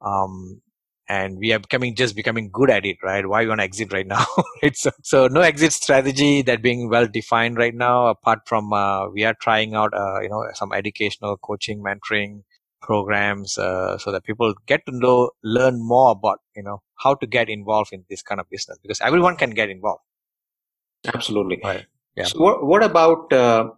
Um, 0.00 0.62
and 1.08 1.38
we 1.38 1.52
are 1.52 1.58
becoming 1.58 1.96
just 1.96 2.14
becoming 2.14 2.50
good 2.52 2.70
at 2.70 2.86
it, 2.86 2.96
right? 3.02 3.26
Why 3.26 3.40
you 3.40 3.48
want 3.48 3.60
to 3.60 3.64
exit 3.64 3.92
right 3.92 4.06
now? 4.06 4.24
it's 4.62 4.86
so 5.02 5.26
no 5.26 5.40
exit 5.40 5.72
strategy 5.72 6.42
that 6.42 6.62
being 6.62 6.88
well 6.88 7.08
defined 7.08 7.56
right 7.56 7.74
now. 7.74 8.06
Apart 8.06 8.40
from 8.46 8.72
uh, 8.72 9.08
we 9.10 9.24
are 9.24 9.34
trying 9.34 9.74
out, 9.74 9.92
uh, 9.92 10.20
you 10.20 10.28
know, 10.28 10.44
some 10.54 10.72
educational 10.72 11.36
coaching, 11.36 11.82
mentoring, 11.82 12.42
programs 12.80 13.58
uh, 13.58 13.98
so 13.98 14.10
that 14.12 14.24
people 14.24 14.54
get 14.66 14.84
to 14.86 14.92
know 14.92 15.30
learn 15.42 15.80
more 15.80 16.10
about 16.12 16.40
you 16.56 16.62
know 16.62 16.82
how 16.96 17.14
to 17.14 17.26
get 17.26 17.48
involved 17.48 17.92
in 17.92 18.04
this 18.08 18.22
kind 18.22 18.40
of 18.40 18.48
business 18.50 18.78
because 18.82 19.00
everyone 19.00 19.36
can 19.36 19.50
get 19.50 19.70
involved 19.70 20.02
absolutely 21.14 21.60
right 21.64 21.86
yeah. 22.16 22.24
so 22.24 22.38
what, 22.38 22.64
what 22.64 22.82
about 22.82 23.32
uh, 23.32 23.70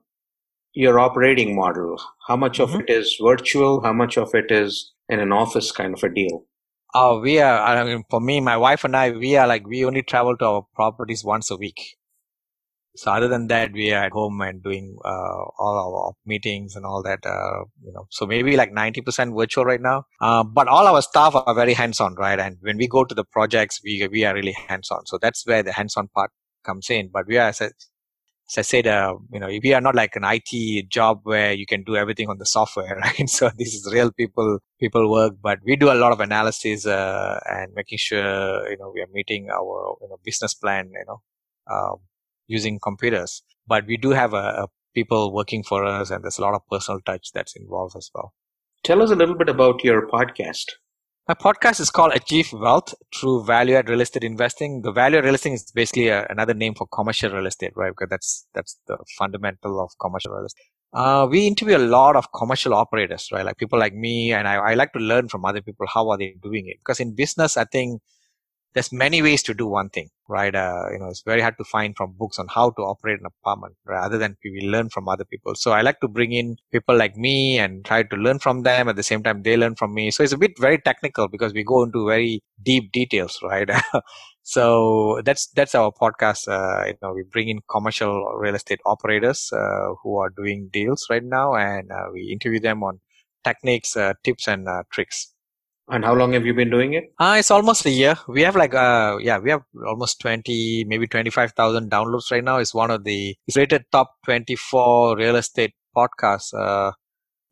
your 0.75 0.99
operating 0.99 1.55
model 1.55 2.01
how 2.29 2.37
much 2.37 2.59
of 2.59 2.71
mm-hmm. 2.71 2.81
it 2.81 2.91
is 2.91 3.17
virtual 3.21 3.81
how 3.83 3.93
much 3.93 4.17
of 4.17 4.35
it 4.35 4.51
is 4.51 4.93
in 5.09 5.21
an 5.21 5.33
office 5.33 5.71
kind 5.73 5.95
of 5.95 6.03
a 6.03 6.09
deal 6.09 6.45
oh 6.95 7.21
we 7.21 7.39
are 7.41 7.59
i 7.61 7.85
mean 7.85 8.03
for 8.11 8.21
me 8.21 8.41
my 8.41 8.57
wife 8.57 8.85
and 8.85 8.97
i 8.97 9.11
we 9.11 9.37
are 9.37 9.47
like 9.47 9.67
we 9.67 9.85
only 9.85 10.03
travel 10.03 10.37
to 10.37 10.45
our 10.45 10.67
properties 10.75 11.25
once 11.25 11.51
a 11.51 11.57
week 11.57 11.97
so 12.95 13.11
other 13.11 13.29
than 13.29 13.47
that, 13.47 13.73
we 13.73 13.91
are 13.93 14.05
at 14.05 14.13
home 14.13 14.41
and 14.43 14.63
doing 14.63 14.99
uh, 15.03 15.43
all 15.59 15.79
our 15.79 16.13
meetings 16.27 16.77
and 16.77 16.85
all 16.85 17.03
that. 17.03 17.25
Uh, 17.25 17.65
you 17.83 17.93
know, 17.93 18.07
so 18.11 18.27
maybe 18.27 18.57
like 18.57 18.73
ninety 18.73 19.01
percent 19.01 19.35
virtual 19.35 19.65
right 19.65 19.81
now. 19.81 20.05
Uh, 20.21 20.45
but 20.45 20.69
all 20.69 20.87
our 20.87 21.01
staff 21.01 21.35
are 21.35 21.55
very 21.55 21.73
hands-on, 21.73 22.17
right? 22.17 22.39
And 22.39 22.59
when 22.61 22.77
we 22.77 22.87
go 22.87 23.05
to 23.05 23.15
the 23.15 23.25
projects, 23.25 23.81
we 23.83 24.07
we 24.11 24.25
are 24.25 24.35
really 24.35 24.55
hands-on. 24.69 25.07
So 25.07 25.19
that's 25.21 25.47
where 25.47 25.63
the 25.63 25.73
hands-on 25.73 26.09
part 26.09 26.33
comes 26.65 26.91
in. 26.91 27.09
But 27.11 27.27
we 27.27 27.39
are, 27.39 27.49
as 27.49 27.63
I, 27.63 27.71
I 28.59 28.63
said, 28.63 28.87
uh, 28.87 29.15
you 29.33 29.41
know, 29.41 29.47
we 29.47 29.73
are 29.75 29.81
not 29.81 29.95
like 29.95 30.17
an 30.17 30.25
IT 30.25 30.89
job 30.89 31.21
where 31.25 31.53
you 31.53 31.67
can 31.67 31.83
do 31.85 31.97
everything 31.97 32.29
on 32.29 32.39
the 32.39 32.47
software, 32.47 32.97
right? 33.03 33.29
So 33.29 33.51
this 33.57 33.75
is 33.75 33.91
real 33.93 34.13
people 34.13 34.59
people 34.81 35.11
work, 35.11 35.35
but 35.43 35.59
we 35.65 35.77
do 35.77 35.91
a 35.91 35.95
lot 35.95 36.13
of 36.13 36.21
analysis 36.21 36.87
uh, 36.87 37.41
and 37.49 37.73
making 37.75 37.99
sure 37.99 38.69
you 38.71 38.77
know 38.79 38.91
we 38.95 39.01
are 39.01 39.13
meeting 39.13 39.49
our 39.51 39.97
you 40.01 40.09
know 40.09 40.19
business 40.25 40.55
plan, 40.55 40.91
you 40.93 41.05
know. 41.07 41.23
Um, 41.71 42.01
using 42.53 42.79
computers. 42.79 43.43
But 43.67 43.87
we 43.87 43.97
do 43.97 44.11
have 44.11 44.35
a, 44.35 44.65
a 44.65 44.67
people 44.95 45.33
working 45.33 45.63
for 45.63 45.85
us, 45.85 46.11
and 46.11 46.23
there's 46.23 46.39
a 46.39 46.43
lot 46.43 46.55
of 46.55 46.63
personal 46.71 47.01
touch 47.01 47.33
that's 47.33 47.57
involved 47.57 47.97
as 47.97 48.11
well. 48.15 48.35
Tell 48.85 49.03
us 49.03 49.11
a 49.11 49.17
little 49.17 49.37
bit 49.37 49.49
about 49.49 49.85
your 49.85 50.09
podcast. 50.09 50.73
My 51.29 51.35
podcast 51.35 51.79
is 51.79 51.89
called 51.89 52.13
Achieve 52.15 52.53
Wealth 52.53 52.95
through 53.15 53.45
Value 53.45 53.77
Add 53.77 53.89
Real 53.89 54.01
Estate 54.01 54.25
Investing. 54.25 54.83
The 54.83 54.91
value 54.91 55.19
add 55.19 55.25
real 55.25 55.37
estate 55.37 55.53
is 55.53 55.71
basically 55.71 56.09
a, 56.09 56.27
another 56.29 56.53
name 56.53 56.75
for 56.75 56.85
commercial 56.89 57.31
real 57.31 57.47
estate, 57.47 57.71
right? 57.77 57.93
Because 57.93 58.09
that's 58.11 58.49
that's 58.55 58.81
the 58.89 58.99
fundamental 59.17 59.81
of 59.81 59.93
commercial 60.01 60.33
real 60.33 60.47
estate. 60.47 60.65
Uh, 60.93 61.29
we 61.31 61.47
interview 61.47 61.77
a 61.77 61.79
lot 61.79 62.17
of 62.17 62.33
commercial 62.33 62.75
operators, 62.75 63.29
right? 63.31 63.45
Like 63.45 63.57
people 63.57 63.79
like 63.79 63.95
me, 63.95 64.33
and 64.33 64.49
I, 64.49 64.57
I 64.57 64.75
like 64.75 64.93
to 64.95 64.99
learn 64.99 65.29
from 65.29 65.45
other 65.45 65.63
people 65.63 65.87
how 65.87 66.11
are 66.11 66.19
they 66.19 66.35
doing 66.43 66.67
it. 66.67 66.79
Because 66.81 66.99
in 66.99 67.15
business, 67.15 67.57
I 67.57 67.67
think 67.67 68.03
there's 68.75 68.93
many 68.93 69.21
ways 69.23 69.43
to 69.45 69.55
do 69.55 69.67
one 69.67 69.91
thing, 69.91 70.09
right? 70.29 70.55
Uh, 70.55 70.85
you 70.93 70.99
know, 70.99 71.09
it's 71.09 71.23
very 71.23 71.41
hard 71.41 71.57
to 71.59 71.65
find 71.65 71.97
from 71.97 72.15
books 72.19 72.39
on 72.39 72.47
how 72.49 72.71
to 72.71 72.83
operate 72.83 73.21
an 73.21 73.27
apartment 73.27 73.77
rather 73.85 74.19
than 74.19 74.37
we 74.45 74.63
learn 74.63 74.89
from 74.89 75.09
other 75.09 75.25
people. 75.25 75.55
So 75.55 75.73
I 75.73 75.83
like 75.83 76.01
to 76.01 76.09
bring 76.09 76.33
in 76.33 76.57
people 76.73 76.97
like 76.97 77.17
me 77.17 77.59
and 77.59 77.85
try 77.85 78.03
to 78.03 78.17
learn 78.17 78.39
from 78.39 78.63
them 78.63 78.89
at 78.89 78.97
the 78.97 79.03
same 79.03 79.23
time 79.23 79.43
they 79.43 79.57
learn 79.57 79.75
from 79.75 79.95
me. 79.95 80.11
So 80.11 80.23
it's 80.23 80.33
a 80.33 80.39
bit 80.39 80.53
very 80.59 80.79
technical 80.79 81.29
because 81.29 81.53
we 81.53 81.65
go 81.65 81.83
into 81.83 82.07
very 82.07 82.43
deep 82.63 82.93
details, 82.93 83.39
right? 83.43 83.69
so 84.43 85.21
that's 85.25 85.49
that's 85.49 85.75
our 85.75 85.93
podcast. 85.93 86.49
Uh, 86.49 86.87
you 86.87 86.95
know, 87.03 87.13
we 87.13 87.25
bring 87.31 87.49
in 87.49 87.61
commercial 87.71 88.33
real 88.39 88.55
estate 88.55 88.81
operators 88.87 89.51
uh, 89.53 89.95
who 90.03 90.19
are 90.19 90.31
doing 90.31 90.71
deals 90.73 91.07
right 91.11 91.25
now, 91.25 91.55
and 91.55 91.91
uh, 91.91 92.07
we 92.13 92.31
interview 92.33 92.61
them 92.61 92.83
on 92.83 93.01
techniques, 93.45 93.97
uh, 93.97 94.15
tips, 94.25 94.49
and 94.49 94.69
uh, 94.69 94.83
tricks. 94.91 95.32
And 95.93 96.07
how 96.07 96.15
long 96.15 96.33
have 96.33 96.47
you 96.47 96.55
been 96.55 96.71
doing 96.71 96.95
it? 96.95 97.13
Uh, 97.19 97.37
it's 97.39 97.51
almost 97.51 97.85
a 97.85 97.91
year. 97.91 98.17
We 98.27 98.41
have 98.43 98.57
like, 98.57 98.73
uh, 98.73 99.19
yeah, 99.21 99.37
we 99.39 99.51
have 99.51 99.61
almost 99.87 100.23
20, 100.23 100.87
maybe 100.89 101.07
25,000 101.07 101.91
downloads 101.91 102.31
right 102.31 102.43
now. 102.43 102.57
It's 102.57 102.73
one 102.73 102.91
of 102.91 103.05
the, 103.05 103.37
it's 103.47 103.59
rated 103.59 103.85
top 103.93 104.15
24 104.25 105.19
real 105.19 105.37
estate 105.37 105.75
podcasts, 105.95 106.55
uh, 106.55 106.93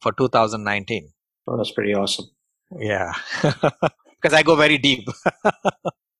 for 0.01 0.13
2019. 0.13 1.11
Oh, 1.49 1.59
that's 1.59 1.73
pretty 1.73 1.95
awesome. 1.95 2.27
Yeah. 2.79 3.13
Because 4.23 4.35
I 4.37 4.43
go 4.43 4.55
very 4.55 4.77
deep. 4.79 5.09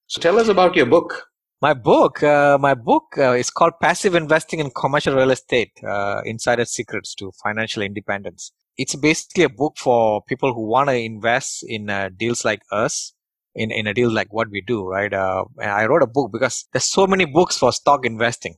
so 0.07 0.21
tell 0.21 0.39
us 0.39 0.49
about 0.49 0.75
your 0.77 0.87
book. 0.87 1.27
My 1.63 1.75
book, 1.75 2.23
uh, 2.23 2.57
my 2.59 2.75
book 2.75 3.15
uh, 3.19 3.33
is 3.33 3.51
called 3.51 3.75
Passive 3.81 4.15
Investing 4.15 4.59
in 4.61 4.71
Commercial 4.71 5.15
Real 5.15 5.31
Estate: 5.31 5.73
uh, 5.87 6.23
Insider 6.25 6.65
Secrets 6.65 7.15
to 7.17 7.31
Financial 7.43 7.83
Independence 7.83 8.53
it's 8.77 8.95
basically 8.97 9.45
a 9.45 9.49
book 9.49 9.75
for 9.77 10.23
people 10.25 10.55
who 10.55 10.67
want 10.67 10.89
to 10.89 10.95
invest 10.97 11.65
in 11.67 11.91
uh, 11.91 12.09
deals 12.17 12.45
like 12.45 12.63
us 12.71 13.13
in, 13.55 13.71
in 13.71 13.87
a 13.87 13.95
deal 13.95 14.11
like 14.11 14.33
what 14.33 14.49
we 14.51 14.61
do 14.61 14.87
right? 14.87 15.13
Uh, 15.13 15.45
i 15.61 15.87
wrote 15.87 16.03
a 16.03 16.07
book 16.07 16.31
because 16.33 16.67
there's 16.73 16.85
so 16.85 17.07
many 17.07 17.25
books 17.25 17.59
for 17.59 17.73
stock 17.73 18.07
investing 18.07 18.57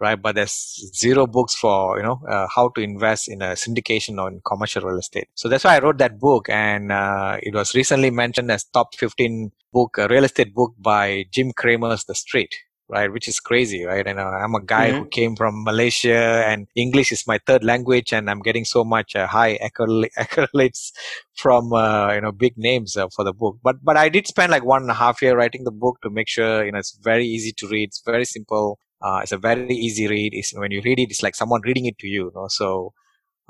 right? 0.00 0.20
But 0.20 0.34
there's 0.34 0.90
zero 0.94 1.26
books 1.26 1.54
for 1.54 1.96
you 1.96 2.02
know 2.02 2.20
uh, 2.28 2.46
how 2.54 2.68
to 2.70 2.80
invest 2.80 3.28
in 3.28 3.42
a 3.42 3.52
syndication 3.52 4.20
or 4.20 4.28
in 4.28 4.40
commercial 4.44 4.82
real 4.82 4.98
estate. 4.98 5.28
So 5.34 5.48
that's 5.48 5.64
why 5.64 5.76
i 5.76 5.80
wrote 5.80 5.98
that 5.98 6.18
book 6.18 6.48
and 6.48 6.92
uh, 6.92 7.38
it 7.42 7.54
was 7.54 7.74
recently 7.74 8.10
mentioned 8.10 8.50
as 8.50 8.64
top 8.64 8.94
15 8.94 9.52
book 9.72 9.96
real 10.10 10.24
estate 10.24 10.54
book 10.54 10.74
by 10.78 11.24
jim 11.30 11.52
cramer's 11.52 12.04
the 12.04 12.14
street 12.14 12.54
right? 12.88 13.12
Which 13.12 13.28
is 13.28 13.40
crazy, 13.40 13.84
right? 13.84 14.06
And 14.06 14.18
uh, 14.18 14.30
I'm 14.30 14.54
a 14.54 14.62
guy 14.62 14.90
mm-hmm. 14.90 14.98
who 14.98 15.08
came 15.08 15.36
from 15.36 15.64
Malaysia 15.64 16.44
and 16.46 16.68
English 16.76 17.12
is 17.12 17.24
my 17.26 17.38
third 17.46 17.64
language 17.64 18.12
and 18.12 18.30
I'm 18.30 18.40
getting 18.40 18.64
so 18.64 18.84
much 18.84 19.16
uh, 19.16 19.26
high 19.26 19.58
accolades 20.18 20.92
from, 21.34 21.72
uh, 21.72 22.14
you 22.14 22.20
know, 22.20 22.32
big 22.32 22.54
names 22.56 22.96
uh, 22.96 23.08
for 23.14 23.24
the 23.24 23.32
book. 23.32 23.58
But, 23.62 23.76
but 23.82 23.96
I 23.96 24.08
did 24.08 24.26
spend 24.26 24.52
like 24.52 24.64
one 24.64 24.82
and 24.82 24.90
a 24.90 24.94
half 24.94 25.20
year 25.20 25.36
writing 25.36 25.64
the 25.64 25.72
book 25.72 25.98
to 26.02 26.10
make 26.10 26.28
sure, 26.28 26.64
you 26.64 26.72
know, 26.72 26.78
it's 26.78 26.98
very 27.02 27.26
easy 27.26 27.52
to 27.58 27.68
read. 27.68 27.88
It's 27.88 28.02
very 28.04 28.24
simple. 28.24 28.78
Uh, 29.02 29.20
it's 29.22 29.32
a 29.32 29.38
very 29.38 29.74
easy 29.74 30.06
read. 30.06 30.32
It's, 30.34 30.56
when 30.56 30.70
you 30.70 30.80
read 30.84 30.98
it, 30.98 31.10
it's 31.10 31.22
like 31.22 31.34
someone 31.34 31.60
reading 31.64 31.86
it 31.86 31.98
to 31.98 32.06
you, 32.06 32.26
you 32.26 32.32
know? 32.34 32.48
So, 32.48 32.92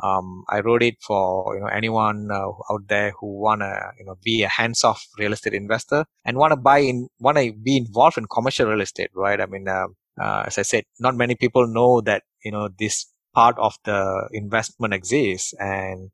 um, 0.03 0.45
I 0.49 0.61
wrote 0.61 0.83
it 0.83 0.97
for 1.01 1.55
you 1.55 1.61
know 1.61 1.69
anyone 1.69 2.29
uh, 2.31 2.49
out 2.71 2.89
there 2.89 3.13
who 3.19 3.41
wanna 3.41 3.93
you 3.99 4.05
know 4.05 4.17
be 4.23 4.43
a 4.43 4.49
hands-off 4.49 5.07
real 5.19 5.33
estate 5.33 5.55
investor 5.55 6.05
and 6.25 6.37
wanna 6.37 6.57
buy 6.57 6.79
in, 6.79 7.09
wanna 7.19 7.53
be 7.53 7.77
involved 7.77 8.19
in 8.19 8.27
commercial 8.27 8.67
real 8.69 8.81
estate, 8.83 9.11
right? 9.15 9.41
I 9.41 9.47
mean, 9.47 9.69
uh, 9.69 9.87
uh, 10.21 10.45
as 10.47 10.59
I 10.59 10.63
said, 10.63 10.85
not 11.01 11.15
many 11.15 11.35
people 11.35 11.67
know 11.67 12.01
that 12.03 12.25
you 12.45 12.53
know 12.53 12.69
this 12.79 13.07
part 13.35 13.59
of 13.59 13.75
the 13.85 14.29
investment 14.33 14.95
exists, 14.95 15.55
and 15.59 16.11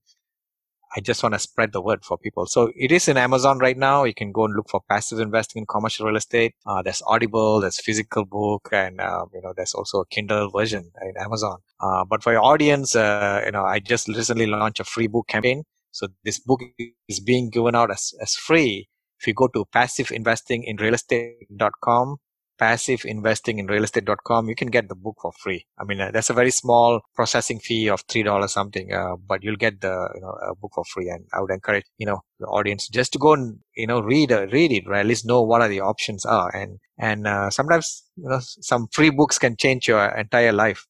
I 0.94 1.00
just 1.00 1.22
want 1.22 1.34
to 1.34 1.38
spread 1.38 1.72
the 1.72 1.80
word 1.80 2.04
for 2.04 2.18
people. 2.18 2.44
So 2.46 2.70
it 2.76 2.92
is 2.92 3.08
in 3.08 3.16
Amazon 3.16 3.58
right 3.58 3.78
now. 3.78 4.04
You 4.04 4.12
can 4.14 4.30
go 4.30 4.44
and 4.44 4.54
look 4.54 4.68
for 4.68 4.82
passive 4.88 5.18
investing 5.20 5.60
in 5.60 5.66
commercial 5.66 6.06
real 6.06 6.16
estate. 6.16 6.54
Uh, 6.66 6.82
there's 6.82 7.02
Audible, 7.06 7.60
there's 7.60 7.80
physical 7.80 8.26
book, 8.26 8.68
and 8.72 9.00
uh, 9.00 9.24
you 9.32 9.40
know 9.40 9.54
there's 9.56 9.72
also 9.74 10.00
a 10.00 10.06
Kindle 10.06 10.50
version 10.50 10.90
in 11.00 11.14
Amazon. 11.18 11.58
Uh, 11.80 12.04
but 12.04 12.22
for 12.22 12.32
your 12.32 12.42
audience, 12.42 12.94
uh, 12.94 13.40
you 13.44 13.52
know 13.52 13.64
I 13.64 13.78
just 13.78 14.06
recently 14.08 14.46
launched 14.46 14.80
a 14.80 14.84
free 14.84 15.06
book 15.06 15.28
campaign. 15.28 15.64
So 15.92 16.08
this 16.24 16.38
book 16.38 16.60
is 17.08 17.20
being 17.20 17.48
given 17.50 17.74
out 17.74 17.90
as, 17.90 18.12
as 18.20 18.34
free. 18.34 18.88
If 19.20 19.26
you 19.26 19.32
go 19.34 19.48
to 19.48 19.64
passiveinvestinginrealestate.com 19.74 22.16
passive 22.62 23.02
investing 23.04 23.58
in 23.58 23.66
realestate.com, 23.66 24.48
you 24.48 24.54
can 24.54 24.68
get 24.68 24.88
the 24.88 24.94
book 24.94 25.16
for 25.20 25.32
free. 25.32 25.66
I 25.80 25.84
mean, 25.84 26.00
uh, 26.00 26.10
that's 26.12 26.30
a 26.30 26.38
very 26.40 26.52
small 26.52 27.00
processing 27.16 27.58
fee 27.58 27.88
of 27.88 28.06
$3 28.06 28.48
something, 28.48 28.92
uh, 28.92 29.16
but 29.30 29.42
you'll 29.42 29.62
get 29.66 29.80
the, 29.80 29.94
you 30.14 30.20
know, 30.20 30.34
book 30.60 30.72
for 30.76 30.84
free. 30.84 31.08
And 31.08 31.24
I 31.32 31.40
would 31.40 31.50
encourage, 31.50 31.86
you 31.98 32.06
know, 32.06 32.20
the 32.38 32.46
audience 32.46 32.88
just 32.88 33.12
to 33.14 33.18
go 33.18 33.32
and, 33.32 33.58
you 33.76 33.88
know, 33.88 34.00
read, 34.00 34.30
uh, 34.30 34.46
read 34.52 34.70
it, 34.70 34.84
right? 34.86 35.00
At 35.00 35.06
least 35.06 35.26
know 35.26 35.42
what 35.42 35.60
are 35.60 35.68
the 35.68 35.80
options 35.80 36.24
are. 36.24 36.54
And, 36.54 36.78
and, 36.98 37.26
uh, 37.26 37.50
sometimes, 37.50 38.04
you 38.16 38.28
know, 38.28 38.38
some 38.40 38.86
free 38.92 39.10
books 39.10 39.38
can 39.38 39.56
change 39.56 39.88
your 39.88 40.04
entire 40.24 40.52
life. 40.52 40.86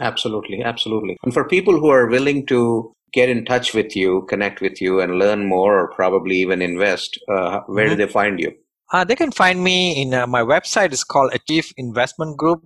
Absolutely. 0.00 0.62
Absolutely. 0.62 1.16
And 1.24 1.32
for 1.32 1.48
people 1.48 1.80
who 1.80 1.88
are 1.88 2.06
willing 2.08 2.44
to 2.46 2.92
get 3.14 3.30
in 3.30 3.46
touch 3.46 3.72
with 3.72 3.96
you, 3.96 4.26
connect 4.28 4.60
with 4.60 4.82
you 4.82 5.00
and 5.00 5.18
learn 5.18 5.48
more 5.48 5.80
or 5.80 5.88
probably 5.92 6.36
even 6.36 6.60
invest, 6.60 7.18
uh, 7.28 7.60
where 7.66 7.86
mm-hmm. 7.86 7.96
do 7.96 8.06
they 8.06 8.12
find 8.12 8.38
you? 8.38 8.52
Uh, 8.94 9.02
they 9.02 9.16
can 9.16 9.32
find 9.32 9.64
me 9.64 10.00
in 10.00 10.14
uh, 10.14 10.24
my 10.24 10.40
website 10.40 10.92
is 10.92 11.02
called 11.02 11.34
Achieve 11.34 11.72
Investment 11.76 12.36
Group. 12.36 12.62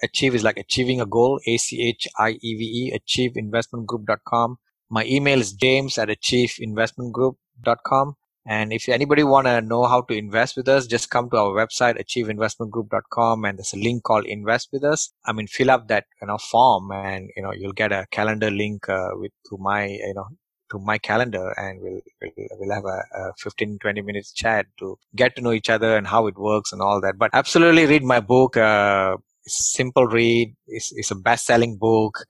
Achieve 0.00 0.36
is 0.36 0.44
like 0.44 0.56
achieving 0.56 1.00
a 1.00 1.06
goal, 1.06 1.40
A-C-H-I-E-V-E, 1.44 2.96
achieveinvestmentgroup.com. 3.00 4.58
My 4.90 5.04
email 5.06 5.40
is 5.40 5.52
james 5.52 5.98
at 5.98 6.08
achieveinvestmentgroup.com. 6.08 8.14
And 8.46 8.72
if 8.72 8.88
anybody 8.88 9.24
want 9.24 9.48
to 9.48 9.60
know 9.60 9.86
how 9.86 10.02
to 10.02 10.14
invest 10.14 10.56
with 10.56 10.68
us, 10.68 10.86
just 10.86 11.10
come 11.10 11.28
to 11.30 11.36
our 11.36 11.50
website, 11.50 12.00
achieveinvestmentgroup.com, 12.00 13.44
and 13.44 13.58
there's 13.58 13.72
a 13.72 13.76
link 13.76 14.04
called 14.04 14.26
Invest 14.26 14.68
with 14.72 14.84
Us. 14.84 15.12
I 15.26 15.32
mean, 15.32 15.48
fill 15.48 15.72
up 15.72 15.88
that 15.88 16.04
you 16.20 16.28
know 16.28 16.38
form, 16.38 16.92
and 16.92 17.28
you 17.36 17.42
know 17.42 17.50
you'll 17.52 17.72
get 17.72 17.90
a 17.90 18.06
calendar 18.12 18.52
link 18.52 18.88
uh, 18.88 19.08
with 19.14 19.32
to 19.48 19.58
my 19.58 19.86
you 19.86 20.14
know 20.14 20.28
to 20.72 20.78
my 20.78 20.98
calendar 20.98 21.52
and 21.56 21.80
we'll 21.80 22.00
we'll, 22.20 22.48
we'll 22.58 22.74
have 22.74 22.84
a, 22.84 22.98
a 23.20 23.32
15 23.38 23.78
20 23.78 24.02
minutes 24.02 24.32
chat 24.32 24.66
to 24.78 24.98
get 25.14 25.36
to 25.36 25.42
know 25.42 25.52
each 25.52 25.70
other 25.70 25.96
and 25.96 26.06
how 26.06 26.26
it 26.26 26.36
works 26.36 26.72
and 26.72 26.82
all 26.82 27.00
that. 27.00 27.18
But 27.18 27.30
absolutely 27.32 27.86
read 27.86 28.04
my 28.04 28.20
book. 28.20 28.56
Uh, 28.56 29.16
simple 29.46 30.06
read. 30.06 30.54
It's, 30.66 30.92
it's 30.92 31.10
a 31.10 31.14
best-selling 31.14 31.76
book. 31.78 32.24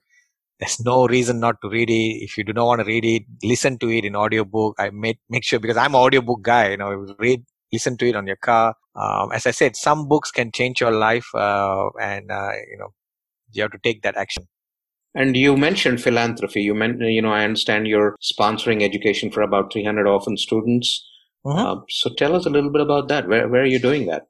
There's 0.59 0.79
no 0.79 1.07
reason 1.07 1.39
not 1.39 1.55
to 1.61 1.69
read 1.69 1.89
it. 1.89 2.23
If 2.23 2.37
you 2.37 2.43
do 2.43 2.53
not 2.53 2.67
want 2.67 2.81
to 2.81 2.85
read 2.85 3.05
it 3.05 3.23
listen 3.43 3.77
to 3.79 3.89
it 3.89 4.05
in 4.05 4.15
audiobook. 4.15 4.75
I 4.79 4.89
made 4.91 5.17
make 5.29 5.43
sure 5.43 5.59
because 5.59 5.77
i'm 5.77 5.95
an 5.95 6.01
audiobook 6.01 6.41
guy 6.41 6.71
you 6.71 6.77
know 6.77 6.91
read 7.19 7.43
listen 7.71 7.97
to 7.97 8.07
it 8.07 8.15
on 8.15 8.27
your 8.27 8.35
car. 8.35 8.75
Um, 8.95 9.31
as 9.33 9.47
i 9.47 9.51
said 9.51 9.75
some 9.75 10.07
books 10.07 10.31
can 10.31 10.51
change 10.51 10.79
your 10.79 10.91
life 10.91 11.27
uh, 11.33 11.89
and 11.99 12.31
uh, 12.31 12.51
you 12.71 12.77
know 12.77 12.93
you 13.51 13.63
have 13.63 13.71
to 13.71 13.79
take 13.83 14.03
that 14.03 14.15
action 14.15 14.47
And 15.15 15.37
you 15.37 15.55
mentioned 15.55 16.01
philanthropy. 16.01 16.61
You 16.63 16.73
meant, 16.73 16.99
you 17.01 17.21
know, 17.21 17.31
I 17.31 17.43
understand 17.43 17.87
you're 17.87 18.15
sponsoring 18.21 18.81
education 18.81 19.31
for 19.31 19.41
about 19.41 19.71
300 19.71 20.07
orphan 20.07 20.37
students. 20.37 21.07
Mm-hmm. 21.45 21.59
Uh, 21.59 21.81
so 21.89 22.13
tell 22.15 22.35
us 22.35 22.45
a 22.45 22.49
little 22.49 22.71
bit 22.71 22.81
about 22.81 23.09
that. 23.09 23.27
Where, 23.27 23.47
where 23.47 23.61
are 23.61 23.67
you 23.67 23.79
doing 23.79 24.07
that? 24.07 24.23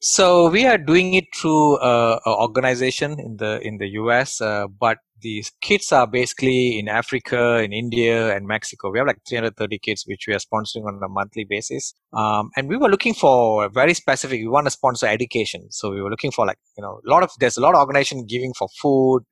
So 0.00 0.50
we 0.50 0.66
are 0.66 0.76
doing 0.76 1.14
it 1.14 1.24
through 1.34 1.76
uh, 1.76 2.18
an 2.26 2.34
organization 2.34 3.18
in 3.18 3.38
the 3.38 3.58
in 3.62 3.78
the 3.78 3.88
US, 4.00 4.38
uh, 4.38 4.66
but 4.66 4.98
these 5.22 5.50
kids 5.62 5.92
are 5.92 6.06
basically 6.06 6.78
in 6.78 6.88
Africa, 6.88 7.62
in 7.62 7.72
India, 7.72 8.36
and 8.36 8.46
Mexico. 8.46 8.90
We 8.90 8.98
have 8.98 9.06
like 9.06 9.22
330 9.26 9.78
kids 9.78 10.04
which 10.06 10.26
we 10.28 10.34
are 10.34 10.38
sponsoring 10.38 10.84
on 10.84 11.00
a 11.02 11.08
monthly 11.08 11.46
basis. 11.48 11.94
Um, 12.12 12.50
and 12.54 12.68
we 12.68 12.76
were 12.76 12.90
looking 12.90 13.14
for 13.14 13.70
very 13.70 13.94
specific. 13.94 14.42
We 14.42 14.48
want 14.48 14.66
to 14.66 14.70
sponsor 14.70 15.06
education, 15.06 15.70
so 15.70 15.90
we 15.90 16.02
were 16.02 16.10
looking 16.10 16.32
for 16.32 16.44
like 16.44 16.58
you 16.76 16.82
know 16.82 17.00
a 17.06 17.08
lot 17.08 17.22
of 17.22 17.30
there's 17.40 17.56
a 17.56 17.62
lot 17.62 17.74
of 17.74 17.80
organization 17.80 18.26
giving 18.26 18.52
for 18.52 18.68
food, 18.82 19.22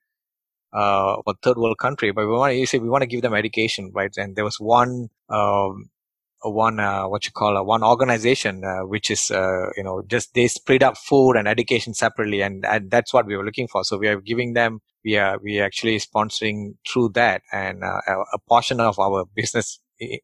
uh, 0.72 1.16
third 1.42 1.58
world 1.58 1.78
country, 1.78 2.12
but 2.12 2.26
we 2.26 2.32
want 2.32 2.52
to 2.54 2.66
say 2.66 2.78
we 2.78 2.88
want 2.88 3.02
to 3.02 3.06
give 3.08 3.22
them 3.22 3.34
education, 3.34 3.90
right? 3.94 4.12
And 4.16 4.36
there 4.36 4.44
was 4.44 4.58
one 4.60 5.08
um, 5.28 5.90
one 6.42 6.80
uh, 6.80 7.04
what 7.04 7.24
you 7.24 7.32
call 7.32 7.56
a 7.56 7.62
one 7.62 7.82
organization 7.84 8.64
uh, 8.64 8.80
which 8.80 9.10
is 9.10 9.30
uh, 9.30 9.70
you 9.76 9.82
know 9.82 10.02
just 10.06 10.34
they 10.34 10.48
split 10.48 10.82
up 10.82 10.96
food 10.96 11.34
and 11.34 11.46
education 11.46 11.94
separately 11.94 12.40
and, 12.40 12.64
and 12.66 12.90
that's 12.90 13.12
what 13.12 13.26
we 13.26 13.36
were 13.36 13.44
looking 13.44 13.68
for 13.68 13.84
so 13.84 13.96
we 13.96 14.08
are 14.08 14.20
giving 14.20 14.54
them 14.54 14.80
we 15.04 15.16
are 15.16 15.38
we 15.42 15.60
are 15.60 15.64
actually 15.64 15.98
sponsoring 15.98 16.74
through 16.88 17.08
that 17.10 17.42
and 17.52 17.84
uh, 17.84 18.00
a 18.32 18.38
portion 18.48 18.80
of 18.80 18.98
our 18.98 19.24
business 19.34 19.78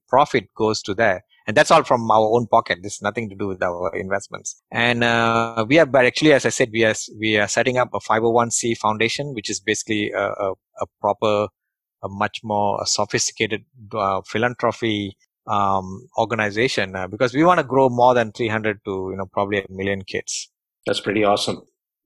profit 0.08 0.46
goes 0.56 0.82
to 0.82 0.94
that 0.94 1.22
and 1.48 1.56
that's 1.56 1.70
all 1.70 1.82
from 1.82 2.08
our 2.10 2.28
own 2.36 2.46
pocket. 2.46 2.80
This 2.82 2.96
is 2.96 3.02
nothing 3.02 3.30
to 3.30 3.34
do 3.34 3.46
with 3.48 3.62
our 3.62 3.90
investments. 3.96 4.62
And 4.70 5.02
uh, 5.02 5.64
we 5.66 5.78
are 5.78 5.86
but 5.86 6.04
actually 6.04 6.34
as 6.34 6.44
i 6.44 6.50
said 6.50 6.68
we 6.70 6.84
are 6.84 6.94
we 7.18 7.38
are 7.38 7.48
setting 7.48 7.78
up 7.78 7.88
a 7.94 8.00
501c 8.00 8.76
foundation 8.76 9.32
which 9.34 9.48
is 9.48 9.58
basically 9.58 10.10
a, 10.10 10.26
a, 10.46 10.52
a 10.82 10.86
proper 11.00 11.48
a 12.02 12.08
much 12.08 12.40
more 12.44 12.84
sophisticated 12.86 13.64
uh, 13.92 14.20
philanthropy 14.26 15.16
um, 15.48 16.06
organization 16.18 16.94
uh, 16.94 17.08
because 17.08 17.34
we 17.34 17.42
want 17.42 17.58
to 17.58 17.64
grow 17.64 17.88
more 17.88 18.12
than 18.14 18.30
300 18.30 18.84
to 18.84 19.08
you 19.10 19.16
know 19.16 19.26
probably 19.32 19.58
a 19.58 19.66
million 19.70 20.02
kids. 20.04 20.50
That's 20.86 21.00
pretty 21.00 21.24
awesome 21.24 21.62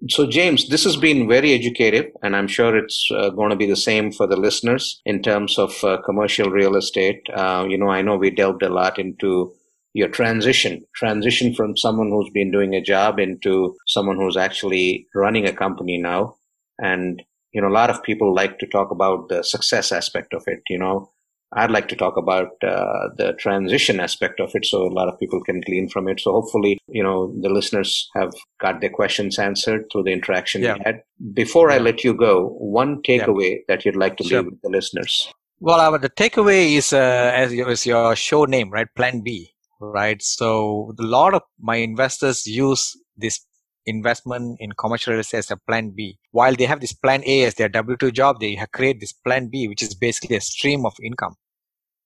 so 0.09 0.27
james 0.27 0.69
this 0.69 0.85
has 0.85 0.97
been 0.97 1.29
very 1.29 1.53
educative 1.53 2.07
and 2.23 2.35
i'm 2.35 2.49
sure 2.49 2.77
it's 2.77 3.09
uh, 3.15 3.31
going 3.31 3.51
to 3.51 3.57
be 3.57 3.67
the 3.67 3.77
same 3.77 4.11
for 4.11 4.27
the 4.27 4.37
listeners 4.37 5.01
in 5.05 5.23
terms 5.23 5.59
of 5.59 5.73
uh, 5.85 5.99
commercial 6.05 6.51
real 6.51 6.77
estate. 6.77 7.23
Uh, 7.35 7.65
you 7.69 7.79
know 7.79 7.89
i 7.89 8.03
know 8.03 8.17
we 8.17 8.31
delved 8.31 8.63
a 8.63 8.69
lot 8.69 8.99
into 8.99 9.53
your 9.95 10.09
transition 10.09 10.85
transition 10.95 11.55
from 11.55 11.77
someone 11.77 12.09
who's 12.09 12.31
been 12.31 12.51
doing 12.51 12.75
a 12.75 12.81
job 12.81 13.19
into 13.19 13.77
someone 13.87 14.17
who's 14.17 14.37
actually 14.37 15.07
running 15.15 15.47
a 15.47 15.53
company 15.53 15.99
now. 15.99 16.37
And 16.79 17.23
you 17.53 17.61
know 17.61 17.69
a 17.69 17.79
lot 17.81 17.91
of 17.91 18.03
people 18.03 18.35
like 18.35 18.59
to 18.59 18.67
talk 18.67 18.91
about 18.91 19.29
the 19.29 19.43
success 19.45 19.93
aspect 19.93 20.33
of 20.33 20.43
it 20.47 20.63
you 20.69 20.79
know 20.79 21.11
I'd 21.55 21.71
like 21.71 21.89
to 21.89 21.97
talk 21.97 22.17
about 22.17 22.53
uh, 22.63 23.09
the 23.17 23.35
transition 23.39 24.01
aspect 24.01 24.41
of 24.41 24.55
it 24.55 24.65
so 24.65 24.87
a 24.87 24.89
lot 24.89 25.09
of 25.09 25.19
people 25.21 25.43
can 25.43 25.61
glean 25.61 25.89
from 25.89 26.09
it. 26.09 26.21
So 26.21 26.33
hopefully, 26.33 26.79
you 26.89 27.03
know, 27.03 27.35
the 27.41 27.51
listeners 27.51 28.09
have 28.15 28.33
got 28.61 28.81
their 28.81 28.91
questions 28.91 29.39
answered 29.39 29.87
through 29.93 30.05
the 30.05 30.13
interaction 30.13 30.63
yeah. 30.63 30.75
we 30.75 30.81
had. 30.85 31.03
Before 31.35 31.71
I 31.71 31.79
let 31.79 32.05
you 32.05 32.15
go, 32.15 32.49
one 32.59 33.03
takeaway 33.03 33.51
yeah. 33.51 33.65
that 33.69 33.85
you'd 33.85 33.97
like 33.97 34.17
to 34.17 34.25
sure. 34.25 34.43
leave 34.43 34.53
with 34.53 34.63
the 34.63 34.71
listeners. 34.71 35.31
Well, 35.61 35.79
uh, 35.79 35.99
the 35.99 36.11
takeaway 36.11 36.75
is, 36.75 36.93
uh, 36.93 37.33
as, 37.35 37.53
your, 37.53 37.69
as 37.69 37.85
your 37.85 38.17
show 38.17 38.47
name, 38.47 38.71
right? 38.71 38.89
Plan 38.97 39.21
B, 39.21 39.53
right? 39.81 40.21
So 40.23 40.95
a 40.99 41.03
lot 41.03 41.35
of 41.35 41.43
my 41.61 41.77
investors 41.77 42.47
use 42.47 42.97
this 43.17 43.45
investment 43.87 44.57
in 44.61 44.73
commercial 44.73 45.13
real 45.13 45.21
estate 45.21 45.39
as 45.39 45.51
a 45.51 45.57
plan 45.57 45.93
B. 45.95 46.19
While 46.31 46.55
they 46.55 46.65
have 46.65 46.81
this 46.81 46.93
plan 46.93 47.23
A 47.27 47.45
as 47.45 47.55
their 47.55 47.69
W2 47.69 48.13
job, 48.13 48.41
they 48.41 48.59
create 48.73 49.01
this 49.01 49.13
plan 49.13 49.49
B, 49.49 49.69
which 49.69 49.83
is 49.83 49.95
basically 49.95 50.37
a 50.37 50.41
stream 50.41 50.87
of 50.87 50.95
income. 51.03 51.37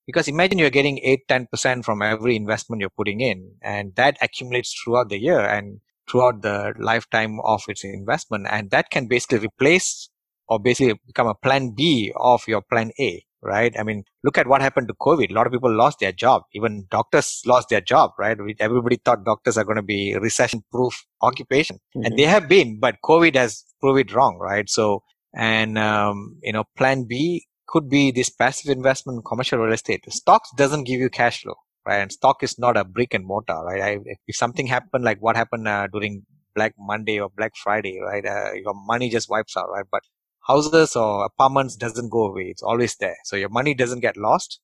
Because 0.07 0.29
imagine 0.29 0.59
you're 0.59 0.71
getting 0.71 0.99
8, 0.99 1.27
10% 1.29 1.85
from 1.85 2.01
every 2.01 2.37
investment 2.37 2.81
you're 2.81 2.91
putting 2.91 3.21
in, 3.21 3.53
and 3.63 3.95
that 3.97 4.17
accumulates 4.21 4.73
throughout 4.73 5.09
the 5.09 5.19
year 5.19 5.41
and 5.41 5.81
throughout 6.09 6.43
the 6.43 6.73
lifetime 6.79 7.39
of 7.45 7.63
its 7.69 7.85
investment. 7.85 8.47
And 8.49 8.71
that 8.71 8.91
can 8.91 9.07
basically 9.09 9.39
replace 9.39 10.09
or 10.49 10.61
basically 10.61 11.01
become 11.07 11.27
a 11.27 11.35
plan 11.35 11.73
B 11.77 12.13
of 12.17 12.47
your 12.47 12.63
plan 12.63 12.93
A, 13.01 13.25
right? 13.43 13.75
I 13.79 13.83
mean, 13.83 14.05
look 14.23 14.39
at 14.39 14.47
what 14.47 14.63
happened 14.63 14.89
to 14.89 14.95
COVID. 14.95 15.31
A 15.31 15.35
lot 15.35 15.47
of 15.47 15.53
people 15.53 15.75
lost 15.75 15.99
their 15.99 16.13
job. 16.13 16.43
Even 16.55 16.87
doctors 16.91 17.43
lost 17.45 17.69
their 17.69 17.81
job, 17.81 18.13
right? 18.19 18.39
Everybody 18.61 18.97
thought 19.05 19.25
doctors 19.25 19.59
are 19.59 19.65
going 19.65 19.77
to 19.77 19.83
be 19.83 20.17
recession 20.17 20.63
proof 20.71 21.05
occupation 21.23 21.77
mm-hmm. 21.97 22.05
and 22.05 22.19
they 22.19 22.25
have 22.25 22.49
been, 22.49 22.79
but 22.79 22.97
COVID 23.05 23.35
has 23.35 23.65
proved 23.81 24.01
it 24.01 24.15
wrong, 24.15 24.39
right? 24.41 24.71
So, 24.71 25.03
and, 25.35 25.77
um, 25.77 26.39
you 26.43 26.53
know, 26.53 26.65
plan 26.77 27.07
B 27.09 27.45
could 27.67 27.89
be 27.89 28.11
this 28.11 28.31
passive 28.31 28.71
investment 28.71 29.17
in 29.17 29.23
commercial 29.23 29.59
real 29.59 29.73
estate. 29.73 30.05
Stocks 30.13 30.51
doesn't 30.57 30.85
give 30.85 31.01
you 31.01 31.11
cash 31.11 31.43
flow, 31.43 31.55
right? 31.87 31.99
And 31.99 32.13
stock 32.13 32.43
is 32.43 32.59
not 32.59 32.77
a 32.77 32.85
brick 32.85 33.15
and 33.15 33.27
mortar, 33.27 33.61
right? 33.65 33.83
I, 33.83 33.99
if 34.27 34.37
something 34.37 34.67
happened 34.67 35.05
like 35.05 35.19
what 35.21 35.37
happened 35.37 35.67
uh, 35.69 35.89
during 35.93 36.25
Black 36.55 36.75
Monday 36.79 37.21
or 37.21 37.29
Black 37.29 37.53
Friday, 37.57 38.01
right? 38.01 38.25
Uh, 38.25 38.53
your 38.55 38.75
money 38.75 39.11
just 39.11 39.29
wipes 39.29 39.57
out, 39.57 39.69
right? 39.71 39.85
But 39.91 40.03
houses 40.47 40.97
or 40.97 41.25
apartments 41.25 41.77
doesn't 41.77 42.11
go 42.11 42.27
away. 42.27 42.45
It's 42.45 42.63
always 42.63 42.97
there. 42.97 43.17
So 43.25 43.37
your 43.37 43.49
money 43.51 43.75
doesn't 43.75 44.01
get 44.01 44.17
lost 44.17 44.61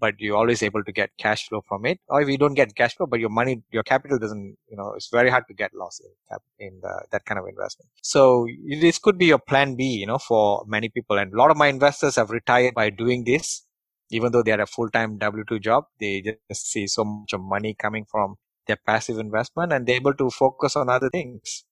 but 0.00 0.14
you're 0.18 0.36
always 0.36 0.62
able 0.62 0.84
to 0.84 0.92
get 0.92 1.10
cash 1.18 1.48
flow 1.48 1.62
from 1.68 1.86
it. 1.86 1.98
Or 2.08 2.20
if 2.20 2.28
you 2.28 2.38
don't 2.38 2.54
get 2.54 2.74
cash 2.74 2.96
flow, 2.96 3.06
but 3.06 3.20
your 3.20 3.28
money, 3.30 3.62
your 3.70 3.82
capital 3.82 4.18
doesn't, 4.18 4.56
you 4.68 4.76
know, 4.76 4.92
it's 4.94 5.08
very 5.10 5.30
hard 5.30 5.44
to 5.48 5.54
get 5.54 5.74
loss 5.74 6.00
in, 6.00 6.66
in 6.66 6.80
the, 6.82 7.04
that 7.12 7.24
kind 7.24 7.38
of 7.38 7.46
investment. 7.46 7.88
So 8.02 8.46
this 8.80 8.98
could 8.98 9.18
be 9.18 9.26
your 9.26 9.38
plan 9.38 9.74
B, 9.74 9.84
you 9.84 10.06
know, 10.06 10.18
for 10.18 10.64
many 10.66 10.88
people. 10.88 11.18
And 11.18 11.32
a 11.32 11.36
lot 11.36 11.50
of 11.50 11.56
my 11.56 11.68
investors 11.68 12.16
have 12.16 12.30
retired 12.30 12.74
by 12.74 12.90
doing 12.90 13.24
this. 13.24 13.66
Even 14.10 14.32
though 14.32 14.42
they 14.42 14.50
had 14.50 14.60
a 14.60 14.66
full-time 14.66 15.16
W-2 15.18 15.62
job, 15.62 15.86
they 15.98 16.22
just 16.50 16.70
see 16.70 16.86
so 16.86 17.04
much 17.04 17.32
of 17.32 17.40
money 17.40 17.74
coming 17.74 18.04
from 18.08 18.36
their 18.66 18.76
passive 18.76 19.18
investment 19.18 19.72
and 19.72 19.86
they're 19.86 19.96
able 19.96 20.14
to 20.14 20.30
focus 20.30 20.76
on 20.76 20.88
other 20.88 21.08
things 21.10 21.64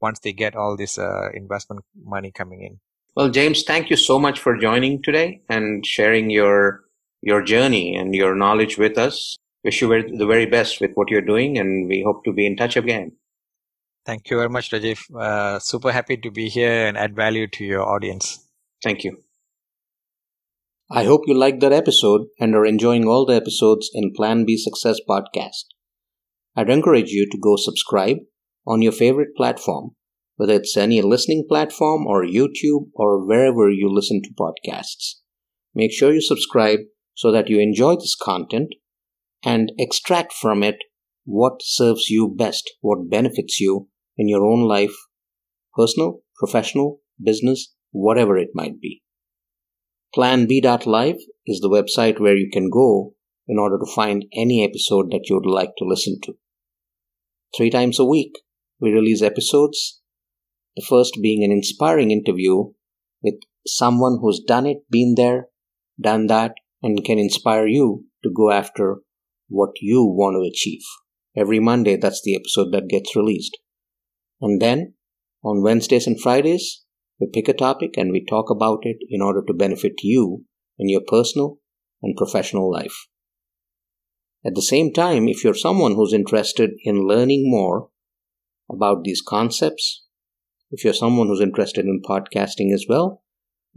once 0.00 0.18
they 0.20 0.32
get 0.32 0.56
all 0.56 0.76
this 0.76 0.98
uh, 0.98 1.28
investment 1.34 1.84
money 2.04 2.30
coming 2.30 2.62
in. 2.62 2.80
Well, 3.16 3.30
James, 3.30 3.62
thank 3.62 3.90
you 3.90 3.96
so 3.96 4.18
much 4.18 4.40
for 4.40 4.56
joining 4.56 5.00
today 5.02 5.40
and 5.48 5.86
sharing 5.86 6.30
your 6.30 6.83
your 7.24 7.42
journey 7.42 7.96
and 7.96 8.14
your 8.14 8.34
knowledge 8.36 8.76
with 8.78 8.98
us. 8.98 9.36
Wish 9.64 9.80
you 9.80 9.88
the 9.88 10.26
very 10.26 10.44
best 10.44 10.80
with 10.80 10.90
what 10.94 11.10
you're 11.10 11.22
doing, 11.22 11.58
and 11.58 11.88
we 11.88 12.02
hope 12.06 12.22
to 12.24 12.32
be 12.32 12.46
in 12.46 12.54
touch 12.54 12.76
again. 12.76 13.12
Thank 14.04 14.28
you 14.30 14.36
very 14.36 14.50
much, 14.50 14.70
Rajiv. 14.70 15.00
Uh, 15.18 15.58
super 15.58 15.90
happy 15.90 16.18
to 16.18 16.30
be 16.30 16.50
here 16.50 16.86
and 16.86 16.98
add 16.98 17.16
value 17.16 17.46
to 17.46 17.64
your 17.64 17.82
audience. 17.82 18.46
Thank 18.82 19.04
you. 19.04 19.22
I 20.90 21.04
hope 21.04 21.22
you 21.26 21.32
liked 21.32 21.60
that 21.60 21.72
episode 21.72 22.26
and 22.38 22.54
are 22.54 22.66
enjoying 22.66 23.08
all 23.08 23.24
the 23.24 23.34
episodes 23.34 23.90
in 23.94 24.12
Plan 24.14 24.44
B 24.44 24.58
Success 24.58 25.00
podcast. 25.08 25.64
I'd 26.54 26.68
encourage 26.68 27.10
you 27.10 27.26
to 27.30 27.38
go 27.38 27.56
subscribe 27.56 28.18
on 28.66 28.82
your 28.82 28.92
favorite 28.92 29.34
platform, 29.34 29.92
whether 30.36 30.52
it's 30.52 30.76
any 30.76 31.00
listening 31.00 31.46
platform 31.48 32.06
or 32.06 32.22
YouTube 32.22 32.88
or 32.92 33.26
wherever 33.26 33.70
you 33.70 33.88
listen 33.90 34.20
to 34.24 34.34
podcasts. 34.38 35.14
Make 35.74 35.92
sure 35.92 36.12
you 36.12 36.20
subscribe 36.20 36.80
so 37.14 37.30
that 37.32 37.48
you 37.48 37.60
enjoy 37.60 37.94
this 37.94 38.16
content 38.20 38.68
and 39.42 39.72
extract 39.78 40.32
from 40.32 40.62
it 40.62 40.76
what 41.24 41.62
serves 41.62 42.10
you 42.10 42.34
best, 42.36 42.70
what 42.80 43.10
benefits 43.10 43.60
you 43.60 43.88
in 44.16 44.28
your 44.28 44.44
own 44.44 44.62
life, 44.62 44.94
personal, 45.74 46.20
professional, 46.36 47.00
business, 47.22 47.74
whatever 47.90 48.36
it 48.36 48.50
might 48.54 48.80
be. 48.80 49.02
PlanB.live 50.14 51.16
is 51.46 51.60
the 51.60 51.68
website 51.68 52.20
where 52.20 52.36
you 52.36 52.48
can 52.52 52.70
go 52.70 53.14
in 53.48 53.58
order 53.58 53.78
to 53.78 53.92
find 53.94 54.24
any 54.34 54.64
episode 54.64 55.10
that 55.10 55.24
you 55.28 55.36
would 55.36 55.46
like 55.46 55.72
to 55.78 55.84
listen 55.84 56.18
to. 56.22 56.34
Three 57.56 57.70
times 57.70 57.98
a 57.98 58.04
week, 58.04 58.32
we 58.80 58.90
release 58.90 59.22
episodes, 59.22 60.00
the 60.76 60.84
first 60.88 61.18
being 61.22 61.44
an 61.44 61.52
inspiring 61.52 62.10
interview 62.10 62.72
with 63.22 63.34
someone 63.66 64.18
who's 64.20 64.40
done 64.40 64.66
it, 64.66 64.78
been 64.90 65.14
there, 65.16 65.48
done 66.00 66.26
that, 66.26 66.52
and 66.84 67.02
can 67.02 67.18
inspire 67.18 67.66
you 67.66 68.04
to 68.22 68.30
go 68.30 68.50
after 68.50 68.98
what 69.48 69.70
you 69.80 70.04
want 70.04 70.34
to 70.34 70.46
achieve. 70.46 70.82
Every 71.34 71.58
Monday, 71.58 71.96
that's 71.96 72.20
the 72.22 72.36
episode 72.36 72.72
that 72.72 72.88
gets 72.88 73.16
released. 73.16 73.56
And 74.42 74.60
then 74.60 74.92
on 75.42 75.62
Wednesdays 75.62 76.06
and 76.06 76.20
Fridays, 76.20 76.84
we 77.18 77.28
pick 77.32 77.48
a 77.48 77.54
topic 77.54 77.96
and 77.96 78.12
we 78.12 78.22
talk 78.22 78.50
about 78.50 78.80
it 78.82 78.98
in 79.08 79.22
order 79.22 79.42
to 79.46 79.54
benefit 79.54 79.94
you 80.02 80.44
in 80.78 80.90
your 80.90 81.00
personal 81.00 81.58
and 82.02 82.16
professional 82.16 82.70
life. 82.70 83.06
At 84.44 84.54
the 84.54 84.62
same 84.62 84.92
time, 84.92 85.26
if 85.26 85.42
you're 85.42 85.54
someone 85.54 85.94
who's 85.94 86.12
interested 86.12 86.72
in 86.84 87.08
learning 87.08 87.44
more 87.50 87.88
about 88.70 89.04
these 89.04 89.22
concepts, 89.26 90.04
if 90.70 90.84
you're 90.84 90.92
someone 90.92 91.28
who's 91.28 91.40
interested 91.40 91.86
in 91.86 92.02
podcasting 92.06 92.74
as 92.74 92.84
well, 92.86 93.22